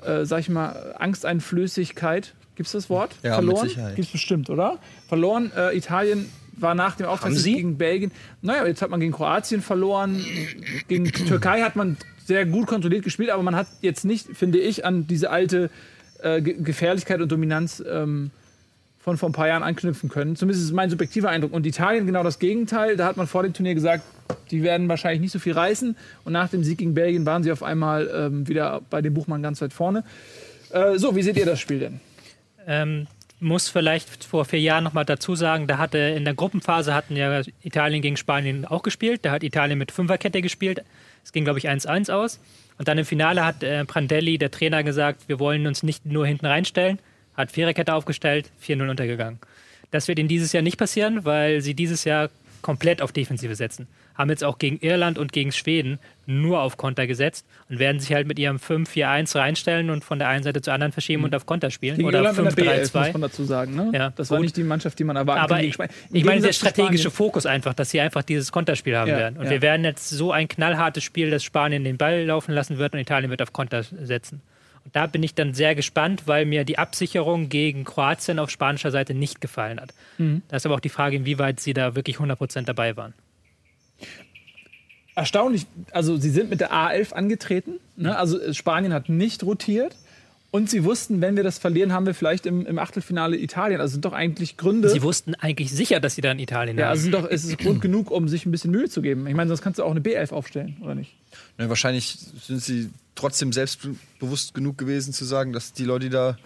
äh, 0.04 0.24
sag 0.24 0.40
ich 0.40 0.48
mal, 0.48 0.94
Angsteinflößigkeit, 0.98 2.34
gibt 2.54 2.68
es 2.68 2.72
das 2.72 2.88
Wort? 2.88 3.16
Ja, 3.22 3.34
Verloren? 3.34 3.68
Gibt 3.68 4.06
es 4.06 4.12
bestimmt, 4.12 4.48
oder? 4.48 4.78
Verloren. 5.08 5.52
Äh, 5.54 5.76
Italien 5.76 6.30
war 6.56 6.74
nach 6.74 6.96
dem 6.96 7.06
Auftrag 7.06 7.32
sie? 7.32 7.54
gegen 7.54 7.76
Belgien. 7.78 8.10
Naja, 8.42 8.66
jetzt 8.66 8.82
hat 8.82 8.90
man 8.90 9.00
gegen 9.00 9.12
Kroatien 9.12 9.62
verloren. 9.62 10.24
Gegen 10.88 11.04
die 11.04 11.12
Türkei 11.12 11.62
hat 11.62 11.76
man 11.76 11.96
sehr 12.24 12.44
gut 12.46 12.66
kontrolliert 12.66 13.04
gespielt, 13.04 13.30
aber 13.30 13.42
man 13.42 13.54
hat 13.54 13.66
jetzt 13.82 14.04
nicht, 14.04 14.28
finde 14.36 14.58
ich, 14.58 14.84
an 14.84 15.06
diese 15.06 15.30
alte 15.30 15.70
äh, 16.22 16.40
Ge- 16.40 16.56
Gefährlichkeit 16.62 17.20
und 17.20 17.30
Dominanz 17.30 17.82
ähm, 17.88 18.30
von 18.98 19.16
vor 19.18 19.28
ein 19.28 19.32
paar 19.32 19.46
Jahren 19.46 19.62
anknüpfen 19.62 20.08
können. 20.08 20.34
Zumindest 20.34 20.62
ist 20.62 20.70
es 20.70 20.74
mein 20.74 20.90
subjektiver 20.90 21.28
Eindruck. 21.28 21.52
Und 21.52 21.64
Italien 21.66 22.06
genau 22.06 22.24
das 22.24 22.40
Gegenteil. 22.40 22.96
Da 22.96 23.06
hat 23.06 23.16
man 23.16 23.28
vor 23.28 23.44
dem 23.44 23.52
Turnier 23.52 23.74
gesagt, 23.74 24.02
die 24.50 24.64
werden 24.64 24.88
wahrscheinlich 24.88 25.20
nicht 25.20 25.30
so 25.30 25.38
viel 25.38 25.52
reißen. 25.52 25.94
Und 26.24 26.32
nach 26.32 26.48
dem 26.48 26.64
Sieg 26.64 26.78
gegen 26.78 26.94
Belgien 26.94 27.24
waren 27.24 27.44
sie 27.44 27.52
auf 27.52 27.62
einmal 27.62 28.10
ähm, 28.12 28.48
wieder 28.48 28.80
bei 28.90 29.02
dem 29.02 29.14
Buchmann 29.14 29.42
ganz 29.42 29.60
weit 29.60 29.72
vorne. 29.72 30.02
Äh, 30.70 30.98
so, 30.98 31.14
wie 31.14 31.22
seht 31.22 31.36
ihr 31.36 31.46
das 31.46 31.60
Spiel 31.60 31.78
denn? 31.78 32.00
Ähm, 32.66 33.06
muss 33.40 33.68
vielleicht 33.68 34.24
vor 34.24 34.44
vier 34.44 34.60
Jahren 34.60 34.84
noch 34.84 34.92
mal 34.92 35.04
dazu 35.04 35.34
sagen, 35.34 35.66
da 35.66 35.78
hatte 35.78 35.98
in 35.98 36.24
der 36.24 36.34
Gruppenphase 36.34 36.94
hatten 36.94 37.16
ja 37.16 37.42
Italien 37.62 38.02
gegen 38.02 38.16
Spanien 38.16 38.64
auch 38.64 38.82
gespielt. 38.82 39.24
Da 39.24 39.30
hat 39.30 39.42
Italien 39.42 39.78
mit 39.78 39.92
Fünferkette 39.92 40.40
gespielt. 40.40 40.82
Es 41.24 41.32
ging, 41.32 41.44
glaube 41.44 41.58
ich, 41.58 41.68
1-1 41.68 42.10
aus. 42.10 42.40
Und 42.78 42.88
dann 42.88 42.98
im 42.98 43.04
Finale 43.04 43.44
hat 43.44 43.62
äh, 43.62 43.84
Prandelli, 43.84 44.38
der 44.38 44.50
Trainer, 44.50 44.82
gesagt, 44.82 45.28
wir 45.28 45.38
wollen 45.38 45.66
uns 45.66 45.82
nicht 45.82 46.06
nur 46.06 46.26
hinten 46.26 46.46
reinstellen. 46.46 46.98
Hat 47.36 47.52
Viererkette 47.52 47.92
aufgestellt, 47.94 48.50
4-0 48.64 48.88
untergegangen. 48.88 49.38
Das 49.90 50.08
wird 50.08 50.18
ihnen 50.18 50.28
dieses 50.28 50.52
Jahr 50.52 50.62
nicht 50.62 50.78
passieren, 50.78 51.24
weil 51.24 51.60
sie 51.60 51.74
dieses 51.74 52.04
Jahr 52.04 52.30
komplett 52.62 53.02
auf 53.02 53.12
Defensive 53.12 53.54
setzen. 53.54 53.86
Haben 54.16 54.30
jetzt 54.30 54.44
auch 54.44 54.58
gegen 54.58 54.78
Irland 54.78 55.18
und 55.18 55.32
gegen 55.32 55.52
Schweden 55.52 55.98
nur 56.26 56.60
auf 56.60 56.76
Konter 56.76 57.06
gesetzt 57.06 57.46
und 57.68 57.78
werden 57.78 58.00
sich 58.00 58.12
halt 58.12 58.26
mit 58.26 58.38
ihrem 58.38 58.56
5-4-1 58.56 59.38
reinstellen 59.38 59.90
und 59.90 60.04
von 60.04 60.18
der 60.18 60.28
einen 60.28 60.42
Seite 60.42 60.60
zur 60.60 60.74
anderen 60.74 60.92
verschieben 60.92 61.24
und 61.24 61.34
auf 61.34 61.46
Konter 61.46 61.70
spielen. 61.70 61.96
Gegen 61.96 62.08
oder 62.08 62.18
Irland 62.18 62.38
in 62.38 62.44
der 62.44 62.54
B11, 62.54 62.90
5-3-2. 62.90 62.98
muss 62.98 63.12
man 63.12 63.22
dazu 63.22 63.44
sagen. 63.44 63.74
Ne? 63.76 63.90
Ja, 63.94 64.10
das 64.10 64.30
war 64.30 64.38
gut. 64.38 64.44
nicht 64.44 64.56
die 64.56 64.64
Mannschaft, 64.64 64.98
die 64.98 65.04
man 65.04 65.16
erwarten 65.16 65.40
Aber 65.40 65.62
ich, 65.62 65.78
ich 66.12 66.24
meine, 66.24 66.40
der 66.40 66.52
strategische 66.52 67.10
Fokus 67.10 67.46
einfach, 67.46 67.74
dass 67.74 67.90
sie 67.90 68.00
einfach 68.00 68.22
dieses 68.22 68.52
Konterspiel 68.52 68.96
haben 68.96 69.10
Ja, 69.10 69.18
werden. 69.18 69.38
Und 69.38 69.44
ja. 69.44 69.50
wir 69.50 69.62
werden 69.62 69.84
jetzt 69.84 70.08
so 70.08 70.32
ein 70.32 70.48
knallhartes 70.48 71.04
Spiel, 71.04 71.30
dass 71.30 71.44
Spanien 71.44 71.84
den 71.84 71.96
Ball 71.96 72.24
laufen 72.24 72.52
lassen 72.52 72.78
wird 72.78 72.94
und 72.94 73.00
Italien 73.00 73.30
wird 73.30 73.42
auf 73.42 73.52
Konter 73.52 73.82
setzen. 73.82 74.42
Und 74.84 74.94
da 74.94 75.06
bin 75.06 75.22
ich 75.24 75.34
dann 75.34 75.52
sehr 75.52 75.74
gespannt, 75.74 76.22
weil 76.26 76.46
mir 76.46 76.64
die 76.64 76.78
Absicherung 76.78 77.48
gegen 77.48 77.82
Kroatien 77.84 78.38
auf 78.38 78.50
spanischer 78.50 78.92
Seite 78.92 79.14
nicht 79.14 79.40
gefallen 79.40 79.80
hat. 79.80 79.92
Mhm. 80.16 80.42
Da 80.46 80.56
ist 80.56 80.66
aber 80.66 80.76
auch 80.76 80.80
die 80.80 80.90
Frage, 80.90 81.16
inwieweit 81.16 81.58
sie 81.58 81.74
da 81.74 81.96
wirklich 81.96 82.18
100% 82.18 82.62
dabei 82.62 82.96
waren. 82.96 83.12
Erstaunlich, 85.16 85.66
also 85.90 86.16
sie 86.16 86.30
sind 86.30 86.50
mit 86.50 86.60
der 86.60 86.72
A11 86.72 87.12
angetreten. 87.12 87.80
Ne? 87.96 88.16
Also 88.16 88.40
äh, 88.40 88.54
Spanien 88.54 88.92
hat 88.92 89.08
nicht 89.08 89.42
rotiert. 89.42 89.96
Und 90.52 90.70
sie 90.70 90.84
wussten, 90.84 91.20
wenn 91.20 91.36
wir 91.36 91.42
das 91.42 91.58
verlieren, 91.58 91.92
haben 91.92 92.06
wir 92.06 92.14
vielleicht 92.14 92.46
im, 92.46 92.64
im 92.64 92.78
Achtelfinale 92.78 93.36
Italien. 93.36 93.80
Also 93.80 93.94
sind 93.94 94.04
doch 94.04 94.12
eigentlich 94.12 94.56
Gründe. 94.56 94.88
Sie 94.88 95.02
wussten 95.02 95.34
eigentlich 95.34 95.70
sicher, 95.70 96.00
dass 96.00 96.14
sie 96.14 96.22
da 96.22 96.30
in 96.32 96.38
Italien 96.38 96.78
ja, 96.78 96.84
haben. 96.84 96.90
also 96.92 97.02
sind 97.02 97.12
doch, 97.12 97.28
es 97.28 97.44
ist 97.44 97.58
Grund 97.58 97.82
genug, 97.82 98.10
um 98.10 98.28
sich 98.28 98.46
ein 98.46 98.52
bisschen 98.52 98.70
Mühe 98.70 98.88
zu 98.88 99.02
geben. 99.02 99.26
Ich 99.26 99.34
meine, 99.34 99.48
sonst 99.48 99.60
kannst 99.60 99.80
du 99.80 99.84
auch 99.84 99.90
eine 99.90 100.00
B11 100.00 100.32
aufstellen, 100.32 100.76
oder 100.80 100.94
nicht? 100.94 101.12
Ne, 101.58 101.68
wahrscheinlich 101.68 102.16
sind 102.40 102.62
sie 102.62 102.90
trotzdem 103.16 103.52
selbstbewusst 103.52 104.54
genug 104.54 104.78
gewesen 104.78 105.12
zu 105.12 105.24
sagen, 105.24 105.52
dass 105.52 105.72
die 105.72 105.84
Leute, 105.84 106.06
die 106.06 106.10
da 106.10 106.38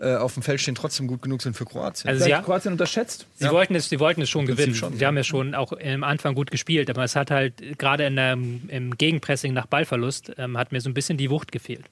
äh, 0.00 0.16
auf 0.16 0.34
dem 0.34 0.42
Feld 0.42 0.60
stehen, 0.60 0.74
trotzdem 0.74 1.06
gut 1.06 1.20
genug 1.22 1.42
sind 1.42 1.54
für 1.56 1.64
Kroatien. 1.66 2.08
Also 2.08 2.20
sie, 2.20 2.24
Vielleicht 2.24 2.42
ha- 2.42 2.44
Kroatien 2.44 2.72
unterschätzt. 2.72 3.26
sie, 3.36 3.44
Ja. 3.44 3.52
wollten 3.52 3.74
es, 3.74 3.88
sie 3.88 4.00
wollten 4.00 4.22
es 4.22 4.30
schon 4.30 4.46
gewinnen. 4.46 4.74
schon, 4.74 4.96
sie 4.96 5.04
haben 5.06 5.16
ja 5.16 5.24
schon 5.24 5.54
auch 5.54 5.72
am 5.72 6.04
Anfang 6.04 6.34
gut 6.34 6.50
gespielt, 6.50 6.88
aber 6.90 7.04
es 7.04 7.16
hat 7.16 7.30
halt 7.30 7.78
gerade 7.78 8.06
in 8.06 8.16
der, 8.16 8.32
im 8.32 8.96
Gegenpressing 8.96 9.52
nach 9.52 9.66
Ballverlust 9.66 10.32
ähm, 10.38 10.56
hat 10.56 10.72
mir 10.72 10.80
so 10.80 10.88
ein 10.88 10.94
bisschen 10.94 11.18
die 11.18 11.30
Wucht 11.30 11.52
gefehlt. 11.52 11.84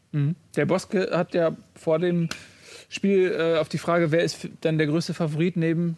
Der 0.56 0.66
Boske 0.66 1.10
hat 1.12 1.34
ja 1.34 1.54
vor 1.74 1.98
dem 1.98 2.28
Spiel 2.88 3.30
äh, 3.38 3.58
auf 3.58 3.68
die 3.68 3.78
Frage, 3.78 4.10
wer 4.10 4.22
ist 4.22 4.48
dann 4.62 4.78
der 4.78 4.86
größte 4.86 5.12
Favorit 5.12 5.56
neben 5.56 5.96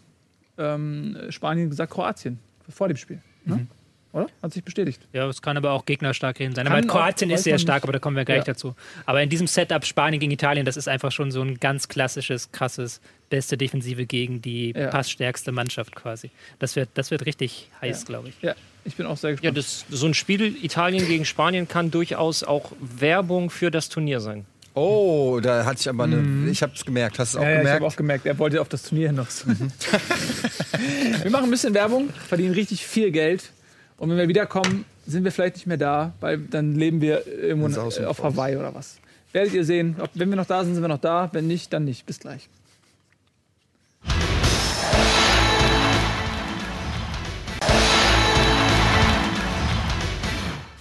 ähm, 0.59 1.17
Spanien, 1.31 1.71
gesagt 1.71 1.93
Kroatien. 1.93 2.39
Vor 2.69 2.89
dem 2.89 2.97
Spiel. 2.97 3.21
Ne? 3.45 3.67
Oder? 4.13 4.27
Hat 4.43 4.53
sich 4.53 4.65
bestätigt. 4.65 5.01
Ja, 5.13 5.29
es 5.29 5.41
kann 5.41 5.57
aber 5.57 5.71
auch 5.71 5.87
gegnerstark 5.87 6.37
gewesen 6.39 6.55
sein. 6.57 6.67
Kann 6.67 6.77
Aber 6.79 6.87
Kroatien 6.87 7.31
ist 7.31 7.45
sehr 7.45 7.59
stark, 7.61 7.77
nicht. 7.77 7.85
aber 7.85 7.93
da 7.93 7.99
kommen 8.01 8.17
wir 8.17 8.25
gleich 8.25 8.39
Ja. 8.39 8.45
dazu. 8.55 8.75
Aber 9.07 9.23
in 9.23 9.29
diesem 9.29 9.47
Setup 9.47 9.85
Spanien 9.85 10.19
gegen 10.19 10.33
Italien, 10.33 10.67
das 10.67 10.77
ist 10.77 10.89
einfach 10.89 11.13
schon 11.13 11.31
so 11.31 11.41
ein 11.43 11.61
ganz 11.61 11.87
klassisches, 11.89 12.51
krasses, 12.51 13.01
beste 13.29 13.57
Defensive 13.57 14.07
gegen 14.07 14.43
die 14.43 14.73
Ja. 14.77 14.89
passstärkste 14.89 15.53
Mannschaft 15.53 15.95
quasi. 15.95 16.31
Das 16.59 16.75
wird, 16.75 16.89
das 16.95 17.13
wird 17.13 17.25
richtig 17.27 17.69
heiß, 17.81 18.01
Ja. 18.01 18.07
glaube 18.07 18.31
ich. 18.31 18.35
Ja, 18.43 18.55
ich 18.85 18.97
bin 18.97 19.07
auch 19.07 19.17
sehr 19.17 19.31
Ja, 19.31 19.37
gespannt. 19.37 19.59
das, 19.59 19.85
so 19.89 20.07
ein 20.07 20.15
Spiel 20.15 20.57
Italien 20.65 21.07
gegen 21.07 21.25
Spanien 21.25 21.69
kann 21.69 21.93
durchaus 21.93 22.43
auch 22.43 22.73
Werbung 22.81 23.49
für 23.51 23.71
das 23.71 23.89
Turnier 23.91 24.19
sein. 24.21 24.45
oh, 24.75 25.39
da 25.43 25.65
hatte 25.65 25.81
ich 25.83 25.89
aber 25.89 26.05
eine. 26.05 26.49
Ich 26.51 26.63
habe 26.63 26.73
es 26.75 26.85
gemerkt. 26.85 27.19
Hast 27.21 27.35
du 27.35 27.39
es 27.39 27.43
auch 27.43 27.47
ja, 27.47 27.51
ja, 27.51 27.57
ich 27.59 27.63
gemerkt? 27.63 27.77
habe 27.83 27.87
auch 27.93 27.97
gemerkt, 27.97 28.27
er 28.27 28.39
wollte 28.41 28.61
auf 28.61 28.69
das 28.69 28.83
Turnier 28.83 29.09
hinaus. 29.09 29.45
wir 31.23 31.31
machen 31.31 31.45
ein 31.45 31.51
bisschen 31.51 31.75
Werbung, 31.75 32.09
verdienen 32.29 32.55
richtig 32.55 32.85
viel 32.87 33.11
Geld. 33.11 33.51
Und 34.01 34.09
wenn 34.09 34.17
wir 34.17 34.29
wiederkommen, 34.29 34.87
sind 35.07 35.25
wir 35.25 35.31
vielleicht 35.31 35.57
nicht 35.57 35.67
mehr 35.67 35.77
da, 35.77 36.15
weil 36.21 36.39
dann 36.39 36.75
leben 36.75 37.03
wir 37.03 37.27
irgendwo 37.27 37.67
In 37.67 37.75
äh, 37.75 38.07
auf. 38.07 38.23
Hawaii 38.23 38.57
oder 38.57 38.75
was. 38.75 38.99
Werdet 39.33 39.53
ihr 39.53 39.63
sehen. 39.63 39.97
Ob, 40.01 40.09
wenn 40.15 40.31
wir 40.31 40.37
noch 40.37 40.47
da 40.47 40.65
sind, 40.65 40.73
sind 40.73 40.83
wir 40.83 40.89
noch 40.89 41.03
da. 41.03 41.29
Wenn 41.35 41.47
nicht, 41.47 41.71
dann 41.75 41.85
nicht. 41.85 42.07
Bis 42.07 42.19
gleich. 42.19 42.49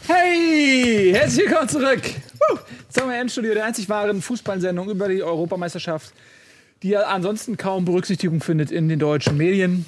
Hey, 0.08 1.12
herzlich 1.14 1.46
willkommen 1.46 1.68
zurück. 1.68 2.02
Woo! 2.40 2.60
Zum 2.88 3.10
Endstudio 3.10 3.54
der 3.54 3.66
einzig 3.66 3.90
wahren 3.90 4.22
Fußballsendung 4.22 4.90
über 4.90 5.10
die 5.10 5.22
Europameisterschaft, 5.22 6.14
die 6.84 6.92
ja 6.92 7.02
ansonsten 7.02 7.58
kaum 7.58 7.84
Berücksichtigung 7.84 8.40
findet 8.40 8.72
in 8.72 8.88
den 8.88 9.00
deutschen 9.00 9.36
Medien. 9.36 9.86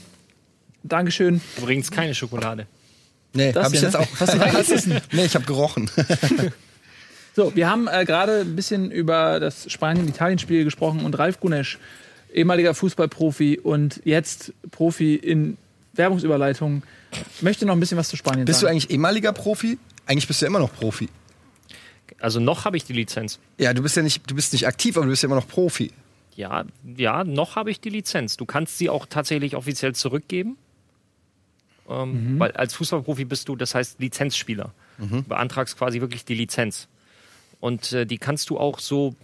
Dankeschön. 0.83 1.39
Übrigens 1.57 1.91
keine 1.91 2.13
Schokolade. 2.13 2.67
Nee, 3.33 3.51
Das 3.51 3.65
habe 3.65 3.75
ich 3.75 3.81
hier, 3.81 3.89
jetzt 3.89 3.97
ne? 3.97 4.05
auch. 4.05 4.19
Hast 4.19 4.33
du 4.33 4.39
reingebissen? 4.39 5.01
nee, 5.11 5.25
ich 5.25 5.35
habe 5.35 5.45
gerochen. 5.45 5.89
So, 7.33 7.55
wir 7.55 7.69
haben 7.69 7.87
äh, 7.87 8.03
gerade 8.03 8.41
ein 8.41 8.57
bisschen 8.57 8.91
über 8.91 9.39
das 9.39 9.71
Spanien-Italien-Spiel 9.71 10.65
gesprochen 10.65 11.05
und 11.05 11.17
Ralf 11.17 11.39
Gunesch, 11.39 11.79
ehemaliger 12.33 12.73
Fußballprofi 12.73 13.57
und 13.57 14.01
jetzt 14.03 14.51
Profi 14.71 15.15
in 15.15 15.57
Werbungsüberleitungen, 15.93 16.83
möchte 17.39 17.65
noch 17.65 17.73
ein 17.73 17.79
bisschen 17.79 17.97
was 17.97 18.09
zu 18.09 18.17
Spanien 18.17 18.43
Bist 18.43 18.61
du 18.61 18.65
sagen. 18.65 18.73
eigentlich 18.73 18.91
ehemaliger 18.91 19.31
Profi? 19.31 19.77
Eigentlich 20.05 20.27
bist 20.27 20.41
du 20.41 20.45
ja 20.45 20.47
immer 20.49 20.59
noch 20.59 20.73
Profi. 20.73 21.07
Also 22.19 22.41
noch 22.41 22.65
habe 22.65 22.75
ich 22.75 22.83
die 22.83 22.93
Lizenz. 22.93 23.39
Ja, 23.57 23.73
du 23.73 23.81
bist 23.81 23.95
ja 23.95 24.03
nicht, 24.03 24.29
du 24.29 24.35
bist 24.35 24.51
nicht 24.51 24.67
aktiv, 24.67 24.97
aber 24.97 25.05
du 25.05 25.11
bist 25.11 25.23
ja 25.23 25.27
immer 25.27 25.35
noch 25.37 25.47
Profi. 25.47 25.91
Ja, 26.35 26.65
ja, 26.97 27.23
noch 27.23 27.55
habe 27.55 27.71
ich 27.71 27.79
die 27.79 27.89
Lizenz. 27.89 28.35
Du 28.35 28.45
kannst 28.45 28.77
sie 28.77 28.89
auch 28.89 29.05
tatsächlich 29.05 29.55
offiziell 29.55 29.95
zurückgeben. 29.95 30.57
Ähm, 31.91 32.39
Weil 32.39 32.51
als 32.51 32.73
Fußballprofi 32.75 33.25
bist 33.25 33.47
du, 33.49 33.55
das 33.55 33.75
heißt 33.75 33.99
Lizenzspieler. 33.99 34.73
Du 34.97 35.23
beantragst 35.23 35.77
quasi 35.79 35.99
wirklich 35.99 36.25
die 36.25 36.35
Lizenz. 36.35 36.87
Und 37.59 37.91
äh, 37.91 38.05
die 38.05 38.19
kannst 38.19 38.51
du 38.51 38.59
auch 38.59 38.79
so 38.79 39.15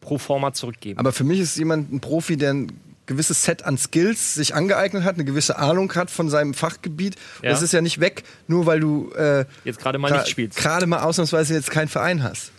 pro 0.00 0.18
forma 0.18 0.52
zurückgeben. 0.52 0.98
Aber 0.98 1.12
für 1.12 1.22
mich 1.22 1.38
ist 1.38 1.56
jemand 1.56 1.92
ein 1.92 2.00
Profi, 2.00 2.36
der 2.36 2.52
ein 2.52 2.72
gewisses 3.06 3.42
Set 3.42 3.64
an 3.64 3.78
Skills 3.78 4.34
sich 4.34 4.54
angeeignet 4.54 5.04
hat, 5.04 5.14
eine 5.14 5.24
gewisse 5.24 5.58
Ahnung 5.58 5.92
hat 5.94 6.10
von 6.10 6.30
seinem 6.30 6.54
Fachgebiet. 6.54 7.16
Ja. 7.42 7.50
Das 7.50 7.62
ist 7.62 7.72
ja 7.72 7.80
nicht 7.80 8.00
weg, 8.00 8.24
nur 8.48 8.66
weil 8.66 8.80
du 8.80 9.12
äh, 9.12 9.44
Jetzt 9.64 9.78
gerade 9.78 9.98
mal 9.98 10.10
nicht 10.10 10.28
spielst. 10.28 10.58
gerade 10.58 10.86
mal 10.86 11.02
ausnahmsweise 11.02 11.54
jetzt 11.54 11.70
keinen 11.70 11.88
Verein 11.88 12.22
hast. 12.22 12.52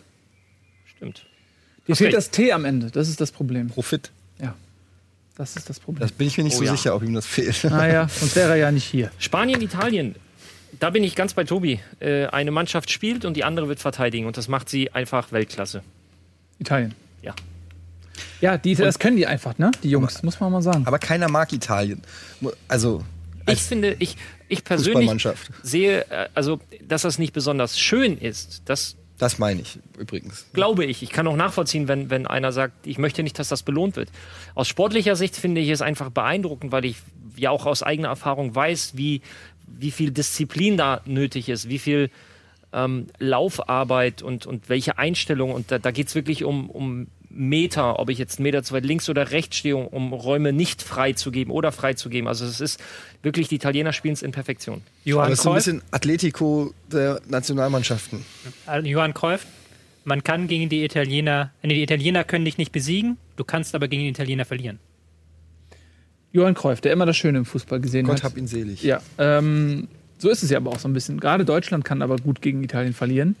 Stimmt. 0.96 1.26
Dir 1.86 1.94
fehlt 1.94 2.14
das 2.14 2.30
T 2.30 2.52
am 2.52 2.64
Ende, 2.64 2.90
das 2.90 3.08
ist 3.08 3.20
das 3.20 3.32
Problem. 3.32 3.68
Profit. 3.68 4.10
Das 5.36 5.54
ist 5.56 5.68
das 5.68 5.78
Problem. 5.80 6.00
Das 6.00 6.12
bin 6.12 6.26
ich 6.26 6.38
mir 6.38 6.44
nicht 6.44 6.54
Oh 6.56 6.58
so 6.60 6.64
ja. 6.64 6.72
sicher, 6.72 6.94
ob 6.94 7.02
ihm 7.02 7.14
das 7.14 7.26
fehlt. 7.26 7.62
naja, 7.70 8.08
sonst 8.08 8.34
wäre 8.36 8.50
er 8.50 8.56
ja 8.56 8.70
nicht 8.72 8.84
hier. 8.84 9.10
Spanien, 9.18 9.60
Italien. 9.60 10.14
Da 10.78 10.90
bin 10.90 11.04
ich 11.04 11.14
ganz 11.14 11.34
bei 11.34 11.44
Tobi. 11.44 11.80
Äh, 12.00 12.26
eine 12.26 12.50
Mannschaft 12.50 12.90
spielt 12.90 13.24
und 13.24 13.34
die 13.36 13.44
andere 13.44 13.68
wird 13.68 13.78
verteidigen. 13.80 14.26
Und 14.26 14.36
das 14.36 14.48
macht 14.48 14.68
sie 14.68 14.92
einfach 14.92 15.32
Weltklasse. 15.32 15.82
Italien. 16.58 16.94
Ja. 17.22 17.34
Ja, 18.40 18.56
die, 18.58 18.74
das 18.74 18.98
können 18.98 19.16
die 19.16 19.26
einfach, 19.26 19.58
ne? 19.58 19.70
Die 19.82 19.90
Jungs, 19.90 20.22
muss 20.22 20.40
man 20.40 20.52
mal 20.52 20.62
sagen. 20.62 20.86
Aber 20.86 20.98
keiner 20.98 21.28
mag 21.28 21.52
Italien. 21.52 22.02
Also 22.68 23.04
Ich 23.46 23.62
finde, 23.62 23.96
ich, 23.98 24.16
ich 24.48 24.64
persönlich 24.64 25.28
sehe, 25.62 26.00
äh, 26.10 26.28
also, 26.34 26.60
dass 26.86 27.02
das 27.02 27.18
nicht 27.18 27.32
besonders 27.32 27.78
schön 27.78 28.16
ist. 28.18 28.62
Das 28.66 28.96
Das 29.18 29.38
meine 29.38 29.62
ich 29.62 29.78
übrigens. 29.98 30.46
glaube 30.52 30.84
ich. 30.84 31.02
Ich 31.02 31.10
kann 31.10 31.26
auch 31.26 31.36
nachvollziehen, 31.36 31.88
wenn, 31.88 32.10
wenn 32.10 32.26
einer 32.26 32.52
sagt, 32.52 32.86
ich 32.86 32.98
möchte 32.98 33.22
nicht, 33.22 33.38
dass 33.38 33.48
das 33.48 33.62
belohnt 33.62 33.96
wird. 33.96 34.10
Aus 34.54 34.68
sportlicher 34.68 35.16
Sicht 35.16 35.36
finde 35.36 35.60
ich 35.60 35.70
es 35.70 35.82
einfach 35.82 36.10
beeindruckend, 36.10 36.72
weil 36.72 36.84
ich 36.84 36.96
ja 37.36 37.50
auch 37.50 37.66
aus 37.66 37.82
eigener 37.82 38.08
Erfahrung 38.08 38.54
weiß, 38.54 38.96
wie, 38.96 39.22
wie 39.66 39.90
viel 39.90 40.10
Disziplin 40.10 40.76
da 40.76 41.00
nötig 41.06 41.48
ist, 41.48 41.68
wie 41.68 41.78
viel 41.78 42.10
ähm, 42.72 43.06
Laufarbeit 43.18 44.22
und, 44.22 44.46
und 44.46 44.68
welche 44.68 44.98
Einstellung. 44.98 45.52
Und 45.52 45.70
da, 45.70 45.78
da 45.78 45.90
geht 45.90 46.08
es 46.08 46.14
wirklich 46.14 46.44
um, 46.44 46.68
um 46.68 47.06
Meter, 47.36 47.98
ob 47.98 48.10
ich 48.10 48.18
jetzt 48.18 48.38
einen 48.38 48.44
Meter 48.44 48.62
zu 48.62 48.74
weit 48.74 48.84
links 48.84 49.08
oder 49.08 49.30
rechts 49.30 49.56
stehe, 49.56 49.76
um 49.76 50.12
Räume 50.12 50.52
nicht 50.52 50.82
freizugeben 50.82 51.52
oder 51.52 51.72
freizugeben. 51.72 52.28
Also 52.28 52.44
es 52.44 52.60
ist 52.60 52.80
wirklich, 53.22 53.48
die 53.48 53.56
Italiener 53.56 53.92
spielen 53.92 54.14
es 54.14 54.22
in 54.22 54.32
Perfektion. 54.32 54.82
Johann 55.04 55.32
es 55.32 55.38
ist 55.38 55.44
so 55.44 55.50
ein 55.50 55.56
bisschen 55.56 55.82
Atletico 55.90 56.72
der 56.90 57.20
Nationalmannschaften. 57.28 58.24
äh, 58.68 58.80
Johann 58.80 59.14
Cruyff, 59.14 59.46
man 60.04 60.24
kann 60.24 60.48
gegen 60.48 60.68
die 60.68 60.84
Italiener, 60.84 61.52
nee, 61.62 61.74
die 61.74 61.82
Italiener 61.82 62.24
können 62.24 62.44
dich 62.44 62.58
nicht 62.58 62.72
besiegen, 62.72 63.16
du 63.36 63.44
kannst 63.44 63.74
aber 63.74 63.88
gegen 63.88 64.02
die 64.02 64.08
Italiener 64.08 64.44
verlieren. 64.44 64.78
Johann 66.32 66.54
Cruyff, 66.54 66.80
der 66.80 66.92
immer 66.92 67.06
das 67.06 67.16
Schöne 67.16 67.38
im 67.38 67.44
Fußball 67.44 67.80
gesehen 67.80 68.06
Gott 68.06 68.16
hat. 68.16 68.32
hab 68.32 68.36
ihn 68.36 68.46
selig. 68.46 68.82
Ja, 68.82 69.00
ähm, 69.18 69.88
so 70.18 70.30
ist 70.30 70.42
es 70.42 70.50
ja 70.50 70.58
aber 70.58 70.70
auch 70.70 70.78
so 70.78 70.88
ein 70.88 70.92
bisschen. 70.92 71.20
Gerade 71.20 71.44
Deutschland 71.44 71.84
kann 71.84 72.02
aber 72.02 72.16
gut 72.16 72.40
gegen 72.40 72.62
Italien 72.62 72.94
verlieren. 72.94 73.36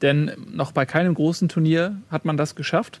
Denn 0.00 0.32
noch 0.52 0.72
bei 0.72 0.86
keinem 0.86 1.14
großen 1.14 1.48
Turnier 1.48 2.00
hat 2.10 2.24
man 2.24 2.36
das 2.36 2.54
geschafft. 2.54 3.00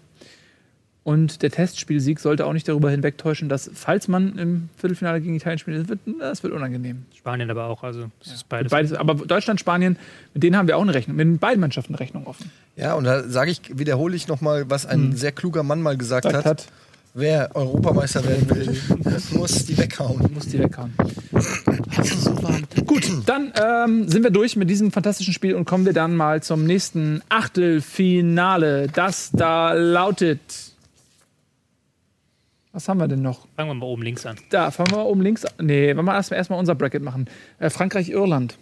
Und 1.02 1.40
der 1.42 1.50
Testspielsieg 1.50 2.20
sollte 2.20 2.46
auch 2.46 2.52
nicht 2.52 2.68
darüber 2.68 2.90
hinwegtäuschen, 2.90 3.48
dass, 3.48 3.70
falls 3.72 4.06
man 4.06 4.36
im 4.36 4.68
Viertelfinale 4.76 5.20
gegen 5.20 5.34
Italien 5.34 5.58
spielt, 5.58 5.80
das 5.80 5.88
wird, 5.88 6.00
das 6.20 6.42
wird 6.42 6.52
unangenehm. 6.52 7.06
Spanien 7.16 7.50
aber 7.50 7.64
auch, 7.66 7.82
also 7.82 8.10
es 8.20 8.32
ist 8.32 8.48
beides. 8.50 8.70
Beides, 8.70 8.92
aber 8.92 9.14
Deutschland, 9.14 9.60
Spanien, 9.60 9.96
mit 10.34 10.42
denen 10.42 10.56
haben 10.56 10.68
wir 10.68 10.76
auch 10.76 10.82
eine 10.82 10.92
Rechnung. 10.92 11.16
Mit 11.16 11.40
beiden 11.40 11.60
Mannschaften 11.60 11.94
eine 11.94 12.00
Rechnung 12.00 12.26
offen. 12.26 12.50
Ja, 12.76 12.94
und 12.94 13.04
da 13.04 13.22
sage 13.24 13.50
ich, 13.50 13.78
wiederhole 13.78 14.14
ich 14.14 14.28
nochmal, 14.28 14.68
was 14.68 14.84
ein 14.84 15.16
sehr 15.16 15.32
kluger 15.32 15.62
Mann 15.62 15.80
mal 15.80 15.96
gesagt 15.96 16.30
Sagt 16.30 16.44
hat. 16.44 16.66
Wer 17.12 17.56
Europameister 17.56 18.24
werden 18.24 18.48
will, 18.50 18.76
muss 19.32 19.64
die 19.64 19.76
weghauen. 19.76 20.30
Muss 20.32 20.46
die 20.46 20.60
weghauen. 20.60 20.92
Hast 21.96 22.12
du 22.12 22.16
so 22.16 22.42
warm? 22.42 22.62
Gut, 22.86 23.10
dann 23.26 23.52
ähm, 23.60 24.08
sind 24.08 24.22
wir 24.22 24.30
durch 24.30 24.54
mit 24.54 24.70
diesem 24.70 24.92
fantastischen 24.92 25.34
Spiel 25.34 25.56
und 25.56 25.64
kommen 25.64 25.86
wir 25.86 25.92
dann 25.92 26.14
mal 26.14 26.40
zum 26.40 26.64
nächsten 26.64 27.20
Achtelfinale. 27.28 28.86
Das 28.88 29.30
da 29.32 29.72
lautet. 29.72 30.69
Was 32.72 32.88
haben 32.88 32.98
wir 32.98 33.08
denn 33.08 33.22
noch? 33.22 33.48
Fangen 33.56 33.70
wir 33.70 33.74
mal 33.74 33.86
oben 33.86 34.02
links 34.02 34.24
an. 34.26 34.36
Da, 34.50 34.70
fangen 34.70 34.92
wir 34.92 35.04
oben 35.04 35.22
links. 35.22 35.44
an. 35.44 35.52
Nee, 35.66 35.96
wollen 35.96 36.06
wir 36.06 36.14
erstmal 36.14 36.58
unser 36.58 36.74
Bracket 36.74 37.02
machen. 37.02 37.26
Äh, 37.58 37.68
Frankreich-Irland. 37.70 38.56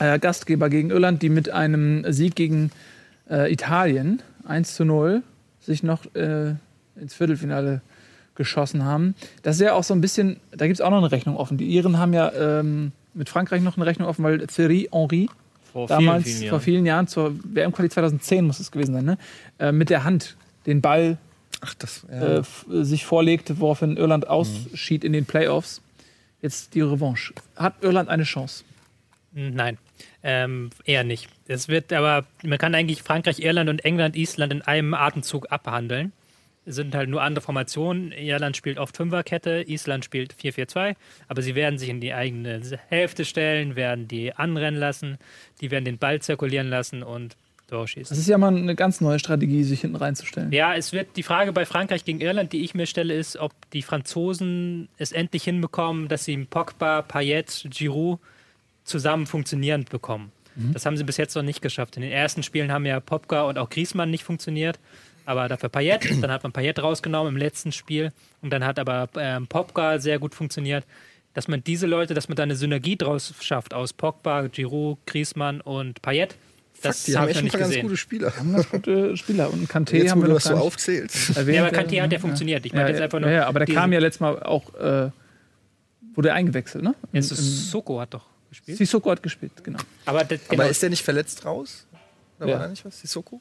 Äh, 0.00 0.18
Gastgeber 0.18 0.68
gegen 0.68 0.90
Irland, 0.90 1.22
die 1.22 1.28
mit 1.28 1.50
einem 1.50 2.04
Sieg 2.12 2.34
gegen 2.34 2.70
äh, 3.30 3.52
Italien 3.52 4.22
1 4.46 4.74
zu 4.74 4.84
0 4.84 5.22
sich 5.60 5.82
noch 5.82 6.12
äh, 6.14 6.54
ins 6.96 7.14
Viertelfinale 7.14 7.82
geschossen 8.34 8.84
haben. 8.84 9.14
Das 9.42 9.56
ist 9.56 9.62
ja 9.62 9.74
auch 9.74 9.84
so 9.84 9.94
ein 9.94 10.00
bisschen, 10.00 10.40
da 10.50 10.66
gibt 10.66 10.76
es 10.76 10.80
auch 10.80 10.90
noch 10.90 10.98
eine 10.98 11.12
Rechnung 11.12 11.36
offen. 11.36 11.58
Die 11.58 11.66
Iren 11.66 11.98
haben 11.98 12.14
ja 12.14 12.32
ähm, 12.32 12.92
mit 13.14 13.28
Frankreich 13.28 13.62
noch 13.62 13.76
eine 13.76 13.86
Rechnung 13.86 14.08
offen, 14.08 14.24
weil 14.24 14.46
Thierry 14.46 14.88
Henry 14.90 15.28
Vor 15.72 15.86
damals, 15.86 16.24
vielen, 16.24 16.36
vielen 16.38 16.50
vor 16.50 16.60
vielen 16.60 16.86
Jahren, 16.86 17.06
zur 17.06 17.34
WM-Quali 17.44 17.90
2010 17.90 18.46
muss 18.46 18.58
es 18.58 18.70
gewesen 18.70 18.94
sein, 18.94 19.04
ne? 19.04 19.18
äh, 19.58 19.72
mit 19.72 19.90
der 19.90 20.04
Hand 20.04 20.36
den 20.66 20.80
Ball 20.80 21.18
Ach, 21.60 21.74
das. 21.74 22.06
äh, 22.10 22.14
Ja. 22.20 22.38
f- 22.38 22.66
sich 22.70 23.04
vorlegte, 23.04 23.60
woraufhin 23.60 23.96
Irland 23.96 24.28
ausschied 24.28 25.04
in 25.04 25.12
den 25.12 25.26
Playoffs. 25.26 25.82
Jetzt 26.42 26.74
die 26.74 26.80
Revanche. 26.80 27.34
Hat 27.56 27.74
Irland 27.82 28.08
eine 28.08 28.22
Chance? 28.24 28.64
Nein, 29.32 29.78
ähm, 30.22 30.70
eher 30.84 31.04
nicht. 31.04 31.28
Es 31.46 31.68
wird 31.68 31.92
aber, 31.92 32.26
man 32.42 32.58
kann 32.58 32.74
eigentlich 32.74 33.02
Frankreich, 33.02 33.38
Irland 33.40 33.68
und 33.70 33.84
England, 33.84 34.16
Island 34.16 34.52
in 34.52 34.62
einem 34.62 34.94
Atemzug 34.94 35.52
abhandeln. 35.52 36.12
Es 36.66 36.74
sind 36.74 36.94
halt 36.94 37.08
nur 37.08 37.22
andere 37.22 37.42
Formationen. 37.44 38.10
Irland 38.12 38.56
spielt 38.56 38.78
oft 38.78 38.96
Fünferkette, 38.96 39.62
Island 39.66 40.04
spielt 40.04 40.34
4-4-2, 40.34 40.94
aber 41.28 41.42
sie 41.42 41.54
werden 41.54 41.78
sich 41.78 41.88
in 41.90 42.00
die 42.00 42.12
eigene 42.12 42.60
Hälfte 42.88 43.24
stellen, 43.24 43.76
werden 43.76 44.08
die 44.08 44.34
anrennen 44.34 44.80
lassen, 44.80 45.18
die 45.60 45.70
werden 45.70 45.84
den 45.84 45.98
Ball 45.98 46.20
zirkulieren 46.20 46.68
lassen 46.68 47.02
und 47.02 47.36
Das 47.70 47.78
durchschießen. 47.78 48.16
ist 48.16 48.28
ja 48.28 48.38
mal 48.38 48.54
eine 48.54 48.74
ganz 48.74 49.00
neue 49.00 49.18
Strategie, 49.18 49.62
sich 49.62 49.82
hinten 49.82 49.96
reinzustellen. 49.96 50.52
Ja, 50.52 50.74
es 50.74 50.92
wird 50.92 51.16
die 51.16 51.22
Frage 51.22 51.52
bei 51.52 51.64
Frankreich 51.64 52.04
gegen 52.04 52.20
Irland, 52.20 52.52
die 52.52 52.62
ich 52.64 52.74
mir 52.74 52.86
stelle, 52.86 53.14
ist, 53.14 53.36
ob 53.36 53.52
die 53.72 53.82
Franzosen 53.82 54.88
es 54.98 55.12
endlich 55.12 55.44
hinbekommen, 55.44 56.08
dass 56.08 56.24
sie 56.24 56.36
Pogba, 56.36 57.02
Payet, 57.02 57.66
Giroud 57.70 58.18
zusammen 58.84 59.26
funktionierend 59.26 59.90
bekommen. 59.90 60.32
Das 60.72 60.84
haben 60.84 60.96
sie 60.96 61.04
bis 61.04 61.16
jetzt 61.16 61.34
noch 61.36 61.42
nicht 61.42 61.62
geschafft. 61.62 61.96
In 61.96 62.02
den 62.02 62.12
ersten 62.12 62.42
Spielen 62.42 62.72
haben 62.72 62.84
ja 62.84 63.00
Pogba 63.00 63.42
und 63.42 63.56
auch 63.56 63.70
Griezmann 63.70 64.10
nicht 64.10 64.24
funktioniert, 64.24 64.78
aber 65.24 65.48
dafür 65.48 65.68
Payet. 65.68 66.10
Dann 66.22 66.30
hat 66.30 66.42
man 66.42 66.52
Payet 66.52 66.82
rausgenommen 66.82 67.34
im 67.34 67.38
letzten 67.38 67.72
Spiel 67.72 68.12
und 68.42 68.50
dann 68.52 68.64
hat 68.64 68.78
aber 68.78 69.08
ähm, 69.16 69.46
Pogba 69.46 69.98
sehr 69.98 70.18
gut 70.18 70.34
funktioniert. 70.34 70.84
Dass 71.32 71.46
man 71.46 71.62
diese 71.62 71.86
Leute, 71.86 72.14
dass 72.14 72.28
man 72.28 72.34
da 72.34 72.42
eine 72.42 72.56
Synergie 72.56 72.96
draus 72.96 73.32
schafft 73.40 73.72
aus 73.72 73.92
Pogba, 73.92 74.48
Giroud, 74.48 74.98
Griezmann 75.06 75.60
und 75.60 76.02
Payet, 76.02 76.34
das 76.82 76.98
Fuck, 76.98 77.06
die 77.06 77.16
haben 77.18 77.28
echt 77.28 77.38
ein 77.40 77.48
paar 77.48 77.60
ganz 77.60 77.70
gesehen. 77.70 77.82
gute 77.82 77.96
Spieler. 77.96 78.36
Haben 78.36 78.52
ganz 78.52 78.68
gute 78.70 79.16
Spieler. 79.16 79.52
Und 79.52 79.68
Kanté 79.70 79.96
Jetzt, 79.98 80.10
haben 80.10 80.22
wir 80.22 80.28
das 80.28 80.44
so 80.44 80.54
aufzählst. 80.54 81.36
erwähnt. 81.36 81.56
Ja, 81.56 81.66
aber 81.66 81.76
Kanté 81.76 82.00
hat 82.02 82.12
ja 82.12 82.18
funktioniert. 82.18 82.64
Ich 82.66 82.72
meine 82.72 82.84
ja, 82.84 82.90
jetzt 82.90 83.00
einfach 83.02 83.20
nur 83.20 83.30
ja, 83.30 83.46
aber 83.46 83.60
der 83.60 83.66
diesen- 83.66 83.78
kam 83.80 83.92
ja 83.92 83.98
letztes 84.00 84.20
Mal 84.20 84.42
auch, 84.42 84.74
äh, 84.74 85.10
wurde 86.14 86.32
eingewechselt, 86.32 86.82
ne? 86.84 86.94
Jetzt 87.12 87.30
Im- 87.30 87.36
ist 87.38 87.70
Soko 87.70 88.00
hat 88.00 88.14
doch 88.14 88.26
gespielt. 88.48 88.78
Sissoko 88.78 89.10
hat 89.10 89.22
gespielt, 89.22 89.52
genau. 89.62 89.78
Aber, 90.06 90.24
das, 90.24 90.40
genau, 90.48 90.62
Aber 90.62 90.70
ist 90.70 90.82
der 90.82 90.90
nicht 90.90 91.04
verletzt 91.04 91.44
raus? 91.44 91.86
Da 92.38 92.46
Ja. 92.46 92.52
war 92.54 92.60
da 92.60 92.68
nicht 92.68 92.84
was? 92.84 93.00
Sissoko? 93.00 93.40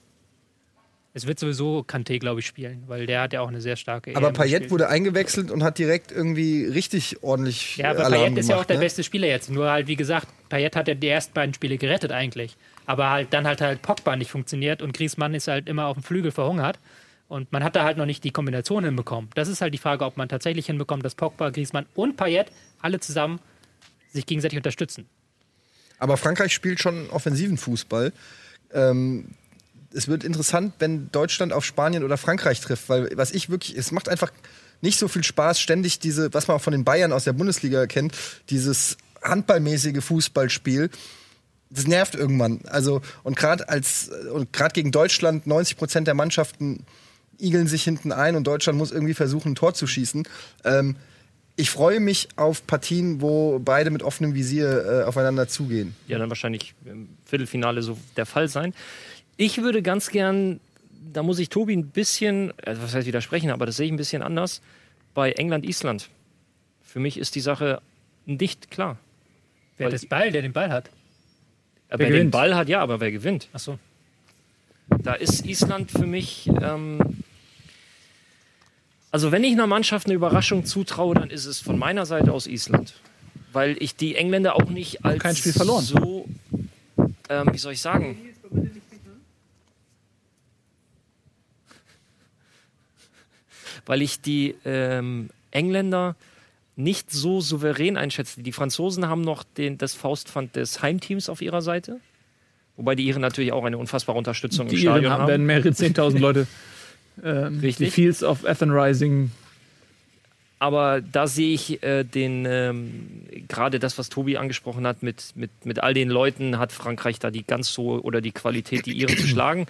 es 1.12 1.26
wird 1.26 1.40
sowieso 1.40 1.80
Kanté, 1.86 2.20
glaube 2.20 2.40
ich, 2.40 2.46
spielen, 2.46 2.84
weil 2.88 3.06
der 3.08 3.22
hat 3.22 3.34
ja 3.34 3.42
auch 3.42 3.48
eine 3.48 3.60
sehr 3.62 3.76
starke 3.76 4.16
Aber 4.16 4.28
EM 4.28 4.34
Payet 4.34 4.50
gespielt. 4.52 4.72
wurde 4.72 4.90
eingewechselt 4.90 5.50
und 5.52 5.64
hat 5.64 5.78
direkt 5.80 6.12
irgendwie 6.12 6.66
richtig 6.66 7.24
ordentlich 7.24 7.78
Ja, 7.78 7.90
aber 7.90 8.06
Alarm 8.06 8.26
Payet 8.26 8.38
ist 8.38 8.50
ja 8.50 8.58
auch 8.58 8.64
der 8.64 8.78
ne? 8.78 8.84
beste 8.84 9.04
Spieler 9.04 9.28
jetzt. 9.28 9.50
Nur 9.50 9.70
halt, 9.72 9.88
wie 9.88 9.96
gesagt, 9.96 10.28
Payet 10.50 10.76
hat 10.76 10.88
ja 10.88 10.94
die 10.94 11.08
ersten 11.08 11.34
beiden 11.34 11.54
Spiele 11.56 11.78
gerettet 11.78 12.12
eigentlich. 12.12 12.56
Aber 12.90 13.12
halt 13.12 13.34
dann 13.34 13.46
halt 13.46 13.62
halt 13.62 13.84
Pogba 13.84 14.16
nicht 14.16 14.32
funktioniert 14.32 14.82
und 14.82 14.94
Griezmann 14.94 15.36
ist 15.36 15.48
halt 15.48 15.70
immer 15.70 15.86
auf 15.86 15.96
dem 15.96 16.02
Flügel 16.02 16.32
verhungert. 16.32 16.80
Und 17.28 17.52
man 17.52 17.64
hat 17.64 17.76
da 17.76 17.84
halt 17.84 17.98
noch 17.98 18.08
nicht 18.08 18.24
die 18.24 18.32
Kombination 18.32 18.84
hinbekommen. 18.84 19.30
Das 19.36 19.48
ist 19.48 19.62
halt 19.62 19.76
die 19.76 19.78
Frage, 19.78 20.04
ob 20.06 20.18
man 20.18 20.28
tatsächlich 20.28 20.66
hinbekommt, 20.66 21.06
dass 21.06 21.14
Pogba, 21.14 21.52
Griezmann 21.52 21.86
und 21.94 22.18
Payet 22.18 22.48
alle 22.82 23.00
zusammen 23.00 23.40
sich 24.12 24.26
gegenseitig 24.26 24.58
unterstützen. 24.58 25.06
Aber 26.00 26.18
Frankreich 26.18 26.52
spielt 26.52 26.80
schon 26.80 27.12
offensiven 27.12 27.60
Fußball. 27.60 28.12
Ähm, 28.74 29.36
es 29.94 30.08
wird 30.08 30.24
interessant, 30.24 30.74
wenn 30.80 31.12
Deutschland 31.12 31.54
auf 31.54 31.64
Spanien 31.66 32.04
oder 32.04 32.18
Frankreich 32.18 32.60
trifft, 32.60 32.90
weil 32.90 33.12
was 33.14 33.30
ich 33.30 33.52
wirklich, 33.52 33.78
es 33.78 33.92
macht 33.92 34.10
einfach 34.10 34.32
nicht 34.82 34.98
so 34.98 35.08
viel 35.08 35.24
Spaß, 35.24 35.60
ständig 35.60 36.00
diese, 36.00 36.34
was 36.34 36.48
man 36.48 36.58
auch 36.58 36.62
von 36.62 36.72
den 36.72 36.86
Bayern 36.86 37.14
aus 37.14 37.26
der 37.26 37.34
Bundesliga 37.34 37.86
kennt, 37.86 38.18
dieses 38.50 38.98
handballmäßige 39.22 40.04
Fußballspiel. 40.04 40.90
Das 41.70 41.88
nervt 41.88 42.16
irgendwann. 42.16 42.62
Also 42.68 43.02
und 43.24 43.36
gerade 43.36 43.70
als 43.70 44.10
und 44.34 44.52
gerade 44.54 44.74
gegen 44.74 44.92
Deutschland 44.92 45.46
90 45.48 45.78
Prozent 45.78 46.08
der 46.08 46.16
Mannschaften 46.16 46.86
igeln 47.40 47.68
sich 47.68 47.84
hinten 47.84 48.12
ein 48.12 48.36
und 48.36 48.46
Deutschland 48.46 48.78
muss 48.78 48.92
irgendwie 48.92 49.14
versuchen, 49.14 49.54
ein 49.54 49.56
Tor 49.56 49.74
zu 49.74 49.88
schießen. 49.88 50.28
Ähm, 50.66 50.96
ich 51.56 51.70
freue 51.70 52.00
mich 52.00 52.30
auf 52.38 52.66
Partien, 52.66 53.22
wo 53.22 53.60
beide 53.60 53.90
mit 53.90 54.02
offenem 54.02 54.34
Visier 54.34 55.02
äh, 55.02 55.04
aufeinander 55.04 55.48
zugehen. 55.50 55.94
ja 56.08 56.18
dann 56.18 56.30
wahrscheinlich 56.30 56.74
im 56.86 57.10
Viertelfinale 57.26 57.82
so 57.82 57.98
der 58.16 58.26
Fall 58.26 58.48
sein. 58.48 58.74
Ich 59.36 59.62
würde 59.62 59.82
ganz 59.82 60.10
gern, 60.10 60.62
da 61.14 61.22
muss 61.22 61.38
ich 61.38 61.50
Tobi 61.50 61.76
ein 61.76 61.90
bisschen, 61.90 62.54
also 62.66 62.82
was 62.82 62.96
heißt 62.96 63.08
widersprechen, 63.08 63.52
aber 63.52 63.66
das 63.66 63.76
sehe 63.76 63.88
ich 63.88 63.92
ein 63.92 63.98
bisschen 63.98 64.22
anders, 64.22 64.62
bei 65.14 65.34
England-Island. 65.34 66.10
Für 66.82 67.00
mich 67.00 67.18
ist 67.18 67.36
die 67.36 67.42
Sache 67.42 67.82
nicht 68.26 68.72
klar. 68.72 68.98
Wer 69.78 69.88
Weil 69.88 69.94
hat 69.94 70.02
das 70.02 70.08
Ball, 70.08 70.32
der 70.32 70.42
den 70.42 70.54
Ball 70.54 70.72
hat? 70.72 70.90
Wer, 71.90 71.98
den 71.98 72.10
gewinnt? 72.10 72.32
Ball 72.32 72.56
hat, 72.56 72.70
ja, 72.70 72.82
aber 72.82 73.00
wer 73.00 73.12
gewinnt? 73.12 73.48
Achso. 73.52 73.80
Da 75.02 75.14
ist 75.14 75.46
Island 75.46 75.92
für 75.92 76.06
mich. 76.06 76.48
Ähm, 76.62 77.24
also, 79.12 79.32
wenn 79.32 79.44
ich 79.44 79.54
einer 79.54 79.68
Mannschaft 79.68 80.06
eine 80.06 80.16
Überraschung 80.16 80.66
zutraue, 80.66 81.16
dann 81.16 81.30
ist 81.30 81.46
es 81.46 81.60
von 81.60 81.78
meiner 81.80 82.06
Seite 82.06 82.32
aus 82.32 82.48
Island. 82.48 82.94
Weil 83.52 83.76
ich 83.80 83.96
die 83.96 84.16
Engländer 84.16 84.56
auch 84.56 84.70
nicht 84.70 85.04
als 85.04 85.24
Kein 85.24 85.36
Spiel 85.36 85.54
verloren. 85.54 85.84
so. 85.84 86.28
Ähm, 87.30 87.50
wie 87.52 87.58
soll 87.58 87.74
ich 87.74 87.82
sagen? 87.82 88.18
Weil 93.86 94.04
ich 94.04 94.22
die 94.22 94.56
ähm, 94.66 95.30
Engländer 95.52 96.16
nicht 96.80 97.12
so 97.12 97.42
souverän 97.42 97.98
einschätze. 97.98 98.42
Die 98.42 98.52
Franzosen 98.54 99.08
haben 99.08 99.22
noch 99.22 99.44
den, 99.44 99.78
das 99.78 99.94
Faustpfand 99.94 100.56
des 100.56 100.82
Heimteams 100.82 101.30
auf 101.30 101.42
ihrer 101.42 101.62
Seite. 101.62 102.00
Wobei 102.78 102.96
die 102.96 103.06
Iren 103.06 103.22
natürlich 103.22 103.52
auch 103.52 103.66
eine 103.66 103.78
unfassbare 103.78 104.18
Unterstützung 104.18 104.68
Die 104.70 104.76
im 104.76 104.82
Iren 104.82 104.94
Stadion 104.94 105.12
haben, 105.12 105.22
haben. 105.24 105.28
werden 105.28 105.46
mehrere 105.46 105.70
10.000 105.70 106.20
Leute. 106.20 106.48
Ähm, 107.22 107.60
Richtig. 107.60 107.88
Die 107.88 107.92
Fields 107.92 108.24
of 108.24 108.46
Athen 108.46 108.72
Rising. 108.72 109.30
Aber 110.60 111.02
da 111.02 111.28
sehe 111.28 111.54
ich 111.54 111.84
äh, 111.84 112.04
den, 112.06 112.46
ähm, 112.46 113.26
gerade 113.50 113.80
das, 113.80 113.98
was 113.98 114.08
Tobi 114.08 114.38
angesprochen 114.38 114.88
hat, 114.88 115.04
mit, 115.04 115.34
mit, 115.36 115.52
mit 115.66 115.84
all 115.84 115.94
den 115.94 116.10
Leuten 116.10 116.60
hat 116.60 116.72
Frankreich 116.72 117.20
da 117.20 117.30
die 117.30 117.44
ganz 117.44 117.74
so 117.74 118.02
oder 118.02 118.22
die 118.22 118.32
Qualität, 118.32 118.86
die 118.86 118.94
Iren 118.94 119.18
zu 119.18 119.28
schlagen. 119.28 119.68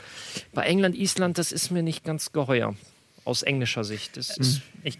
Bei 0.54 0.64
England, 0.64 0.96
Island, 0.96 1.40
das 1.40 1.52
ist 1.52 1.72
mir 1.72 1.82
nicht 1.82 2.04
ganz 2.04 2.32
geheuer. 2.32 2.76
Aus 3.26 3.42
englischer 3.44 3.84
Sicht. 3.84 4.18
Das 4.18 4.38
ist, 4.38 4.62
Ich 4.84 4.98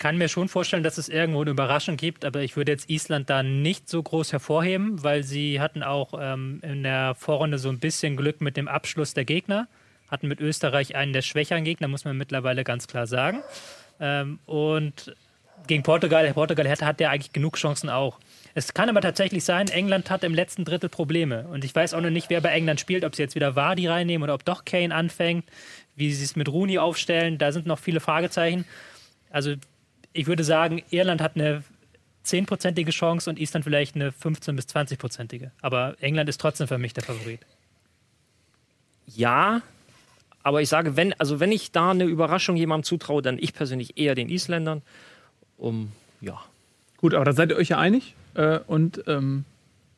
kann 0.00 0.16
mir 0.16 0.28
schon 0.28 0.48
vorstellen, 0.48 0.82
dass 0.82 0.98
es 0.98 1.08
irgendwo 1.08 1.42
eine 1.42 1.50
Überraschung 1.50 1.96
gibt, 1.96 2.24
aber 2.24 2.40
ich 2.40 2.56
würde 2.56 2.72
jetzt 2.72 2.88
Island 2.88 3.28
da 3.28 3.42
nicht 3.42 3.88
so 3.88 4.02
groß 4.02 4.32
hervorheben, 4.32 5.04
weil 5.04 5.22
sie 5.22 5.60
hatten 5.60 5.82
auch 5.82 6.14
ähm, 6.18 6.60
in 6.62 6.82
der 6.82 7.14
Vorrunde 7.14 7.58
so 7.58 7.68
ein 7.68 7.78
bisschen 7.78 8.16
Glück 8.16 8.40
mit 8.40 8.56
dem 8.56 8.66
Abschluss 8.66 9.12
der 9.12 9.26
Gegner, 9.26 9.68
hatten 10.10 10.26
mit 10.26 10.40
Österreich 10.40 10.96
einen 10.96 11.12
der 11.12 11.20
schwächeren 11.20 11.64
Gegner, 11.64 11.86
muss 11.86 12.06
man 12.06 12.16
mittlerweile 12.16 12.64
ganz 12.64 12.88
klar 12.88 13.06
sagen. 13.06 13.42
Ähm, 14.00 14.38
und 14.46 15.14
gegen 15.66 15.82
Portugal, 15.82 16.32
Portugal 16.32 16.66
hat, 16.66 16.80
hat 16.80 17.00
ja 17.00 17.10
eigentlich 17.10 17.34
genug 17.34 17.56
Chancen 17.56 17.90
auch. 17.90 18.18
Es 18.54 18.72
kann 18.72 18.88
aber 18.88 19.02
tatsächlich 19.02 19.44
sein, 19.44 19.68
England 19.68 20.08
hat 20.08 20.24
im 20.24 20.34
letzten 20.34 20.64
Drittel 20.64 20.88
Probleme. 20.88 21.46
Und 21.48 21.62
ich 21.62 21.74
weiß 21.74 21.92
auch 21.92 22.00
noch 22.00 22.10
nicht, 22.10 22.30
wer 22.30 22.40
bei 22.40 22.48
England 22.48 22.80
spielt, 22.80 23.04
ob 23.04 23.14
sie 23.14 23.22
jetzt 23.22 23.34
wieder 23.34 23.54
Vardy 23.54 23.86
reinnehmen 23.86 24.24
oder 24.24 24.34
ob 24.34 24.46
doch 24.46 24.64
Kane 24.64 24.94
anfängt, 24.94 25.44
wie 25.94 26.10
sie 26.10 26.24
es 26.24 26.36
mit 26.36 26.48
Rooney 26.48 26.78
aufstellen. 26.78 27.36
Da 27.36 27.52
sind 27.52 27.66
noch 27.66 27.78
viele 27.78 28.00
Fragezeichen. 28.00 28.64
Also 29.28 29.54
ich 30.12 30.26
würde 30.26 30.44
sagen, 30.44 30.82
Irland 30.90 31.20
hat 31.20 31.36
eine 31.36 31.62
10-prozentige 32.26 32.90
Chance 32.90 33.30
und 33.30 33.38
Island 33.38 33.64
vielleicht 33.64 33.94
eine 33.94 34.10
15- 34.10 34.52
bis 34.54 34.66
20-prozentige. 34.66 35.50
Aber 35.62 35.96
England 36.00 36.28
ist 36.28 36.40
trotzdem 36.40 36.68
für 36.68 36.78
mich 36.78 36.92
der 36.92 37.02
Favorit. 37.04 37.40
ja, 39.06 39.62
aber 40.42 40.62
ich 40.62 40.70
sage, 40.70 40.96
wenn, 40.96 41.12
also 41.14 41.38
wenn 41.38 41.52
ich 41.52 41.70
da 41.70 41.90
eine 41.90 42.04
Überraschung 42.04 42.56
jemandem 42.56 42.84
zutraue, 42.84 43.20
dann 43.20 43.36
ich 43.38 43.52
persönlich 43.52 43.98
eher 43.98 44.14
den 44.14 44.30
Isländern. 44.30 44.80
Um, 45.58 45.92
ja. 46.22 46.40
Gut, 46.96 47.12
aber 47.12 47.26
da 47.26 47.34
seid 47.34 47.50
ihr 47.50 47.56
euch 47.56 47.68
ja 47.68 47.78
einig. 47.78 48.14
Äh, 48.34 48.60
und 48.66 49.02
ähm, 49.06 49.44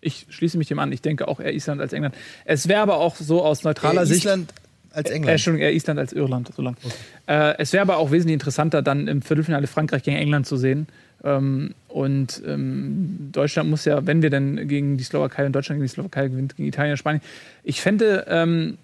ich 0.01 0.27
schließe 0.31 0.59
mich 0.59 0.67
dem 0.67 0.81
an. 0.81 0.91
Ich 0.91 1.01
denke 1.01 1.29
auch 1.29 1.39
eher 1.39 1.55
Island 1.55 1.81
als 1.81 1.93
England. 1.93 2.17
Es 2.45 2.67
wäre 2.67 2.81
aber 2.81 2.97
auch 2.97 3.15
so 3.15 3.45
aus 3.45 3.63
neutraler 3.63 4.03
Äh, 4.03 4.07
Sicht. 4.07 4.25
Island 4.25 4.53
als 4.93 5.11
Äh, 5.11 5.15
England. 5.15 5.33
Entschuldigung, 5.33 5.67
eher 5.67 5.75
Island 5.75 5.99
als 5.99 6.13
Irland. 6.13 6.51
So 6.55 6.63
lang. 6.63 6.77
Äh, 7.27 7.55
es 7.59 7.73
wäre 7.73 7.83
aber 7.83 7.97
auch 7.97 8.11
wesentlich 8.11 8.35
interessanter, 8.35 8.83
dann 8.83 9.09
im 9.09 9.23
Viertelfinale 9.23 9.67
Frankreich 9.67 10.03
gegen 10.03 10.17
England 10.17 10.47
zu 10.47 10.57
sehen. 10.57 10.87
Ähm, 11.25 11.75
und 11.89 12.43
ähm, 12.47 13.31
Deutschland 13.33 13.71
muss 13.71 13.85
ja, 13.85 14.07
wenn 14.07 14.23
wir 14.23 14.31
dann 14.31 14.69
gegen 14.69 14.97
die 14.97 15.05
Slowakei 15.05 15.47
und 15.47 15.53
Deutschland 15.53 15.79
gegen 15.79 15.87
die 15.87 15.93
Slowakei 15.93 16.29
gewinnt, 16.29 16.57
gegen 16.57 16.69
Italien 16.69 16.93
und 16.93 16.99
Spanien. 16.99 17.23
Ich 17.65 17.81
fände 17.81 18.27
ähm, 18.29 18.79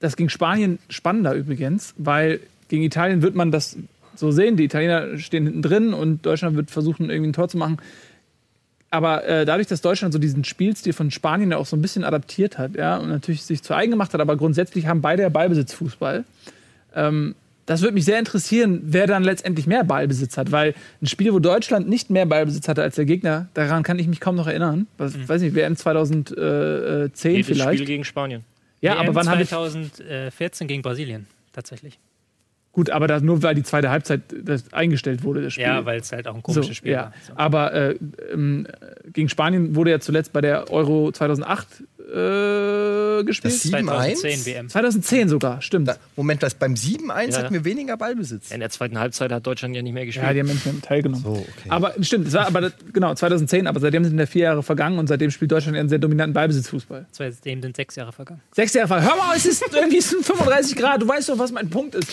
das 0.00 0.16
gegen 0.16 0.28
Spanien 0.28 0.78
spannender 0.88 1.34
übrigens, 1.34 1.94
weil 1.96 2.40
gegen 2.68 2.82
Italien 2.82 3.22
wird 3.22 3.34
man 3.34 3.50
das 3.50 3.76
so 4.14 4.30
sehen. 4.30 4.56
Die 4.56 4.64
Italiener 4.64 5.18
stehen 5.18 5.44
hinten 5.44 5.62
drin 5.62 5.94
und 5.94 6.26
Deutschland 6.26 6.56
wird 6.56 6.70
versuchen, 6.70 7.08
irgendwie 7.08 7.30
ein 7.30 7.32
Tor 7.32 7.48
zu 7.48 7.56
machen. 7.56 7.78
Aber 8.92 9.24
äh, 9.24 9.46
dadurch, 9.46 9.68
dass 9.68 9.80
Deutschland 9.80 10.12
so 10.12 10.18
diesen 10.18 10.44
Spielstil 10.44 10.92
von 10.92 11.10
Spanien 11.10 11.50
ja 11.50 11.56
auch 11.56 11.64
so 11.64 11.76
ein 11.76 11.80
bisschen 11.80 12.04
adaptiert 12.04 12.58
hat, 12.58 12.74
ja, 12.76 12.98
und 12.98 13.08
natürlich 13.08 13.42
sich 13.42 13.62
zu 13.62 13.74
eigen 13.74 13.90
gemacht 13.90 14.12
hat, 14.12 14.20
aber 14.20 14.36
grundsätzlich 14.36 14.86
haben 14.86 15.00
beide 15.00 15.22
ja 15.22 15.30
Ballbesitzfußball. 15.30 16.24
Ähm, 16.94 17.34
das 17.64 17.80
würde 17.80 17.94
mich 17.94 18.04
sehr 18.04 18.18
interessieren, 18.18 18.82
wer 18.84 19.06
dann 19.06 19.24
letztendlich 19.24 19.66
mehr 19.66 19.82
Ballbesitz 19.82 20.36
hat, 20.36 20.52
weil 20.52 20.74
ein 21.00 21.06
Spiel, 21.06 21.32
wo 21.32 21.38
Deutschland 21.38 21.88
nicht 21.88 22.10
mehr 22.10 22.26
Ballbesitz 22.26 22.68
hatte 22.68 22.82
als 22.82 22.96
der 22.96 23.06
Gegner, 23.06 23.48
daran 23.54 23.82
kann 23.82 23.98
ich 23.98 24.08
mich 24.08 24.20
kaum 24.20 24.36
noch 24.36 24.46
erinnern. 24.46 24.86
Was, 24.98 25.14
Weiß 25.26 25.40
nicht, 25.40 25.54
WM 25.54 25.74
2010 25.74 27.32
Jedes 27.32 27.46
vielleicht. 27.46 27.78
Spiel 27.78 27.86
gegen 27.86 28.04
Spanien. 28.04 28.44
ja, 28.82 28.92
WM 28.92 29.00
aber 29.00 29.14
wann 29.14 29.30
habe 29.30 29.42
ich 29.42 29.48
2014 29.48 30.68
gegen 30.68 30.82
Brasilien, 30.82 31.26
tatsächlich. 31.54 31.98
Gut, 32.72 32.90
aber 32.90 33.06
das 33.06 33.22
nur 33.22 33.42
weil 33.42 33.54
die 33.54 33.62
zweite 33.62 33.90
Halbzeit 33.90 34.22
eingestellt 34.72 35.22
wurde, 35.22 35.42
das 35.42 35.54
Spiel. 35.54 35.64
Ja, 35.64 35.84
weil 35.84 36.00
es 36.00 36.10
halt 36.12 36.26
auch 36.26 36.34
ein 36.34 36.42
komisches 36.42 36.66
so, 36.66 36.74
Spiel 36.74 36.92
ja. 36.92 37.04
war. 37.04 37.12
So. 37.26 37.32
Aber 37.36 37.72
äh, 37.72 37.98
ähm, 38.32 38.66
gegen 39.12 39.28
Spanien 39.28 39.76
wurde 39.76 39.90
ja 39.90 40.00
zuletzt 40.00 40.32
bei 40.32 40.40
der 40.40 40.70
Euro 40.70 41.12
2008 41.12 41.84
äh, 42.12 43.24
gespielt. 43.24 43.54
Das 43.54 43.64
7-1? 43.64 44.14
2010 44.16 44.46
WM. 44.46 44.68
2010 44.68 45.28
sogar, 45.28 45.62
stimmt. 45.62 45.88
Da, 45.88 45.96
Moment, 46.16 46.42
was 46.42 46.54
beim 46.54 46.74
7-1 46.74 47.30
Ja. 47.30 47.38
hatten 47.38 47.54
wir 47.54 47.64
weniger 47.64 47.96
Ballbesitz. 47.96 48.50
In 48.50 48.60
der 48.60 48.70
zweiten 48.70 48.98
Halbzeit 48.98 49.32
hat 49.32 49.46
Deutschland 49.46 49.74
ja 49.74 49.82
nicht 49.82 49.92
mehr 49.94 50.06
gespielt. 50.06 50.26
Ja, 50.26 50.32
die 50.32 50.40
haben 50.40 50.46
nicht 50.48 50.64
mehr 50.64 50.74
teilgenommen. 50.82 51.22
So, 51.24 51.30
okay. 51.32 51.68
Aber 51.68 51.94
stimmt, 52.00 52.28
es 52.28 52.34
war 52.34 52.46
aber 52.46 52.60
das- 52.60 52.72
genau 52.92 53.14
2010, 53.14 53.66
aber 53.66 53.80
seitdem 53.80 54.04
sind 54.04 54.18
ja 54.18 54.26
vier 54.26 54.42
Jahre 54.42 54.62
vergangen 54.62 54.98
und 54.98 55.06
seitdem 55.06 55.30
spielt 55.30 55.50
Deutschland 55.52 55.76
einen 55.76 55.88
sehr 55.88 55.98
dominanten 55.98 56.34
Ballbesitzfußball. 56.34 57.06
Seitdem 57.12 57.62
sind 57.62 57.76
sechs 57.76 57.96
Jahre 57.96 58.12
vergangen. 58.12 58.40
Sechs 58.54 58.74
Jahre 58.74 58.88
vergangen. 58.88 59.10
Hör 59.10 59.16
mal, 59.16 59.36
es 59.36 59.46
ist 59.46 59.64
irgendwie 59.72 59.98
es 59.98 60.10
sind 60.10 60.24
35 60.24 60.76
Grad. 60.76 61.02
Du 61.02 61.08
weißt 61.08 61.28
doch, 61.28 61.38
was 61.38 61.52
mein 61.52 61.70
Punkt 61.70 61.94
ist. 61.94 62.08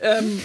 Ähm, 0.00 0.40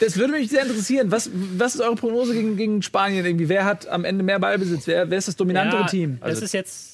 das 0.00 0.16
würde 0.16 0.32
mich 0.32 0.50
sehr 0.50 0.62
interessieren. 0.62 1.10
Was, 1.10 1.30
was 1.56 1.74
ist 1.74 1.80
eure 1.80 1.96
Prognose 1.96 2.32
gegen, 2.34 2.56
gegen 2.56 2.82
Spanien? 2.82 3.24
Irgendwie? 3.24 3.48
Wer 3.48 3.64
hat 3.64 3.88
am 3.88 4.04
Ende 4.04 4.22
mehr 4.22 4.38
Ballbesitz? 4.38 4.86
Wer, 4.86 5.10
wer 5.10 5.18
ist 5.18 5.28
das 5.28 5.36
dominantere 5.36 5.82
ja, 5.82 5.86
Team? 5.86 6.18
Das 6.20 6.40
ist 6.40 6.52
jetzt. 6.52 6.93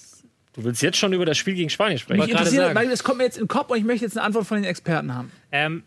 Du 0.53 0.65
willst 0.65 0.83
jetzt 0.83 0.99
schon 0.99 1.13
über 1.13 1.25
das 1.25 1.39
Spiel 1.39 1.55
gegen 1.55 1.71
Spanien 1.71 1.99
sprechen. 1.99 2.21
Mich 2.21 2.31
interessiert, 2.31 2.65
sagen. 2.65 2.75
weil 2.75 2.91
es 2.91 3.05
kommt 3.05 3.19
mir 3.19 3.25
jetzt 3.25 3.37
in 3.37 3.45
den 3.45 3.49
Kopf 3.49 3.71
und 3.71 3.79
ich 3.79 3.85
möchte 3.85 4.05
jetzt 4.05 4.17
eine 4.17 4.27
Antwort 4.27 4.47
von 4.47 4.57
den 4.57 4.65
Experten 4.65 5.15
haben. 5.15 5.31
Ähm, 5.53 5.85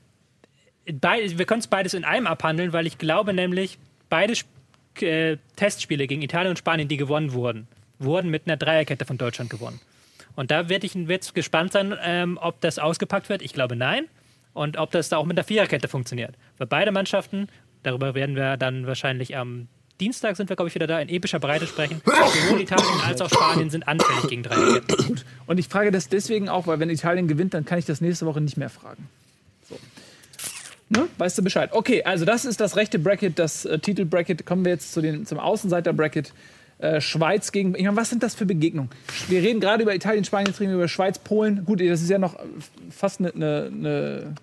beid, 0.86 1.38
wir 1.38 1.46
können 1.46 1.60
es 1.60 1.68
beides 1.68 1.94
in 1.94 2.06
einem 2.06 2.28
abhandeln, 2.28 2.72
weil 2.74 2.88
ich 2.88 2.98
glaube 2.98 3.34
nämlich, 3.34 3.78
beide 4.10 4.34
Sp- 4.34 4.48
äh, 5.02 5.38
Testspiele 5.56 6.08
gegen 6.08 6.22
Italien 6.22 6.52
und 6.52 6.58
Spanien, 6.58 6.88
die 6.88 6.98
gewonnen 6.98 7.34
wurden, 7.34 7.68
wurden 8.00 8.30
mit 8.30 8.48
einer 8.48 8.58
Dreierkette 8.58 9.06
von 9.06 9.18
Deutschland 9.18 9.50
gewonnen. 9.50 9.82
Und 10.36 10.50
da 10.50 10.70
werde 10.70 10.86
ich 10.86 10.96
wird's 10.96 11.34
gespannt 11.34 11.74
sein, 11.74 11.96
ähm, 12.02 12.40
ob 12.42 12.62
das 12.62 12.80
ausgepackt 12.80 13.30
wird. 13.30 13.42
Ich 13.42 13.54
glaube 13.54 13.76
nein. 13.76 14.06
Und 14.54 14.78
ob 14.78 14.92
das 14.92 15.10
da 15.10 15.18
auch 15.18 15.26
mit 15.26 15.36
der 15.36 15.44
Viererkette 15.44 15.88
funktioniert. 15.88 16.36
Für 16.58 16.68
beide 16.68 16.92
Mannschaften, 16.92 17.48
darüber 17.82 18.14
werden 18.14 18.36
wir 18.36 18.56
dann 18.56 18.86
wahrscheinlich 18.86 19.36
am 19.36 19.68
Dienstag 20.00 20.36
sind 20.36 20.50
wir, 20.50 20.56
glaube 20.56 20.70
ich, 20.70 20.76
wieder 20.76 20.88
da 20.88 21.00
in 21.00 21.10
epischer 21.10 21.40
Breite 21.40 21.68
sprechen. 21.68 22.02
Sowohl 22.06 22.62
Italien 22.62 23.02
als 23.06 23.22
auch 23.22 23.30
Spanien 23.30 23.70
sind 23.70 23.88
anfällig 23.88 24.28
gegen 24.28 24.44
Dreierketten. 24.44 25.22
Und 25.46 25.60
ich 25.60 25.68
frage 25.68 25.92
das 25.92 26.10
deswegen 26.10 26.50
auch, 26.50 26.68
weil 26.68 26.80
wenn 26.80 26.90
Italien 26.90 27.28
gewinnt, 27.28 27.54
dann 27.54 27.66
kann 27.66 27.80
ich 27.80 27.86
das 27.86 28.02
nächste 28.02 28.26
Woche 28.26 28.42
nicht 28.42 28.58
mehr 28.58 28.70
fragen. 28.70 29.08
So. 29.70 29.78
Ne? 30.90 31.08
Weißt 31.18 31.38
du 31.38 31.44
Bescheid? 31.44 31.70
Okay, 31.74 32.04
also 32.04 32.26
das 32.26 32.46
ist 32.46 32.60
das 32.60 32.76
rechte 32.76 33.00
Bracket, 33.00 33.38
das 33.40 33.66
äh, 33.66 33.80
Titelbracket. 33.80 34.46
Kommen 34.46 34.66
wir 34.66 34.74
jetzt 34.74 34.94
zu 34.94 35.02
den, 35.02 35.26
zum 35.26 35.40
Außenseiter-Bracket. 35.40 36.34
Äh, 36.80 37.00
Schweiz 37.00 37.52
gegen. 37.52 37.76
Ich 37.76 37.84
meine, 37.84 37.96
was 37.96 38.10
sind 38.10 38.24
das 38.24 38.36
für 38.36 38.46
Begegnungen? 38.46 38.90
Wir 39.30 39.42
reden 39.42 39.62
gerade 39.62 39.84
über 39.84 39.96
Italien, 39.96 40.26
Spanien, 40.26 40.48
jetzt 40.48 40.60
reden 40.60 40.72
wir 40.72 40.78
über 40.78 40.88
Schweiz, 40.88 41.20
Polen. 41.20 41.64
Gut, 41.66 41.80
das 41.80 42.02
ist 42.02 42.10
ja 42.10 42.18
noch 42.18 42.36
äh, 42.36 42.40
fast 42.90 43.20
eine, 43.20 43.34
eine, 43.34 43.72
eine 43.72 44.34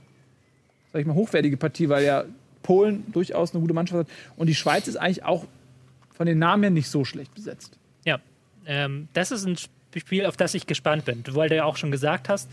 sag 0.92 1.00
ich 1.00 1.06
mal, 1.06 1.14
hochwertige 1.14 1.56
Partie, 1.56 1.88
weil 1.88 2.04
ja 2.04 2.24
Polen 2.62 3.10
durchaus 3.12 3.52
eine 3.52 3.60
gute 3.60 3.74
Mannschaft 3.74 4.00
hat. 4.00 4.16
Und 4.36 4.46
die 4.46 4.54
Schweiz 4.54 4.88
ist 4.88 4.96
eigentlich 4.96 5.24
auch 5.24 5.46
von 6.14 6.26
den 6.26 6.38
Namen 6.38 6.62
her 6.62 6.70
nicht 6.70 6.88
so 6.88 7.04
schlecht 7.04 7.34
besetzt. 7.34 7.78
Ja, 8.04 8.20
ähm, 8.66 9.08
das 9.12 9.30
ist 9.30 9.46
ein 9.46 9.56
Spiel, 9.96 10.26
auf 10.26 10.36
das 10.36 10.54
ich 10.54 10.66
gespannt 10.66 11.04
bin. 11.04 11.22
Weil 11.26 11.48
du 11.48 11.56
ja 11.56 11.64
auch 11.64 11.76
schon 11.76 11.90
gesagt 11.90 12.28
hast, 12.28 12.50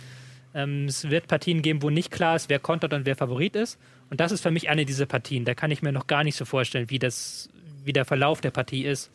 ähm, 0.53 0.85
es 0.85 1.09
wird 1.09 1.27
Partien 1.27 1.61
geben, 1.61 1.81
wo 1.81 1.89
nicht 1.89 2.11
klar 2.11 2.35
ist, 2.35 2.49
wer 2.49 2.59
kontert 2.59 2.93
und 2.93 3.05
wer 3.05 3.15
Favorit 3.15 3.55
ist. 3.55 3.77
Und 4.09 4.19
das 4.19 4.31
ist 4.31 4.41
für 4.41 4.51
mich 4.51 4.69
eine 4.69 4.85
dieser 4.85 5.05
Partien. 5.05 5.45
Da 5.45 5.53
kann 5.53 5.71
ich 5.71 5.81
mir 5.81 5.91
noch 5.91 6.07
gar 6.07 6.23
nicht 6.23 6.35
so 6.35 6.45
vorstellen, 6.45 6.89
wie, 6.89 6.99
das, 6.99 7.49
wie 7.83 7.93
der 7.93 8.05
Verlauf 8.05 8.41
der 8.41 8.51
Partie 8.51 8.85
ist. 8.85 9.11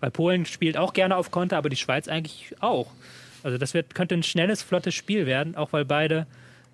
Weil 0.00 0.10
Polen 0.10 0.46
spielt 0.46 0.76
auch 0.76 0.92
gerne 0.92 1.16
auf 1.16 1.30
Konter, 1.30 1.56
aber 1.56 1.68
die 1.68 1.76
Schweiz 1.76 2.08
eigentlich 2.08 2.54
auch. 2.60 2.92
Also 3.42 3.58
das 3.58 3.74
wird, 3.74 3.94
könnte 3.94 4.14
ein 4.14 4.22
schnelles, 4.22 4.62
flottes 4.62 4.94
Spiel 4.94 5.26
werden, 5.26 5.56
auch 5.56 5.72
weil 5.72 5.84
beide 5.84 6.26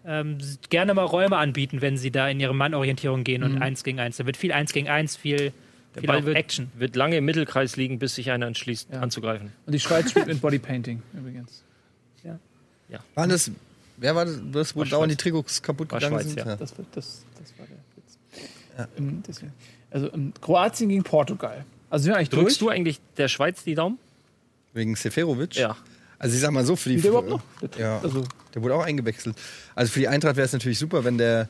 ähm, 0.07 0.39
gerne 0.71 0.95
mal 0.95 1.05
Räume 1.05 1.37
anbieten, 1.37 1.81
wenn 1.81 1.97
sie 1.97 2.11
da 2.11 2.29
in 2.29 2.41
ihre 2.41 2.55
Mannorientierung 2.55 3.25
gehen 3.25 3.43
und 3.43 3.61
eins 3.63 3.85
gegen 3.85 4.01
eins. 4.01 4.17
Da 4.17 4.27
wird 4.27 4.37
viel 4.37 4.53
eins 4.53 4.73
gegen 4.73 4.89
eins, 4.89 5.17
viel, 5.17 5.53
Der 5.95 6.03
viel 6.03 6.25
wird, 6.27 6.37
Action. 6.37 6.71
wird 6.77 6.97
lange 6.97 7.17
im 7.17 7.25
Mittelkreis 7.25 7.77
liegen, 7.77 7.99
bis 7.99 8.15
sich 8.17 8.31
einer 8.31 8.47
entschließt, 8.47 8.89
Ja. 8.93 9.01
anzugreifen. 9.01 9.53
Und 9.67 9.73
die 9.73 9.81
Schweiz 9.81 10.11
spielt 10.11 10.27
mit 10.27 10.41
Bodypainting 10.41 11.03
übrigens. 11.13 11.63
Waren 13.15 13.31
das, 13.31 13.51
wer 13.97 14.15
war 14.15 14.27
das, 14.27 14.39
das 14.53 14.77
wo 14.77 14.81
War 14.81 14.87
dauernd 14.87 15.13
die. 15.13 15.17
Trikots 15.17 15.63
kaputt 15.63 15.91
War 15.93 15.99
gegangen 15.99 16.21
Schweiz, 16.21 16.27
sind? 16.35 16.39
ja. 16.47 16.57
Das, 16.57 16.77
wird- 16.77 16.89
das, 16.93 17.25
das 17.41 17.55
war 17.59 17.67
der 17.67 17.77
Witz. 17.97 18.89
Ähm, 18.99 19.23
deswegen. 19.27 19.53
Also 19.91 20.13
ähm, 20.13 20.35
Kroatien 20.43 20.91
gegen 20.91 21.03
Portugal. 21.03 21.65
Also 21.89 22.05
sind 22.05 22.13
wir 22.13 22.19
eigentlich 22.19 22.29
Drückst 22.29 22.61
durch? 22.61 22.69
du 22.69 22.69
eigentlich 22.69 23.01
der 23.17 23.29
Schweiz 23.29 23.65
die 23.65 23.75
Daumen? 23.75 23.99
Wegen 24.75 24.95
Seferovic? 24.95 25.55
Ja. 25.57 25.75
Also 26.23 26.37
ich 26.37 26.41
sag 26.41 26.53
mal 26.53 26.65
so, 26.65 26.77
für 26.77 26.89
die... 26.91 26.97
Der 27.01 27.11
überhaupt 27.11 27.29
noch? 27.29 27.43
Ja, 27.79 27.99
Also, 28.01 28.23
der 28.55 28.63
wurde 28.63 28.75
auch 28.77 28.85
eingewechselt. 28.85 29.37
Also 29.75 29.91
für 29.93 29.99
die 30.01 30.07
Eintracht 30.09 30.37
wäre 30.37 30.45
es 30.47 30.53
natürlich 30.53 30.79
super, 30.79 31.03
wenn 31.05 31.19
der 31.19 31.49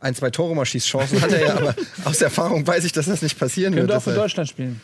ein, 0.00 0.14
zwei 0.14 0.30
Tore 0.30 0.54
mal 0.54 0.64
schießt. 0.64 0.86
Chancen 0.86 1.20
hat 1.20 1.32
er 1.32 1.40
ja, 1.44 1.56
aber 1.56 1.74
aus 2.04 2.22
Erfahrung 2.22 2.64
weiß 2.64 2.84
ich, 2.84 2.92
dass 2.92 3.06
das 3.06 3.22
nicht 3.22 3.36
passieren 3.38 3.74
wird. 3.74 3.82
könnte 3.88 3.96
auch 3.98 4.02
für 4.02 4.14
Deutschland 4.14 4.48
spielen. 4.48 4.80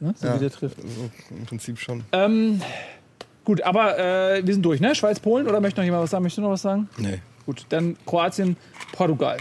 Ne? 0.00 0.14
So 0.16 0.26
Ja. 0.26 0.36
wie 0.36 0.38
der 0.38 0.50
trifft. 0.50 0.78
So, 0.80 1.10
Im 1.36 1.44
Prinzip 1.44 1.78
schon. 1.78 2.04
Ähm, 2.12 2.62
gut, 3.44 3.60
aber 3.62 3.98
äh, 3.98 4.46
wir 4.46 4.54
sind 4.54 4.62
durch, 4.62 4.80
ne? 4.80 4.94
Schweiz, 4.94 5.20
Polen 5.20 5.46
oder 5.46 5.60
möchte 5.60 5.80
noch 5.80 5.84
jemand 5.84 6.02
was 6.02 6.10
sagen? 6.10 6.22
Möchtest 6.22 6.38
du 6.38 6.42
noch 6.42 6.50
was 6.52 6.62
sagen? 6.62 6.88
Nee. 6.96 7.20
Gut, 7.44 7.66
dann 7.68 7.96
Kroatien, 8.06 8.56
Portugal. 8.92 9.36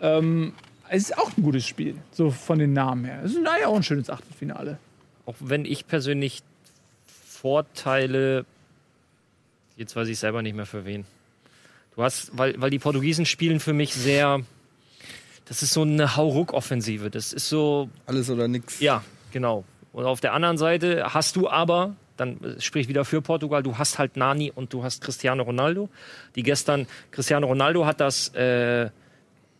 Ähm, 0.00 0.54
es 0.88 1.02
ist 1.10 1.18
auch 1.18 1.36
ein 1.36 1.42
gutes 1.42 1.66
Spiel, 1.66 1.96
so 2.12 2.30
von 2.30 2.58
den 2.58 2.72
Namen 2.72 3.04
her. 3.04 3.20
Es 3.22 3.32
ist 3.32 3.42
naja 3.42 3.66
auch 3.66 3.76
ein 3.76 3.82
schönes 3.82 4.08
Achtelfinale. 4.08 4.78
Auch 5.26 5.34
wenn 5.40 5.66
ich 5.66 5.86
persönlich 5.86 6.42
Vorteile, 7.28 8.46
jetzt 9.76 9.96
weiß 9.96 10.08
ich 10.08 10.18
selber 10.18 10.42
nicht 10.42 10.54
mehr 10.56 10.66
für 10.66 10.84
wen. 10.84 11.04
Du 11.94 12.02
hast, 12.02 12.36
weil, 12.36 12.60
weil 12.60 12.70
die 12.70 12.78
Portugiesen 12.78 13.24
spielen 13.26 13.60
für 13.60 13.72
mich 13.72 13.94
sehr, 13.94 14.40
das 15.46 15.62
ist 15.62 15.72
so 15.72 15.82
eine 15.82 16.16
Hauruck-Offensive. 16.16 17.10
Das 17.10 17.32
ist 17.32 17.48
so, 17.48 17.88
Alles 18.06 18.30
oder 18.30 18.48
nix. 18.48 18.80
ja, 18.80 19.04
genau. 19.32 19.64
Und 19.92 20.04
auf 20.06 20.20
der 20.20 20.32
anderen 20.32 20.58
Seite 20.58 21.14
hast 21.14 21.36
du 21.36 21.48
aber, 21.48 21.94
dann 22.16 22.42
äh, 22.42 22.60
sprich 22.60 22.88
wieder 22.88 23.04
für 23.04 23.22
Portugal, 23.22 23.62
du 23.62 23.78
hast 23.78 23.98
halt 23.98 24.16
Nani 24.16 24.50
und 24.52 24.72
du 24.72 24.82
hast 24.82 25.02
Cristiano 25.02 25.44
Ronaldo, 25.44 25.88
die 26.34 26.42
gestern, 26.42 26.86
Cristiano 27.12 27.46
Ronaldo 27.46 27.86
hat 27.86 28.00
das 28.00 28.28
äh, 28.34 28.90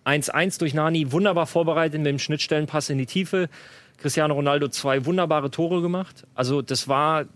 1-1 0.04 0.58
durch 0.58 0.74
Nani 0.74 1.12
wunderbar 1.12 1.46
vorbereitet 1.46 1.98
mit 1.98 2.06
dem 2.08 2.18
Schnittstellenpass 2.18 2.90
in 2.90 2.98
die 2.98 3.06
Tiefe. 3.06 3.48
Cristiano 3.98 4.34
Ronaldo 4.34 4.68
zwei 4.68 5.06
wunderbare 5.06 5.50
Tore 5.50 5.80
gemacht. 5.80 6.26
Also 6.34 6.62
das 6.62 6.88
war, 6.88 7.26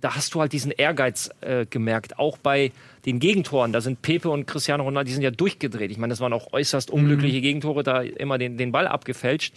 da 0.00 0.14
hast 0.14 0.34
du 0.34 0.40
halt 0.40 0.52
diesen 0.52 0.70
Ehrgeiz 0.70 1.30
äh, 1.40 1.66
gemerkt. 1.66 2.18
Auch 2.18 2.38
bei 2.38 2.72
den 3.04 3.18
Gegentoren, 3.18 3.72
da 3.72 3.80
sind 3.80 4.02
Pepe 4.02 4.30
und 4.30 4.46
Cristiano 4.46 4.84
Ronaldo, 4.84 5.06
die 5.08 5.14
sind 5.14 5.22
ja 5.22 5.30
durchgedreht. 5.30 5.90
Ich 5.90 5.98
meine, 5.98 6.12
das 6.12 6.20
waren 6.20 6.32
auch 6.32 6.52
äußerst 6.52 6.90
unglückliche 6.90 7.40
Gegentore, 7.40 7.82
da 7.82 8.02
immer 8.02 8.38
den, 8.38 8.56
den 8.56 8.72
Ball 8.72 8.86
abgefälscht. 8.86 9.54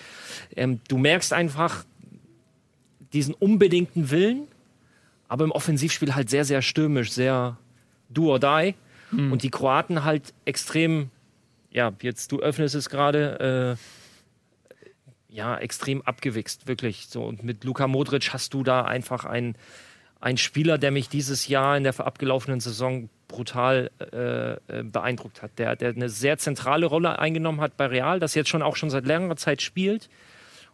Ähm, 0.56 0.80
du 0.88 0.98
merkst 0.98 1.34
einfach 1.34 1.86
diesen 3.14 3.34
unbedingten 3.34 4.10
Willen, 4.10 4.48
aber 5.28 5.44
im 5.44 5.52
Offensivspiel 5.52 6.16
halt 6.16 6.30
sehr, 6.30 6.46
sehr 6.46 6.62
stürmisch, 6.62 7.12
sehr 7.12 7.58
do 8.10 8.32
or 8.32 8.40
die. 8.40 8.76
Und 9.32 9.44
die 9.44 9.50
Kroaten 9.50 10.06
halt 10.06 10.34
extrem, 10.46 11.10
ja, 11.70 11.92
jetzt 12.02 12.32
du 12.32 12.40
öffnest 12.40 12.76
es 12.76 12.90
gerade, 12.90 13.78
äh, 15.30 15.36
ja, 15.36 15.58
extrem 15.58 16.02
abgewichst, 16.02 16.68
wirklich. 16.68 17.08
So, 17.08 17.24
und 17.24 17.44
mit 17.44 17.64
Luka 17.64 17.88
Modric 17.88 18.34
hast 18.34 18.54
du 18.54 18.64
da 18.64 18.84
einfach 18.84 19.26
einen, 19.26 19.56
einen 20.22 20.38
Spieler, 20.38 20.78
der 20.78 20.92
mich 20.92 21.10
dieses 21.10 21.48
Jahr 21.48 21.76
in 21.78 21.84
der 21.84 22.00
abgelaufenen 22.00 22.60
Saison 22.60 23.10
brutal 23.28 23.90
äh, 24.14 24.52
äh, 24.54 24.84
beeindruckt 24.84 25.42
hat, 25.42 25.52
der, 25.58 25.76
der 25.76 25.90
eine 25.90 26.10
sehr 26.10 26.38
zentrale 26.38 26.86
Rolle 26.86 27.18
eingenommen 27.20 27.60
hat 27.62 27.76
bei 27.78 27.88
Real, 27.88 28.20
das 28.20 28.36
jetzt 28.36 28.50
schon 28.50 28.62
auch 28.62 28.76
schon 28.76 28.90
seit 28.90 29.06
längerer 29.06 29.36
Zeit 29.38 29.62
spielt 29.62 30.10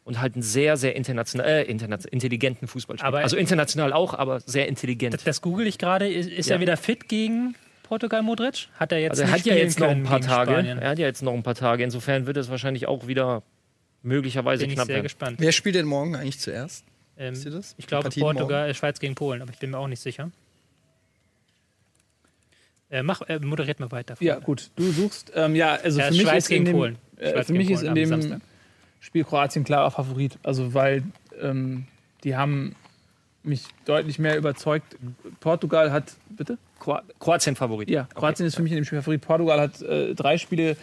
und 0.03 0.19
halt 0.19 0.33
einen 0.33 0.41
sehr, 0.41 0.75
sehr 0.75 0.95
international, 0.95 1.47
äh, 1.47 1.63
interna 1.63 1.97
intelligenten 2.11 2.67
Fußball 2.67 2.97
spielt. 2.97 3.07
Aber- 3.07 3.19
also 3.19 3.37
international 3.37 3.93
auch, 3.93 4.13
aber 4.13 4.39
sehr 4.41 4.67
intelligent. 4.67 5.13
Das, 5.13 5.23
das 5.23 5.41
google 5.41 5.67
ich 5.67 5.77
gerade. 5.77 6.07
Ist, 6.09 6.29
ist 6.29 6.49
Ja. 6.49 6.55
er 6.55 6.61
wieder 6.61 6.77
fit 6.77 7.07
gegen 7.07 7.55
Portugal 7.83 8.23
Modric? 8.23 8.67
Hat 8.79 8.91
er 8.91 8.99
jetzt 8.99 9.11
Also 9.11 9.23
er 9.23 9.31
hat 9.31 9.45
ja 9.45 9.55
jetzt 9.55 9.79
noch 9.79 9.87
ein 9.89 10.03
paar 10.03 10.19
Tage. 10.21 10.51
Spanien? 10.51 10.79
Er 10.79 10.89
hat 10.89 10.99
ja 10.99 11.05
jetzt 11.05 11.21
noch 11.23 11.33
ein 11.33 11.43
paar 11.43 11.55
Tage. 11.55 11.83
Insofern 11.83 12.25
wird 12.25 12.37
es 12.37 12.49
wahrscheinlich 12.49 12.87
auch 12.87 13.07
wieder 13.07 13.43
möglicherweise 14.01 14.61
Bin 14.63 14.71
ich 14.71 14.75
knapp 14.75 14.87
sehr 14.87 14.95
werden. 14.95 15.03
gespannt. 15.03 15.37
Wer 15.39 15.51
spielt 15.51 15.75
denn 15.75 15.85
morgen 15.85 16.15
eigentlich 16.15 16.39
zuerst? 16.39 16.83
Ähm, 17.18 17.34
Wisst 17.34 17.45
ihr 17.45 17.51
das? 17.51 17.74
ich 17.78 17.88
glaube 17.88 18.03
Partien 18.03 18.22
Portugal, 18.24 18.70
äh, 18.70 18.74
Schweiz 18.74 18.99
gegen 18.99 19.15
Polen, 19.15 19.41
aber 19.41 19.51
ich 19.51 19.59
bin 19.59 19.72
mir 19.72 19.78
auch 19.80 19.88
nicht 19.88 19.99
sicher. 20.01 20.30
Äh, 22.89 23.03
mach, 23.03 23.22
äh, 23.24 23.39
moderiert 23.39 23.80
mal 23.80 23.91
weiter. 23.91 24.15
Ja, 24.20 24.39
gut. 24.39 24.70
Du 24.76 24.89
suchst, 24.91 25.32
ähm, 25.36 25.55
ja, 25.55 25.76
also 25.76 25.99
Ja, 25.99 26.05
für 26.05 26.11
mich 26.13 26.22
Schweiz 26.22 26.49
ist 26.49 26.51
dem, 26.51 26.72
Polen. 26.72 26.97
Äh, 27.18 27.43
für 27.43 27.53
mich 27.53 27.70
ist 27.70 27.82
in 27.84 27.95
dem 27.95 28.07
Samstag. 28.09 28.41
Spiel 28.99 29.24
Kroatien 29.24 29.63
klarer 29.63 29.91
Favorit. 29.91 30.38
Also, 30.43 30.74
weil 30.74 31.03
ähm, 31.41 31.86
die 32.24 32.36
haben 32.36 32.76
mich 33.43 33.63
deutlich 33.86 34.20
mehr 34.20 34.38
überzeugt. 34.38 34.95
Portugal 35.39 35.91
hat, 35.91 36.13
bitte? 36.30 36.57
Kroa- 36.80 37.03
Kroatien 37.20 37.55
Favorit. 37.55 37.89
Ja, 37.89 38.07
Kroatien 38.15 38.45
ist 38.45 38.55
für 38.55 38.61
mich 38.63 38.72
in 38.72 38.78
dem 38.78 38.86
Spiel 38.86 38.99
Favorit. 39.01 39.22
Portugal 39.22 39.59
hat 39.59 39.82
äh, 39.82 40.13
drei 40.15 40.38
Spiele 40.38 40.78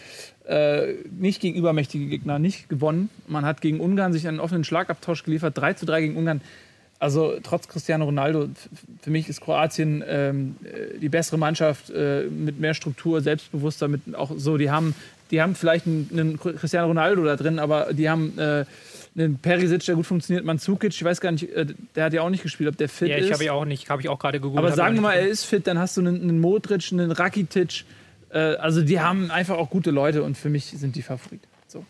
äh, 0.46 0.94
nicht 1.18 1.40
gegen 1.40 1.56
übermächtige 1.56 2.06
Gegner 2.06 2.38
nicht 2.38 2.68
gewonnen. 2.68 3.10
Man 3.26 3.44
hat 3.44 3.60
gegen 3.60 3.80
Ungarn 3.80 4.12
sich 4.12 4.28
einen 4.28 4.40
offenen 4.40 4.64
Schlagabtausch 4.64 5.24
geliefert. 5.24 5.56
3 5.56 5.74
zu 5.74 5.86
3 5.86 6.00
gegen 6.02 6.16
Ungarn. 6.16 6.40
Also 6.98 7.34
trotz 7.42 7.68
Cristiano 7.68 8.04
Ronaldo, 8.04 8.48
für 9.02 9.10
mich 9.10 9.28
ist 9.28 9.40
Kroatien 9.40 10.02
ähm, 10.06 10.56
äh, 10.64 10.98
die 10.98 11.08
bessere 11.08 11.38
Mannschaft 11.38 11.90
äh, 11.90 12.24
mit 12.24 12.60
mehr 12.60 12.72
Struktur, 12.72 13.20
selbstbewusster, 13.20 13.88
mit 13.88 14.14
auch 14.14 14.32
so, 14.36 14.56
die 14.56 14.70
haben, 14.70 14.94
die 15.30 15.42
haben 15.42 15.54
vielleicht 15.54 15.86
einen, 15.86 16.08
einen 16.12 16.38
Cristiano 16.38 16.86
Ronaldo 16.86 17.24
da 17.24 17.36
drin, 17.36 17.58
aber 17.58 17.92
die 17.92 18.08
haben 18.08 18.38
äh, 18.38 18.64
einen 19.16 19.38
Perisic, 19.38 19.84
der 19.84 19.96
gut 19.96 20.06
funktioniert, 20.06 20.44
Mandzukic, 20.44 20.92
ich 20.92 21.04
weiß 21.04 21.20
gar 21.20 21.32
nicht, 21.32 21.50
äh, 21.52 21.66
der 21.94 22.04
hat 22.04 22.12
ja 22.12 22.22
auch 22.22 22.30
nicht 22.30 22.42
gespielt, 22.42 22.68
ob 22.68 22.76
der 22.76 22.88
fit 22.88 23.08
Ja, 23.08 23.16
ist. 23.16 23.26
ich 23.26 23.32
habe 23.32 23.44
ich 23.44 23.50
auch 23.50 23.64
nicht, 23.64 23.90
habe 23.90 24.00
ich 24.00 24.08
auch 24.08 24.18
gerade 24.18 24.40
gegoogelt. 24.40 24.64
Aber 24.64 24.74
sagen 24.74 24.94
ich 24.94 24.98
wir 25.00 25.08
mal, 25.08 25.14
er 25.14 25.28
ist 25.28 25.44
fit, 25.44 25.66
dann 25.66 25.78
hast 25.78 25.96
du 25.96 26.00
einen, 26.00 26.22
einen 26.22 26.40
Modric, 26.40 26.92
einen 26.92 27.10
Rakitic. 27.10 27.84
Äh, 28.34 28.56
also 28.56 28.82
die 28.82 29.00
haben 29.00 29.30
einfach 29.30 29.56
auch 29.56 29.70
gute 29.70 29.90
Leute 29.90 30.22
und 30.22 30.36
für 30.36 30.50
mich 30.50 30.66
sind 30.66 30.96
die 30.96 31.02
Favorit. 31.02 31.40
So. 31.68 31.84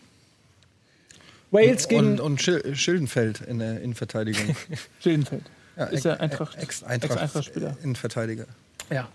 Wales 1.50 1.88
gegen 1.88 2.12
Und, 2.12 2.20
und 2.20 2.42
Schil 2.42 2.74
Schildenfeld 2.76 3.40
in 3.40 3.58
der 3.58 3.80
Innenverteidigung. 3.80 4.54
Schildenfeld. 5.00 5.42
Ja, 5.76 5.86
Ist 5.86 6.04
er 6.04 6.20
Eintracht- 6.20 6.56
Ex-Eintracht 6.56 7.12
Ex-Eintracht-Spieler. 7.12 7.76
Innenverteidiger. 7.82 8.46
Ja. 8.90 9.08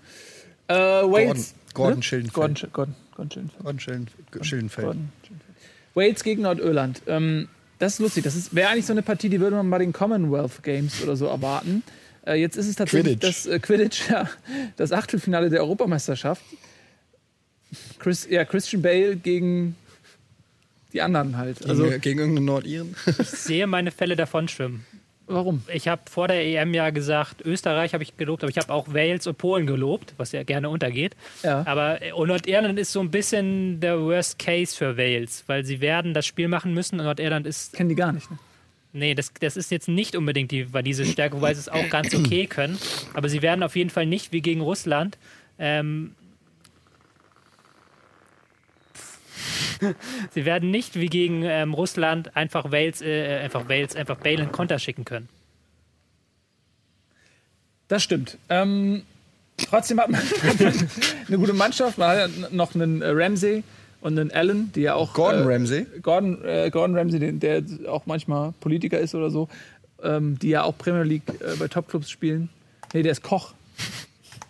Äh, 0.67 0.73
Wales. 0.73 1.53
Gordon, 1.73 1.73
Gordon? 1.73 2.03
Schildenfeld. 2.03 2.33
Gordon, 2.33 2.55
Sch- 2.57 2.71
Gordon, 2.71 2.95
Gordon 3.15 3.29
Schildenfeld. 3.31 3.63
Gordon 3.63 3.79
Schilden, 3.79 4.09
Schildenfeld. 4.43 4.85
Gordon 4.85 5.09
Schildenfeld. 5.23 5.55
Wales 5.95 6.23
gegen 6.23 6.41
Nordirland. 6.43 7.01
Ähm, 7.07 7.47
das 7.79 7.93
ist 7.93 7.99
lustig. 7.99 8.23
Das 8.25 8.53
wäre 8.55 8.69
eigentlich 8.69 8.85
so 8.85 8.93
eine 8.93 9.01
Partie, 9.03 9.29
die 9.29 9.39
würde 9.39 9.55
man 9.55 9.69
bei 9.69 9.77
den 9.77 9.93
Commonwealth 9.93 10.61
Games 10.63 11.01
oder 11.01 11.15
so 11.15 11.27
erwarten. 11.27 11.83
Äh, 12.25 12.35
jetzt 12.35 12.57
ist 12.57 12.67
es 12.67 12.75
tatsächlich 12.75 13.19
Quidditch. 13.19 13.45
das 13.45 13.45
äh, 13.45 13.59
Quidditch, 13.59 14.09
ja, 14.09 14.29
das 14.75 14.91
Achtelfinale 14.91 15.49
der 15.49 15.61
Europameisterschaft. 15.61 16.41
Chris, 17.99 18.27
ja, 18.29 18.45
Christian 18.45 18.81
Bale 18.81 19.15
gegen 19.15 19.75
die 20.93 21.01
anderen 21.01 21.37
halt. 21.37 21.59
Gegen, 21.59 21.69
Also 21.69 21.89
gegen 21.99 22.19
irgendeinen 22.19 22.45
Nordiren. 22.45 22.95
Ich 23.19 23.27
sehe 23.29 23.67
meine 23.67 23.91
Fälle 23.91 24.15
davon 24.15 24.47
schwimmen. 24.47 24.85
warum? 25.27 25.61
Ich 25.71 25.87
habe 25.87 26.01
vor 26.09 26.27
der 26.27 26.43
EM 26.43 26.73
ja 26.73 26.89
gesagt, 26.89 27.41
Österreich 27.45 27.93
habe 27.93 28.03
ich 28.03 28.17
gelobt, 28.17 28.43
aber 28.43 28.49
ich 28.49 28.57
habe 28.57 28.73
auch 28.73 28.87
Wales 28.93 29.27
und 29.27 29.37
Polen 29.37 29.67
gelobt, 29.67 30.15
was 30.17 30.31
ja 30.31 30.41
gerne 30.43 30.69
untergeht. 30.69 31.15
Ja. 31.43 31.63
Aber 31.67 32.01
äh, 32.01 32.09
Nordirland 32.09 32.79
ist 32.79 32.91
so 32.91 32.99
ein 33.01 33.11
bisschen 33.11 33.79
der 33.79 33.99
Worst 33.99 34.39
Case 34.39 34.75
für 34.75 34.97
Wales, 34.97 35.43
weil 35.45 35.63
sie 35.63 35.81
werden 35.81 36.15
das 36.15 36.25
Spiel 36.25 36.47
machen 36.47 36.73
müssen 36.73 36.99
und 36.99 37.05
Nordirland 37.05 37.45
ist 37.45 37.73
Kennen 37.73 37.89
die 37.89 37.95
gar 37.95 38.11
nicht. 38.11 38.29
Ne? 38.31 38.39
Nee, 38.91 39.13
das, 39.13 39.31
das 39.39 39.55
ist 39.55 39.69
jetzt 39.69 39.87
nicht 39.87 40.15
unbedingt 40.15 40.49
die, 40.49 40.65
diese 40.83 41.05
Stärke, 41.05 41.35
wobei 41.35 41.53
sie 41.53 41.59
es 41.59 41.69
auch 41.69 41.87
ganz 41.89 42.15
okay 42.15 42.47
können. 42.47 42.79
Aber 43.13 43.29
sie 43.29 43.43
werden 43.43 43.61
auf 43.61 43.75
jeden 43.75 43.91
Fall 43.91 44.07
nicht 44.07 44.31
wie 44.31 44.41
gegen 44.41 44.61
Russland. 44.61 45.19
Ähm, 45.59 46.15
sie 50.31 50.45
werden 50.45 50.71
nicht 50.71 50.95
wie 50.95 51.07
gegen 51.07 51.43
ähm, 51.43 51.73
Russland 51.73 52.35
einfach 52.35 52.71
Wales, 52.71 53.01
äh, 53.01 53.39
einfach 53.39 53.69
Wales, 53.69 53.95
einfach 53.95 54.17
Bale 54.17 54.43
in 54.43 54.51
Konter 54.51 54.79
schicken 54.79 55.05
können. 55.05 55.29
Das 57.87 58.03
stimmt. 58.03 58.37
Ähm, 58.49 59.03
trotzdem 59.57 59.99
hat 59.99 60.09
man 60.09 60.21
eine 61.27 61.37
gute 61.37 61.53
Mannschaft. 61.53 61.97
Man 61.97 62.09
hat 62.09 62.29
ja 62.29 62.47
noch 62.51 62.75
einen 62.75 63.01
äh, 63.01 63.09
Ramsey 63.09 63.63
und 64.01 64.17
einen 64.17 64.31
Allen, 64.31 64.71
die 64.73 64.81
ja 64.81 64.93
auch. 64.95 65.13
Gordon 65.13 65.49
äh, 65.49 65.53
Ramsay. 65.53 65.85
Gordon, 66.01 66.43
äh, 66.45 66.69
Gordon 66.71 66.95
Ramsay, 66.95 67.19
den, 67.19 67.39
der 67.39 67.63
auch 67.87 68.05
manchmal 68.05 68.53
Politiker 68.59 68.99
ist 68.99 69.15
oder 69.15 69.29
so, 69.29 69.49
ähm, 70.03 70.37
die 70.39 70.49
ja 70.49 70.63
auch 70.63 70.77
Premier 70.77 71.03
League 71.03 71.23
äh, 71.39 71.55
bei 71.57 71.67
Topclubs 71.67 72.09
spielen. 72.09 72.49
Nee, 72.93 73.03
der 73.03 73.11
ist 73.11 73.23
Koch. 73.23 73.53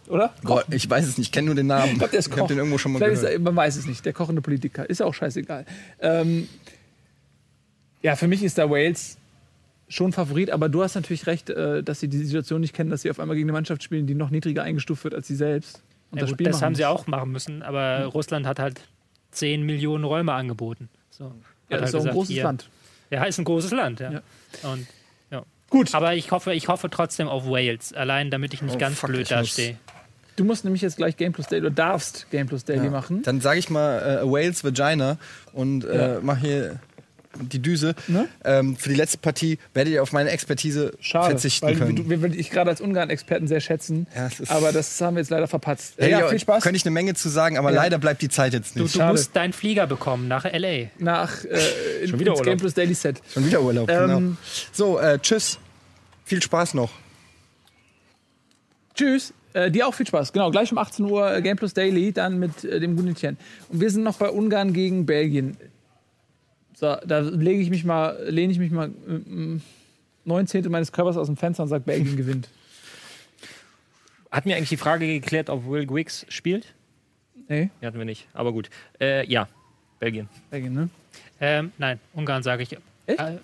Oder? 0.10 0.34
Gott, 0.44 0.66
ich 0.72 0.90
weiß 0.90 1.06
es 1.08 1.18
nicht, 1.18 1.28
ich 1.28 1.32
kenne 1.32 1.46
nur 1.46 1.56
den 1.56 1.68
Namen. 1.68 1.92
Ich 1.94 1.98
glaube, 2.00 2.12
der 2.12 2.20
ist 2.20 2.28
ich 2.28 2.32
Koch. 2.34 2.40
habe 2.40 2.48
den 2.50 2.58
irgendwo 2.58 2.78
schon 2.78 2.92
mal 2.92 3.00
Vielleicht 3.00 3.22
gehört. 3.22 3.34
Ist 3.34 3.40
er, 3.40 3.44
man 3.44 3.56
weiß 3.56 3.76
es 3.78 3.86
nicht. 3.86 4.04
Der 4.06 4.14
kochende 4.14 4.42
Politiker. 4.42 4.90
Ist 4.90 5.00
ja 5.00 5.06
auch 5.06 5.14
scheißegal. 5.14 5.66
Ähm, 6.02 6.50
ja, 8.02 8.16
für 8.16 8.28
mich 8.28 8.44
ist 8.44 8.58
da 8.58 8.70
Wales 8.70 9.18
schon 9.88 10.12
Favorit, 10.14 10.52
aber 10.52 10.70
du 10.70 10.84
hast 10.84 10.96
natürlich 10.96 11.28
recht, 11.28 11.50
äh, 11.50 11.84
dass 11.84 12.00
sie 12.00 12.08
die 12.08 12.18
Situation 12.18 12.62
nicht 12.62 12.74
kennen, 12.74 12.90
dass 12.90 13.02
sie 13.02 13.10
auf 13.12 13.20
einmal 13.20 13.36
gegen 13.36 13.46
eine 13.48 13.54
Mannschaft 13.54 13.84
spielen, 13.84 14.08
die 14.08 14.16
noch 14.16 14.30
niedriger 14.30 14.64
eingestuft 14.64 15.04
wird 15.04 15.14
als 15.16 15.28
sie 15.28 15.36
selbst. 15.36 15.82
Und 16.12 16.18
Ja, 16.18 16.22
das 16.22 16.30
gut, 16.32 16.38
Spiel 16.38 16.48
das 16.48 16.62
haben 16.62 16.76
sie 16.76 16.86
auch 16.86 17.08
machen 17.08 17.32
müssen, 17.32 17.62
aber 17.64 18.06
Russland 18.06 18.46
hat 18.48 18.60
halt 18.60 18.82
10 19.32 19.64
Millionen 19.64 20.04
Räume 20.04 20.34
angeboten. 20.34 20.90
So, 21.12 21.26
Ja, 21.70 21.78
halt 21.78 21.84
ist 21.84 21.94
auch 21.94 22.00
ein 22.00 22.04
gesagt, 22.04 22.14
großes 22.16 22.34
hier- 22.34 22.44
Land. 22.44 22.70
Ja, 23.12 23.24
ist 23.26 23.38
ein 23.40 23.46
großes 23.46 23.72
Land, 23.72 24.00
ja. 24.00 24.12
Ja. 24.12 24.22
Und, 24.72 24.88
ja. 25.32 25.44
Gut, 25.70 25.94
Aber 25.96 26.16
ich 26.16 26.32
hoffe, 26.32 26.54
ich 26.54 26.68
hoffe 26.68 26.90
trotzdem 26.90 27.28
auf 27.28 27.46
Wales, 27.48 27.92
allein 27.94 28.30
damit 28.32 28.54
ich 28.54 28.62
nicht 28.62 28.76
Oh, 28.76 28.80
ganz 28.80 29.00
fuck, 29.00 29.10
blöd 29.10 29.22
ich 29.24 29.30
muss- 29.32 29.40
dastehe. 29.56 29.78
Du 30.40 30.46
musst 30.46 30.64
nämlich 30.64 30.82
jetzt 30.82 30.98
gleich 30.98 31.18
Game 31.18 31.34
Plus 31.34 31.48
Daily 31.48 31.62
oder 31.68 31.76
darfst 31.76 32.28
Game 32.32 32.48
Plus 32.48 32.64
Daily 32.66 32.86
Ja. 32.86 32.92
machen. 32.92 33.22
Dann 33.24 33.42
sage 33.42 33.60
ich 33.60 33.70
mal 33.70 34.22
äh, 34.24 34.32
Wales 34.32 34.64
Vagina 34.64 35.18
und 35.54 35.84
äh, 35.86 36.14
Ja. 36.16 36.20
mache 36.22 36.40
hier 36.40 36.80
die 37.40 37.60
Düse. 37.62 37.94
Ne? 38.08 38.28
Ähm, 38.44 38.76
für 38.76 38.90
die 38.90 38.96
letzte 38.96 39.20
Partie 39.20 39.60
werdet 39.76 39.94
ihr 39.94 40.02
auf 40.02 40.12
meine 40.14 40.32
Expertise 40.32 40.94
Schade, 41.00 41.30
verzichten 41.30 41.68
weil 41.68 41.76
können. 41.76 41.96
du, 41.96 42.10
wir 42.10 42.22
würden 42.22 42.34
dich 42.36 42.50
gerade 42.50 42.72
als 42.72 42.82
Ungarn-Experten 42.82 43.48
sehr 43.48 43.60
schätzen. 43.62 44.08
Ja, 44.16 44.28
ist- 44.28 44.50
aber 44.50 44.72
das 44.72 45.00
haben 45.00 45.16
wir 45.16 45.22
jetzt 45.22 45.30
leider 45.30 45.48
verpatzt. 45.48 45.94
Hätte 45.98 46.10
ja, 46.10 46.24
ich- 46.24 46.30
viel 46.32 46.40
Spaß. 46.40 46.64
Könnte 46.64 46.78
ich 46.78 46.84
eine 46.86 46.92
Menge 46.92 47.14
zu 47.14 47.30
sagen, 47.30 47.58
aber 47.60 47.70
Ja. 47.72 47.76
leider 47.84 48.00
bleibt 48.00 48.24
die 48.24 48.30
Zeit 48.30 48.54
jetzt 48.54 48.76
Du, 48.76 48.82
nicht. 48.82 48.96
du 48.96 49.00
Schade. 49.00 49.12
musst 49.14 49.36
deinen 49.36 49.54
Flieger 49.54 49.86
bekommen 49.86 50.28
nach 50.28 50.44
L.A. 50.46 50.90
Nach 50.98 51.46
äh, 51.46 51.60
Schon 52.08 52.20
wieder 52.20 52.32
ins 52.32 52.40
Urlaub. 52.40 52.44
Game 52.46 52.58
Plus 52.58 52.74
Daily 52.74 52.96
Set. 52.96 53.22
Schon 53.32 53.46
wieder 53.46 53.62
Urlaub, 53.62 53.90
Ähm, 53.92 54.08
genau. 54.08 54.38
So, 54.74 55.00
äh, 55.00 55.20
tschüss. 55.20 55.60
Viel 56.26 56.42
Spaß 56.42 56.74
noch. 56.74 56.90
Tschüss. 58.96 59.34
Äh, 59.54 59.72
dir 59.72 59.88
auch 59.88 59.94
viel 59.94 60.08
Spaß. 60.08 60.32
Genau, 60.34 60.52
gleich 60.52 60.72
um 60.72 60.78
18 60.78 61.06
Uhr 61.06 61.36
äh, 61.36 61.42
Game 61.42 61.58
Plus 61.58 61.74
Daily, 61.74 62.12
dann 62.12 62.38
mit 62.40 62.64
äh, 62.64 62.80
dem 62.80 62.96
guten 62.96 63.16
Tien. 63.16 63.38
Und 63.70 63.82
wir 63.82 63.90
sind 63.90 64.04
noch 64.04 64.18
bei 64.18 64.30
Ungarn 64.30 64.74
gegen 64.74 65.06
Belgien. 65.06 65.58
So, 66.76 66.96
da 67.06 67.20
lege 67.20 67.62
ich 67.62 67.70
mich 67.70 67.84
mal, 67.84 68.18
lehne 68.30 68.54
ich 68.54 68.60
mich 68.60 68.72
mal 68.72 68.92
ähm, 69.08 69.62
neun 70.24 70.48
Zehntel 70.48 70.72
meines 70.72 70.92
Körpers 70.92 71.18
aus 71.18 71.28
dem 71.28 71.36
Fenster 71.36 71.64
und 71.64 71.70
sage, 71.70 71.84
Belgien 71.84 72.16
gewinnt. 72.18 72.48
Hat 74.32 74.46
mir 74.46 74.56
eigentlich 74.56 74.70
die 74.70 74.78
Frage 74.78 75.08
geklärt, 75.08 75.50
ob 75.50 75.68
Will 75.68 75.86
Griggs 75.88 76.26
spielt? 76.30 76.74
Nee, 77.48 77.72
Die 77.82 77.86
hatten 77.86 77.98
wir 77.98 78.06
nicht. 78.06 78.28
Aber 78.34 78.54
gut. 78.54 78.70
Äh, 79.02 79.26
ja, 79.26 79.48
Belgien. 80.00 80.30
Belgien, 80.52 80.74
ne? 80.74 80.90
Ähm, 81.42 81.72
nein, 81.80 82.00
Ungarn 82.14 82.44
sage 82.44 82.62
ich. 82.64 82.78
Echt? 83.08 83.20
Äh, 83.20 83.38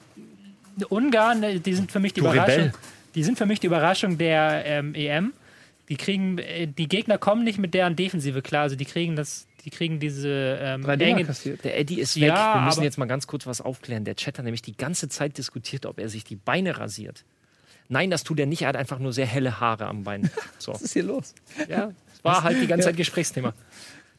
Ungarn, 0.90 1.42
äh, 1.42 1.60
die 1.60 1.74
sind 1.74 1.92
für 1.92 2.00
mich 2.00 2.14
die 2.14 2.22
Du 2.22 2.28
Überraschung. 2.28 2.66
Rebell. 2.66 2.74
Die 3.16 3.24
sind 3.24 3.38
für 3.38 3.46
mich 3.48 3.60
die 3.60 3.68
Überraschung 3.68 4.18
der 4.18 4.64
ähm, 4.66 4.94
EM. 4.94 5.34
Die 5.90 5.98
kriegen, 5.98 6.38
äh, 6.40 6.68
die 6.68 6.88
Gegner 6.88 7.18
kommen 7.18 7.44
nicht 7.44 7.60
mit 7.60 7.74
deren 7.74 7.96
Defensive 7.96 8.42
klar. 8.42 8.64
Also 8.64 8.76
die 8.76 8.86
kriegen 8.86 9.16
das, 9.16 9.48
die 9.64 9.70
kriegen 9.70 10.00
diese 10.00 10.58
ähm, 10.62 10.84
Drei 10.84 10.96
Dinger 10.96 11.18
enge, 11.18 11.26
kassiert. 11.26 11.64
Der 11.64 11.78
Eddie 11.80 12.00
ist 12.00 12.16
weg. 12.16 12.30
Ja, 12.30 12.56
wir 12.56 12.62
müssen 12.62 12.84
jetzt 12.84 12.98
mal 12.98 13.06
ganz 13.06 13.28
kurz 13.28 13.46
was 13.46 13.62
aufklären. 13.62 14.04
Der 14.04 14.16
Chat 14.16 14.38
hat 14.38 14.46
nämlich 14.46 14.62
die 14.62 14.76
ganze 14.76 15.10
Zeit 15.10 15.38
diskutiert, 15.38 15.86
ob 15.86 16.00
er 16.00 16.10
sich 16.10 16.24
die 16.24 16.36
Beine 16.36 16.80
rasiert. 16.80 17.24
Nein, 17.88 18.10
das 18.10 18.24
tut 18.24 18.40
er 18.40 18.48
nicht. 18.48 18.64
Er 18.64 18.70
hat 18.70 18.76
einfach 18.76 18.98
nur 19.00 19.14
sehr 19.14 19.28
helle 19.28 19.60
Haare 19.60 19.86
am 19.86 20.04
Bein. 20.04 20.30
So. 20.58 20.74
Was 20.74 20.82
ist 20.82 20.94
hier 20.94 21.04
los? 21.04 21.36
Ja, 21.70 21.92
das 22.10 22.24
war 22.24 22.44
halt 22.44 22.60
die 22.60 22.68
ganze 22.68 22.88
Zeit 22.88 22.98
Gesprächsthema. 22.98 23.54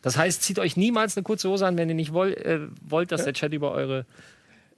Das 0.03 0.17
heißt, 0.17 0.43
zieht 0.43 0.61
euch 0.61 0.77
niemals 0.77 1.17
eine 1.17 1.25
kurze 1.25 1.49
Hose 1.49 1.67
an, 1.67 1.77
wenn 1.77 1.89
ihr 1.89 1.97
nicht 1.97 2.13
woll, 2.13 2.33
äh, 2.35 2.61
wollt, 2.89 3.11
dass 3.11 3.25
der 3.25 3.33
Chat 3.33 3.53
über 3.53 3.73
eure. 3.73 4.07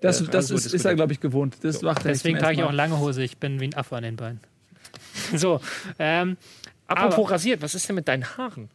Das, 0.01 0.23
Äh, 0.23 0.29
das 0.29 0.49
gut, 0.49 0.59
ist, 0.59 0.73
ist 0.73 0.85
er, 0.87 0.95
glaube 0.95 1.13
ich, 1.13 1.21
gewohnt. 1.21 1.57
Das 1.61 1.83
macht 1.83 2.07
er 2.07 2.13
Deswegen 2.13 2.39
trage 2.39 2.55
ich 2.55 2.63
auch 2.63 2.73
lange 2.73 2.99
Hose. 2.99 3.23
Ich 3.23 3.37
bin 3.37 3.61
wie 3.61 3.65
ein 3.65 3.75
Affe 3.75 3.97
an 3.97 4.05
den 4.05 4.17
Beinen. 4.17 4.41
So, 5.35 5.61
ähm, 5.99 6.39
Apropos 6.89 7.27
Aber- 7.27 7.31
rasiert, 7.35 7.63
was 7.63 7.75
ist 7.75 7.89
denn 7.89 7.97
mit 7.97 8.09
deinen 8.09 8.37
Haaren? 8.37 8.69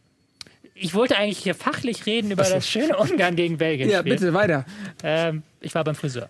ich 0.74 0.94
wollte 0.94 1.16
eigentlich 1.16 1.38
hier 1.38 1.54
fachlich 1.54 2.04
reden 2.06 2.30
über 2.30 2.42
das 2.42 2.68
schöne 2.68 2.96
Ungarn 2.96 3.36
gegen 3.36 3.58
Belgien. 3.58 3.88
Ja, 3.88 4.02
bitte, 4.02 4.34
weiter. 4.34 4.66
Ähm, 5.02 5.42
ich 5.60 5.74
war 5.74 5.84
beim 5.84 5.94
Friseur. 5.94 6.28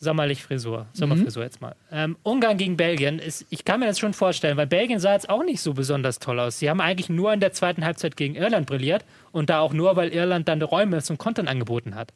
Sommerlich 0.00 0.42
Frisur. 0.44 0.86
Sommerfrisur 0.92 1.42
jetzt 1.42 1.60
mal. 1.60 1.74
Ähm, 1.90 2.16
Ungarn 2.22 2.56
gegen 2.56 2.76
Belgien 2.76 3.18
ist, 3.18 3.46
ich 3.50 3.64
kann 3.64 3.80
mir 3.80 3.86
das 3.86 3.98
schon 3.98 4.14
vorstellen, 4.14 4.56
weil 4.56 4.68
Belgien 4.68 5.00
sah 5.00 5.12
jetzt 5.12 5.28
auch 5.28 5.42
nicht 5.42 5.60
so 5.60 5.74
besonders 5.74 6.20
toll 6.20 6.38
aus. 6.38 6.58
Sie 6.60 6.70
haben 6.70 6.80
eigentlich 6.80 7.08
nur 7.08 7.32
in 7.32 7.40
der 7.40 7.52
zweiten 7.52 7.84
Halbzeit 7.84 8.16
gegen 8.16 8.36
Irland 8.36 8.66
brilliert 8.66 9.04
und 9.32 9.50
da 9.50 9.58
auch 9.58 9.72
nur, 9.72 9.96
weil 9.96 10.10
Irland 10.10 10.46
dann 10.46 10.62
Räume 10.62 11.02
zum 11.02 11.18
Kontern 11.18 11.48
angeboten 11.48 11.96
hat. 11.96 12.12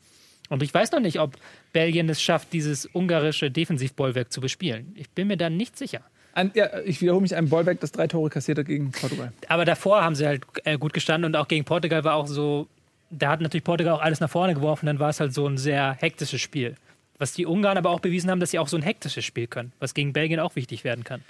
Und 0.49 0.63
ich 0.63 0.73
weiß 0.73 0.93
noch 0.93 1.01
nicht, 1.01 1.19
ob 1.19 1.37
Belgien 1.73 2.09
es 2.09 2.23
schafft, 2.23 2.53
dieses 2.53 2.89
ungarische 2.93 3.51
Defensivbollwerk 3.51 4.33
zu 4.33 4.41
bespielen. 4.41 4.93
Ich 4.97 5.11
bin 5.11 5.27
mir 5.27 5.37
da 5.37 5.51
nicht 5.51 5.77
sicher. 5.77 6.03
Ein, 6.35 6.51
ja, 6.55 6.69
ich 6.85 7.01
wiederhole 7.03 7.23
mich, 7.23 7.35
ein 7.37 7.49
Bollwerk, 7.49 7.81
das 7.81 7.93
drei 7.93 8.07
Tore 8.07 8.31
kassiert 8.31 8.59
hat 8.59 8.67
gegen 8.67 8.91
Portugal. 8.91 9.33
Aber 9.49 9.65
davor 9.65 10.03
haben 10.03 10.15
sie 10.15 10.27
halt 10.27 10.43
äh, 10.65 10.79
gut 10.79 10.93
gestanden 10.95 11.27
und 11.27 11.37
auch 11.37 11.49
gegen 11.49 11.65
Portugal 11.65 12.05
war 12.05 12.15
auch 12.15 12.27
so, 12.27 12.67
da 13.11 13.31
hat 13.31 13.41
natürlich 13.43 13.65
Portugal 13.65 13.95
auch 13.95 14.01
alles 14.03 14.21
nach 14.21 14.31
vorne 14.31 14.55
geworfen, 14.55 14.87
dann 14.87 14.99
war 14.99 15.11
es 15.11 15.21
halt 15.21 15.35
so 15.35 15.47
ein 15.47 15.59
sehr 15.59 15.97
hektisches 16.01 16.41
Spiel. 16.41 16.77
Was 17.19 17.33
die 17.35 17.45
Ungarn 17.47 17.77
aber 17.77 17.91
auch 17.91 18.01
bewiesen 18.01 18.31
haben, 18.31 18.41
dass 18.41 18.51
sie 18.51 18.59
auch 18.59 18.69
so 18.69 18.77
ein 18.77 18.83
hektisches 18.83 19.25
Spiel 19.25 19.47
können, 19.47 19.73
was 19.79 19.93
gegen 19.95 20.13
Belgien 20.13 20.41
auch 20.41 20.57
wichtig 20.57 20.85
werden 20.85 21.05
kann. 21.05 21.23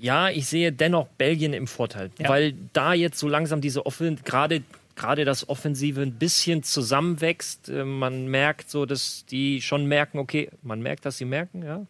Ja, 0.00 0.28
ich 0.28 0.46
sehe 0.46 0.72
dennoch 0.72 1.06
Belgien 1.16 1.52
im 1.52 1.68
Vorteil, 1.68 2.10
Ja. 2.18 2.28
weil 2.28 2.54
da 2.72 2.92
jetzt 2.94 3.18
so 3.18 3.28
langsam 3.28 3.60
diese 3.60 3.86
Offen 3.86 4.18
gerade 4.24 4.62
gerade 4.96 5.24
das 5.24 5.48
Offensive 5.48 6.00
ein 6.02 6.14
bisschen 6.14 6.62
zusammenwächst. 6.62 7.68
Äh, 7.68 7.84
Man 7.84 8.26
merkt 8.28 8.70
so, 8.70 8.86
dass 8.86 9.24
die 9.26 9.60
schon 9.62 9.86
merken, 9.86 10.18
okay, 10.18 10.50
man 10.62 10.80
merkt, 10.80 11.04
dass 11.06 11.18
sie 11.18 11.24
merken, 11.24 11.62
ja, 11.62 11.86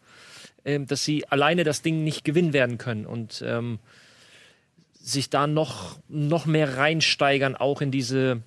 ähm, 0.65 0.87
dass 0.87 1.05
sie 1.05 1.27
alleine 1.29 1.65
das 1.65 1.83
Ding 1.83 2.05
nicht 2.05 2.25
gewinnen 2.25 2.53
werden 2.53 2.79
können 2.79 3.07
und 3.07 3.43
ähm, 3.47 3.79
sich 4.95 5.29
da 5.29 5.47
noch, 5.47 5.99
noch 6.09 6.47
mehr 6.47 6.77
reinsteigern, 6.79 7.57
auch 7.57 7.81
in 7.83 7.91
diese 7.91 8.41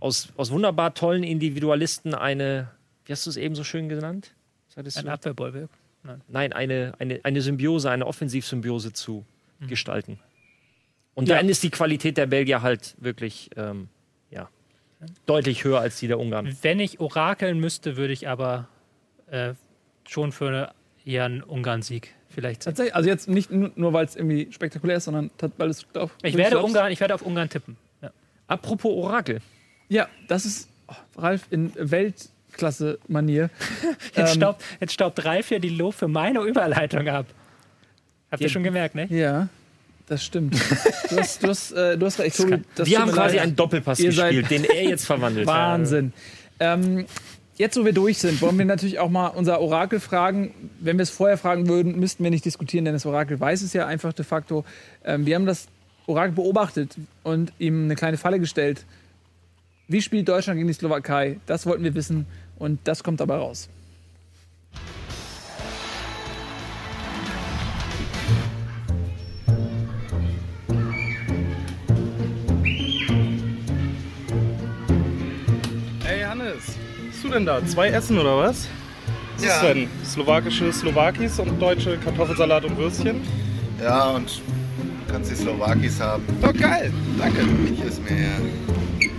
aus, 0.00 0.28
aus 0.36 0.50
wunderbar 0.50 0.94
tollen 0.94 1.22
Individualisten 1.22 2.14
eine, 2.14 2.68
wie 3.04 3.12
hast 3.12 3.24
du 3.26 3.30
es 3.30 3.36
eben 3.36 3.54
so 3.54 3.64
schön 3.64 3.88
genannt? 3.88 4.32
Ein? 5.06 5.08
Abwehrbollwerk. 5.12 5.70
Nein, 6.28 6.52
eine, 6.52 6.92
eine, 6.98 7.20
eine 7.24 7.40
Symbiose, 7.40 7.90
eine 7.90 8.06
Offensivsymbiose 8.06 8.92
zu 8.92 9.24
Mhm. 9.58 9.68
gestalten. 9.68 10.18
Und 11.16 11.28
Ja. 11.28 11.36
dann 11.36 11.48
ist 11.48 11.62
die 11.64 11.70
Qualität 11.70 12.16
der 12.18 12.26
Belgier 12.26 12.62
halt 12.62 12.94
wirklich 13.00 13.50
ähm, 13.56 13.88
ja, 14.30 14.48
deutlich 15.26 15.64
höher 15.64 15.80
als 15.80 15.98
die 15.98 16.06
der 16.06 16.20
Ungarn. 16.20 16.56
Wenn 16.62 16.78
ich 16.78 17.00
orakeln 17.00 17.58
müsste, 17.58 17.96
würde 17.96 18.12
ich 18.12 18.28
aber 18.28 18.68
äh, 19.30 19.54
schon 20.06 20.30
für 20.30 20.46
eine, 20.48 20.70
eher 21.04 21.24
einen 21.24 21.42
Ungarn-Sieg 21.42 22.14
vielleicht 22.28 22.62
setzen. 22.62 22.76
Tatsächlich, 22.76 22.94
also 22.94 23.08
jetzt 23.08 23.28
nicht 23.28 23.50
nur, 23.50 23.92
weil 23.92 24.04
es 24.04 24.14
irgendwie 24.14 24.52
spektakulär 24.52 24.98
ist, 24.98 25.04
sondern 25.04 25.30
weil 25.56 25.70
es 25.70 25.84
drauf. 25.92 26.10
Ich 26.22 26.36
werde, 26.36 26.50
glaubst- 26.52 26.68
Ungarn, 26.68 26.92
ich 26.92 27.00
werde 27.00 27.14
auf 27.14 27.22
Ungarn 27.22 27.48
tippen. 27.48 27.76
Ja. 28.02 28.10
Apropos 28.46 28.92
Orakel. 28.92 29.40
Ja, 29.88 30.08
das 30.28 30.44
ist 30.44 30.68
oh, 30.88 30.94
Ralf 31.16 31.46
in 31.50 31.72
Weltklasse-Manier. 31.76 33.50
Jetzt, 34.14 34.18
Ähm, 34.34 34.36
staubt, 34.40 34.64
jetzt 34.80 34.92
staubt 34.92 35.24
Ralf 35.24 35.50
ja 35.50 35.58
die 35.58 35.68
Lob 35.70 35.94
für 35.94 36.08
meine 36.08 36.40
Überleitung 36.40 37.08
ab. 37.08 37.26
Habt 38.30 38.40
ihr 38.42 38.48
Ja. 38.48 38.52
schon 38.52 38.62
gemerkt, 38.64 38.94
ne? 38.94 39.06
Ja, 39.10 39.48
das 40.06 40.24
stimmt. 40.24 40.54
Du 41.10 41.16
hast, 41.16 41.42
du 41.42 41.48
hast, 41.48 41.72
äh, 41.72 41.98
du 41.98 42.06
hast 42.06 42.18
recht, 42.18 42.38
das 42.74 42.88
Wir 42.88 43.00
haben 43.00 43.10
quasi 43.12 43.36
leid. 43.36 43.44
einen 43.44 43.56
Doppelpass 43.56 43.98
Ihr 43.98 44.10
gespielt, 44.10 44.50
den 44.50 44.64
er 44.64 44.84
jetzt 44.84 45.04
verwandelt. 45.04 45.46
Wahnsinn. 45.46 46.12
Ähm, 46.60 47.06
jetzt, 47.56 47.76
wo 47.78 47.84
wir 47.84 47.92
durch 47.92 48.18
sind, 48.18 48.40
wollen 48.40 48.56
wir 48.58 48.64
natürlich 48.64 48.98
auch 48.98 49.10
mal 49.10 49.28
unser 49.28 49.60
Orakel 49.60 50.00
fragen. 50.00 50.54
Wenn 50.80 50.98
wir 50.98 51.02
es 51.02 51.10
vorher 51.10 51.38
fragen 51.38 51.68
würden, 51.68 51.98
müssten 51.98 52.22
wir 52.22 52.30
nicht 52.30 52.44
diskutieren, 52.44 52.84
denn 52.84 52.94
das 52.94 53.06
Orakel 53.06 53.38
weiß 53.38 53.62
es 53.62 53.72
ja 53.72 53.86
einfach 53.86 54.12
de 54.12 54.24
facto. 54.24 54.64
Ähm, 55.04 55.26
wir 55.26 55.34
haben 55.34 55.46
das 55.46 55.68
Orakel 56.06 56.32
beobachtet 56.34 56.96
und 57.24 57.52
ihm 57.58 57.84
eine 57.84 57.96
kleine 57.96 58.16
Falle 58.16 58.38
gestellt. 58.38 58.84
Wie 59.88 60.02
spielt 60.02 60.28
Deutschland 60.28 60.56
gegen 60.58 60.68
die 60.68 60.74
Slowakei? 60.74 61.38
Das 61.46 61.66
wollten 61.66 61.84
wir 61.84 61.94
wissen 61.94 62.26
und 62.58 62.80
das 62.84 63.02
kommt 63.04 63.20
dabei 63.20 63.36
raus. 63.36 63.68
Du 77.26 77.32
denn 77.32 77.46
da? 77.46 77.64
Zwei 77.66 77.88
Essen 77.88 78.18
oder 78.18 78.36
was? 78.38 78.68
Was 79.36 79.44
Ja. 79.44 79.54
ist 79.56 79.62
denn? 79.62 79.88
Slowakische 80.04 80.72
Slowakis 80.72 81.38
und 81.38 81.60
deutsche 81.60 81.98
Kartoffelsalat 81.98 82.64
und 82.64 82.76
Würstchen? 82.78 83.20
Ja, 83.82 84.08
und 84.10 84.40
du 85.06 85.12
kannst 85.12 85.30
die 85.30 85.34
Slowakis 85.34 86.00
haben. 86.00 86.22
Oh, 86.42 86.52
geil! 86.52 86.92
Danke. 87.18 87.40
Ich 87.72 87.80
ist 87.84 88.02
mir 88.02 88.10
her. 88.16 88.36
Schön. 89.00 89.12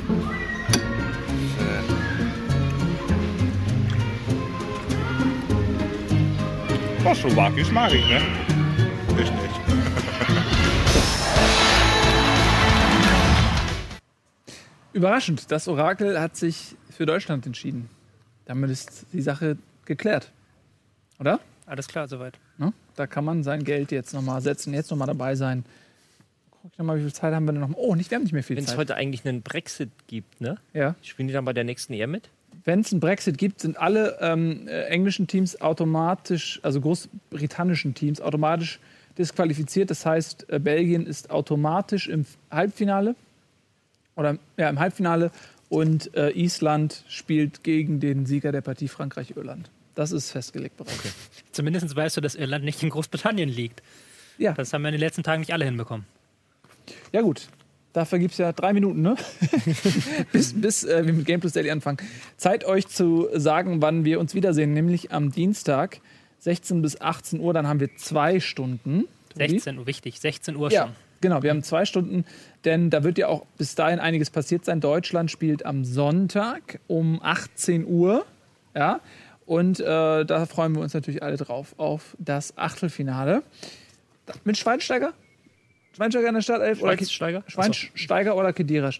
Oh, 7.05 7.13
Slowakisch 7.13 7.71
mag 7.71 7.93
ich, 7.93 8.05
ne? 8.07 8.21
Ich 9.19 9.31
nicht. 9.31 9.61
Überraschend, 14.93 15.51
das 15.51 15.67
Orakel 15.67 16.19
hat 16.19 16.35
sich 16.35 16.75
für 16.89 17.05
Deutschland 17.05 17.45
entschieden. 17.45 17.89
Damit 18.47 18.69
ist 18.69 19.05
die 19.11 19.21
Sache 19.21 19.57
geklärt. 19.85 20.31
Oder? 21.19 21.39
Alles 21.65 21.87
klar, 21.87 22.07
soweit. 22.07 22.39
Ne? 22.57 22.73
Da 22.95 23.05
kann 23.05 23.25
man 23.25 23.43
sein 23.43 23.63
Geld 23.63 23.91
jetzt 23.91 24.13
nochmal 24.13 24.41
setzen, 24.41 24.73
jetzt 24.73 24.89
nochmal 24.89 25.07
dabei 25.07 25.35
sein. 25.35 25.65
Guck 26.51 26.71
ich 26.71 26.77
nochmal, 26.77 26.97
wie 26.97 27.01
viel 27.01 27.13
Zeit 27.13 27.33
haben 27.33 27.45
wir 27.45 27.51
denn 27.51 27.61
noch? 27.61 27.75
Oh, 27.75 27.93
nicht, 27.93 28.09
wir 28.09 28.15
haben 28.15 28.23
nicht 28.23 28.31
mehr 28.31 28.43
viel 28.43 28.55
Wenn 28.55 28.63
es 28.63 28.71
Zeit. 28.71 28.77
heute 28.77 28.95
eigentlich 28.95 29.27
einen 29.27 29.41
Brexit 29.41 29.89
gibt, 30.07 30.39
ne? 30.39 30.57
Ja. 30.73 30.95
Spielen 31.01 31.27
die 31.27 31.33
dann 31.33 31.43
bei 31.43 31.51
der 31.51 31.65
nächsten 31.65 31.93
EM 31.93 32.11
mit? 32.11 32.29
Wenn 32.63 32.79
es 32.79 32.91
einen 32.91 33.01
Brexit 33.01 33.37
gibt, 33.37 33.59
sind 33.61 33.77
alle 33.77 34.17
ähm, 34.21 34.67
äh, 34.67 34.83
englischen 34.85 35.27
Teams 35.27 35.59
automatisch, 35.59 36.59
also 36.63 36.79
großbritannischen 36.79 37.93
Teams, 37.95 38.21
automatisch 38.21 38.79
disqualifiziert. 39.17 39.89
Das 39.89 40.05
heißt, 40.05 40.49
äh, 40.49 40.59
Belgien 40.59 41.05
ist 41.05 41.31
automatisch 41.31 42.07
im 42.07 42.25
Halbfinale 42.49 43.15
oder 44.15 44.37
ja, 44.55 44.69
im 44.69 44.79
Halbfinale 44.79 45.31
und 45.69 46.15
äh, 46.15 46.31
Island 46.31 47.03
spielt 47.07 47.63
gegen 47.63 47.99
den 47.99 48.25
Sieger 48.25 48.51
der 48.51 48.61
Partie 48.61 48.87
Frankreich-Irland. 48.87 49.69
Das 49.95 50.11
ist 50.11 50.31
festgelegt 50.31 50.77
bereits. 50.77 51.15
Zumindest 51.51 51.95
weißt 51.95 52.17
du, 52.17 52.21
dass 52.21 52.35
Irland 52.35 52.63
nicht 52.63 52.81
in 52.83 52.89
Großbritannien 52.89 53.49
liegt. 53.49 53.81
Ja. 54.37 54.53
Das 54.53 54.71
haben 54.71 54.83
wir 54.83 54.89
in 54.89 54.93
den 54.93 55.01
letzten 55.01 55.23
Tagen 55.23 55.39
nicht 55.39 55.53
alle 55.53 55.65
hinbekommen. 55.65 56.05
Ja, 57.11 57.21
gut. 57.21 57.47
Dafür 57.93 58.19
gibt 58.19 58.33
es 58.33 58.37
ja 58.37 58.51
drei 58.51 58.73
Minuten, 58.73 59.01
ne? 59.01 59.15
bis 60.31 60.53
bis 60.53 60.83
äh, 60.83 61.03
wir 61.03 61.13
mit 61.13 61.25
Game 61.25 61.39
Plus 61.39 61.53
Daily 61.53 61.71
anfangen. 61.71 61.97
Zeit 62.37 62.63
euch 62.63 62.87
zu 62.87 63.27
sagen, 63.33 63.81
wann 63.81 64.05
wir 64.05 64.19
uns 64.19 64.35
wiedersehen, 64.35 64.73
nämlich 64.73 65.11
am 65.11 65.31
Dienstag, 65.31 65.99
16 66.39 66.83
bis 66.83 67.01
18 67.01 67.39
Uhr. 67.39 67.53
Dann 67.53 67.67
haben 67.67 67.79
wir 67.79 67.95
zwei 67.95 68.39
Stunden. 68.39 69.05
Tobi? 69.29 69.49
16 69.49 69.79
Uhr, 69.79 69.87
wichtig, 69.87 70.19
16 70.19 70.55
Uhr 70.55 70.71
Ja, 70.71 70.83
schon. 70.83 70.95
Genau. 71.21 71.43
Wir 71.43 71.49
haben 71.51 71.63
zwei 71.63 71.85
Stunden, 71.85 72.25
denn 72.65 72.89
da 72.89 73.03
wird 73.03 73.17
ja 73.17 73.27
auch 73.27 73.45
bis 73.57 73.75
dahin 73.75 73.99
einiges 73.99 74.29
passiert 74.29 74.65
sein. 74.65 74.79
Deutschland 74.81 75.31
spielt 75.31 75.65
am 75.65 75.85
Sonntag 75.85 76.79
um 76.87 77.19
18 77.21 77.85
Uhr. 77.85 78.25
Ja. 78.75 78.99
Und 79.45 79.79
äh, 79.79 79.83
da 80.25 80.45
freuen 80.45 80.73
wir 80.75 80.81
uns 80.81 80.93
natürlich 80.93 81.23
alle 81.23 81.37
drauf 81.37 81.73
auf 81.77 82.15
das 82.19 82.57
Achtelfinale. 82.57 83.43
Mit 84.43 84.57
Schweinsteiger? 84.57 85.13
Schweinsteiger 85.95 86.27
in 86.27 86.33
der 86.35 86.41
Startelf? 86.41 86.81
Oder 86.81 86.95
Ki- 86.97 87.05
Schweinsteiger? 87.05 87.43
Schweinsteiger 87.47 88.35
oder 88.35 88.51
Kedira? 88.53 88.91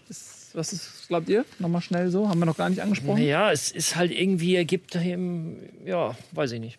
Was 0.54 0.72
ist, 0.72 1.08
glaubt 1.08 1.28
ihr? 1.28 1.44
Nochmal 1.58 1.82
schnell 1.82 2.10
so. 2.10 2.28
Haben 2.28 2.40
wir 2.40 2.46
noch 2.46 2.56
gar 2.56 2.70
nicht 2.70 2.80
angesprochen. 2.80 3.20
Naja, 3.20 3.52
es 3.52 3.70
ist 3.70 3.94
halt 3.96 4.10
irgendwie, 4.10 4.56
er 4.56 4.64
gibt 4.64 4.94
ihm, 4.94 5.58
ja, 5.84 6.16
weiß 6.32 6.52
ich 6.52 6.60
nicht. 6.60 6.78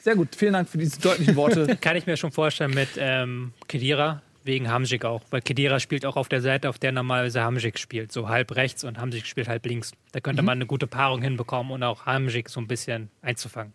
Sehr 0.00 0.16
gut. 0.16 0.34
Vielen 0.36 0.52
Dank 0.54 0.68
für 0.68 0.78
diese 0.78 1.00
deutlichen 1.00 1.36
Worte. 1.36 1.76
Kann 1.80 1.96
ich 1.96 2.06
mir 2.06 2.16
schon 2.16 2.32
vorstellen 2.32 2.72
mit 2.74 2.88
ähm, 2.98 3.52
Kedira, 3.68 4.22
wegen 4.48 4.68
Hamsik 4.68 5.04
auch. 5.04 5.22
Weil 5.30 5.42
Kedira 5.42 5.78
spielt 5.78 6.04
auch 6.04 6.16
auf 6.16 6.28
der 6.28 6.40
Seite, 6.40 6.68
auf 6.68 6.80
der 6.80 6.90
normalerweise 6.90 7.42
Hamsik 7.42 7.78
spielt. 7.78 8.10
So 8.10 8.28
halb 8.28 8.56
rechts 8.56 8.82
und 8.82 8.98
Hamsik 8.98 9.26
spielt 9.26 9.46
halb 9.46 9.64
links. 9.66 9.92
Da 10.10 10.18
könnte 10.18 10.42
man 10.42 10.58
eine 10.58 10.66
gute 10.66 10.88
Paarung 10.88 11.22
hinbekommen 11.22 11.72
und 11.72 11.84
auch 11.84 12.06
Hamsik 12.06 12.48
so 12.48 12.60
ein 12.60 12.66
bisschen 12.66 13.10
einzufangen. 13.22 13.72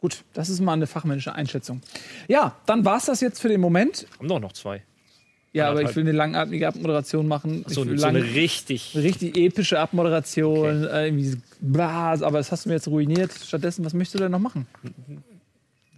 gut, 0.00 0.24
das 0.32 0.48
ist 0.48 0.60
mal 0.60 0.72
eine 0.72 0.88
fachmännische 0.88 1.32
Einschätzung. 1.34 1.80
Ja, 2.26 2.56
dann 2.66 2.84
war 2.84 2.96
es 2.96 3.04
das 3.04 3.20
jetzt 3.20 3.40
für 3.40 3.48
den 3.48 3.60
Moment. 3.60 4.06
Haben 4.18 4.28
doch 4.28 4.40
noch 4.40 4.52
zwei. 4.52 4.82
Ja, 5.54 5.70
aber 5.70 5.82
ich 5.82 5.94
will 5.94 6.02
eine 6.02 6.10
langatmige 6.10 6.66
Abmoderation 6.66 7.28
machen. 7.28 7.64
So, 7.68 7.84
ich 7.84 7.90
will 7.90 7.98
so 7.98 8.06
eine 8.06 8.24
richtig. 8.24 8.96
richtig 8.96 9.36
epische 9.36 9.78
Abmoderation. 9.78 10.84
Äh, 10.84 11.06
irgendwie 11.06 11.28
so, 11.28 11.36
bla, 11.60 12.10
aber 12.10 12.38
das 12.38 12.50
hast 12.50 12.64
du 12.64 12.70
mir 12.70 12.74
jetzt 12.74 12.88
ruiniert. 12.88 13.32
Stattdessen, 13.32 13.84
was 13.84 13.94
möchtest 13.94 14.16
du 14.16 14.18
denn 14.18 14.32
noch 14.32 14.40
machen? 14.40 14.66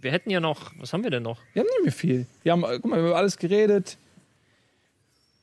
Wir 0.01 0.11
hätten 0.11 0.29
ja 0.29 0.39
noch, 0.39 0.71
was 0.79 0.93
haben 0.93 1.03
wir 1.03 1.11
denn 1.11 1.23
noch? 1.23 1.39
Wir 1.53 1.61
haben 1.61 1.67
nicht 1.77 1.83
mehr 1.83 1.91
viel. 1.93 2.25
Wir 2.43 2.51
haben, 2.51 2.63
äh, 2.63 2.79
guck 2.81 2.85
mal, 2.85 2.97
wir 2.97 3.01
haben 3.03 3.07
über 3.09 3.17
alles 3.17 3.37
geredet. 3.37 3.97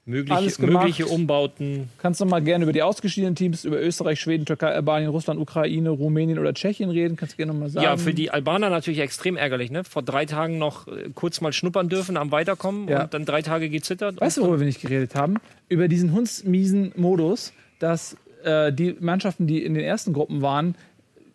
Alles 0.07 0.27
Mögliche, 0.27 0.61
gemacht. 0.67 0.83
mögliche 0.85 1.07
Umbauten. 1.07 1.89
Kannst 1.97 2.21
du 2.21 2.27
mal 2.27 2.43
gerne 2.43 2.65
über 2.65 2.75
die 2.75 2.83
ausgeschiedenen 2.83 3.37
Teams, 3.37 3.65
über 3.65 3.81
Österreich, 3.81 4.21
Schweden, 4.21 4.45
Türkei, 4.45 4.69
Albanien, 4.69 5.09
Russland, 5.09 5.41
Ukraine, 5.41 5.89
Rumänien 5.89 6.39
oder 6.39 6.53
Tschechien 6.53 6.91
reden. 6.91 7.17
Kannst 7.17 7.33
du 7.35 7.37
gerne 7.39 7.55
noch 7.55 7.59
mal 7.61 7.71
sagen. 7.71 7.85
Ja, 7.85 7.97
für 7.97 8.13
die 8.13 8.31
Albaner 8.31 8.69
natürlich 8.69 8.99
extrem 8.99 9.39
ärgerlich, 9.39 9.71
ne? 9.71 9.83
Vor 9.83 10.03
drei 10.03 10.27
Tagen 10.27 10.59
noch 10.59 10.87
äh, 10.89 11.09
kurz 11.15 11.41
mal 11.41 11.55
schnuppern 11.55 11.89
dürfen 11.89 12.19
am 12.19 12.31
Weiterkommen 12.33 12.87
Ja. 12.87 13.05
und 13.05 13.15
dann 13.15 13.25
drei 13.25 13.41
Tage 13.41 13.71
gezittert. 13.71 14.21
Weißt 14.21 14.37
du, 14.37 14.43
worüber 14.43 14.61
wir 14.61 14.67
nicht 14.67 14.83
geredet 14.83 15.15
haben? 15.15 15.37
Über 15.71 15.89
diesen 15.89 16.13
hundsmiesen 16.13 16.93
Modus, 16.97 17.55
dass 17.79 18.19
äh, 18.45 18.75
die 18.75 18.95
Mannschaften, 19.01 19.47
die 19.47 19.65
in 19.65 19.73
den 19.73 19.85
ersten 19.85 20.13
Gruppen 20.13 20.43
waren, 20.43 20.75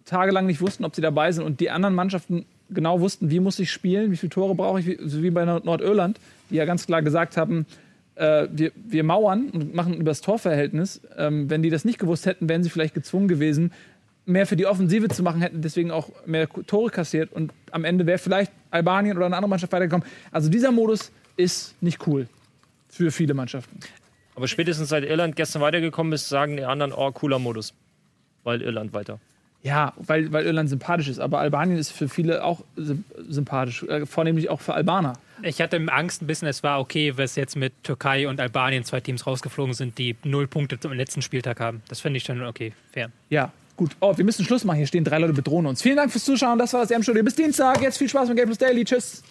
tagelang 0.05 0.45
nicht 0.45 0.61
wussten, 0.61 0.86
ob 0.86 0.93
sie 0.95 1.01
dabei 1.01 1.32
sind 1.32 1.43
und 1.43 1.59
die 1.59 1.72
anderen 1.72 1.95
Mannschaften 1.95 2.45
genau 2.70 2.99
wussten, 2.99 3.30
wie 3.32 3.39
muss 3.39 3.59
ich 3.59 3.72
spielen, 3.72 4.11
wie 4.11 4.17
viele 4.17 4.30
Tore 4.30 4.55
brauche 4.55 4.80
ich, 4.80 4.88
wie, 4.88 4.97
so 5.05 5.24
wie 5.24 5.30
bei 5.30 5.45
Nord 5.45 5.65
Nordirland, 5.65 6.20
die 6.49 6.55
ja 6.55 6.65
ganz 6.65 6.86
klar 6.86 7.01
gesagt 7.01 7.38
haben, 7.38 7.65
äh, 8.15 8.47
wir, 8.51 8.72
wir 8.76 9.03
mauern 9.03 9.49
und 9.49 9.74
machen 9.74 9.93
über 9.93 10.11
das 10.11 10.22
Torverhältnis. 10.22 11.01
Ähm, 11.17 11.49
wenn 11.49 11.63
die 11.63 11.70
das 11.70 11.86
nicht 11.86 11.99
gewusst 11.99 12.26
hätten, 12.26 12.49
wären 12.49 12.63
sie 12.63 12.70
vielleicht 12.70 12.93
gezwungen 12.93 13.28
gewesen, 13.28 13.72
mehr 14.26 14.45
für 14.45 14.55
die 14.55 14.65
Offensive 14.65 15.07
zu 15.07 15.24
machen, 15.24 15.41
hätten 15.41 15.61
deswegen 15.61 15.91
auch 15.91 16.09
mehr 16.26 16.47
Tore 16.47 16.91
kassiert 16.91 17.34
und 17.34 17.51
am 17.72 17.84
Ende 17.84 18.05
wäre 18.05 18.20
vielleicht 18.20 18.51
Albanien 18.70 19.17
oder 19.17 19.26
eine 19.26 19.36
andere 19.36 19.49
Mannschaft 19.49 19.74
weitergekommen. 19.74 20.07
Also 20.32 20.49
dieser 20.49 20.72
Modus 20.72 21.11
ist 21.36 21.76
nicht 21.82 22.05
cool 22.07 22.28
für 22.89 23.11
viele 23.11 23.34
Mannschaften. 23.34 23.80
Aber 24.36 24.47
spätestens 24.47 24.89
seit 24.89 25.03
Irland 25.03 25.36
gestern 25.36 25.61
weitergekommen 25.61 26.13
ist, 26.13 26.30
sagen 26.30 26.57
die 26.57 26.63
anderen, 26.63 26.93
oh, 26.93 27.11
cooler 27.11 27.39
Modus. 27.39 27.74
Weil 28.43 28.61
Irland 28.61 28.93
weiter. 28.93 29.20
Ja, 29.62 29.91
weil, 29.97 30.32
weil 30.32 30.45
Irland 30.45 30.70
sympathisch 30.70 31.10
ist, 31.10 31.20
aber 31.20 31.39
Albanien 31.39 31.78
ist 31.78 31.91
für 31.91 32.07
viele 32.07 32.45
auch 32.45 32.62
sy- 32.78 33.03
sympathisch, 33.28 33.84
äh, 33.84 34.05
vornehmlich 34.05 34.49
auch 34.49 34.62
für 34.62 34.74
Albaner. 34.74 35.14
Ich 35.43 35.60
hatte 35.62 35.86
Angst 35.91 36.22
ein 36.22 36.28
bisschen, 36.28 36.47
es 36.47 36.64
war 36.64 36.80
okay, 36.80 37.18
was 37.18 37.36
jetzt 37.36 37.57
mit 37.57 37.74
Türkei 37.84 38.28
und 38.30 38.39
Albanien 38.39 38.86
zwei 38.86 39.01
Teams 39.01 39.28
rausgeflogen 39.28 39.74
sind, 39.74 39.97
die 39.97 40.16
null 40.24 40.47
Punkte 40.47 40.80
zum 40.80 40.93
letzten 40.93 41.22
Spieltag 41.22 41.60
haben. 41.60 41.82
Das 41.89 41.99
finde 41.99 42.18
ich 42.18 42.24
schon 42.24 42.41
okay, 42.43 42.72
fair. 42.93 43.12
Ja, 43.30 43.51
gut. 43.76 43.91
Oh, 43.99 44.16
wir 44.18 44.24
müssen 44.24 44.45
Schluss 44.45 44.64
machen. 44.64 44.78
Hier 44.78 44.88
stehen 44.88 45.03
drei 45.03 45.18
Leute 45.20 45.34
bedrohen 45.34 45.66
uns. 45.66 45.82
Vielen 45.82 45.97
Dank 45.97 46.12
fürs 46.12 46.24
Zuschauen. 46.24 46.57
Das 46.57 46.72
war 46.74 46.82
das 46.82 46.91
EM-Studio. 46.91 47.22
Bis 47.24 47.36
Dienstag. 47.36 47.82
Jetzt 47.82 47.97
viel 47.97 48.07
Spaß 48.10 48.30
mit 48.30 48.38
Game 48.38 48.47
Plus 48.47 48.57
Daily. 48.57 48.86
Tschüss. 48.86 49.24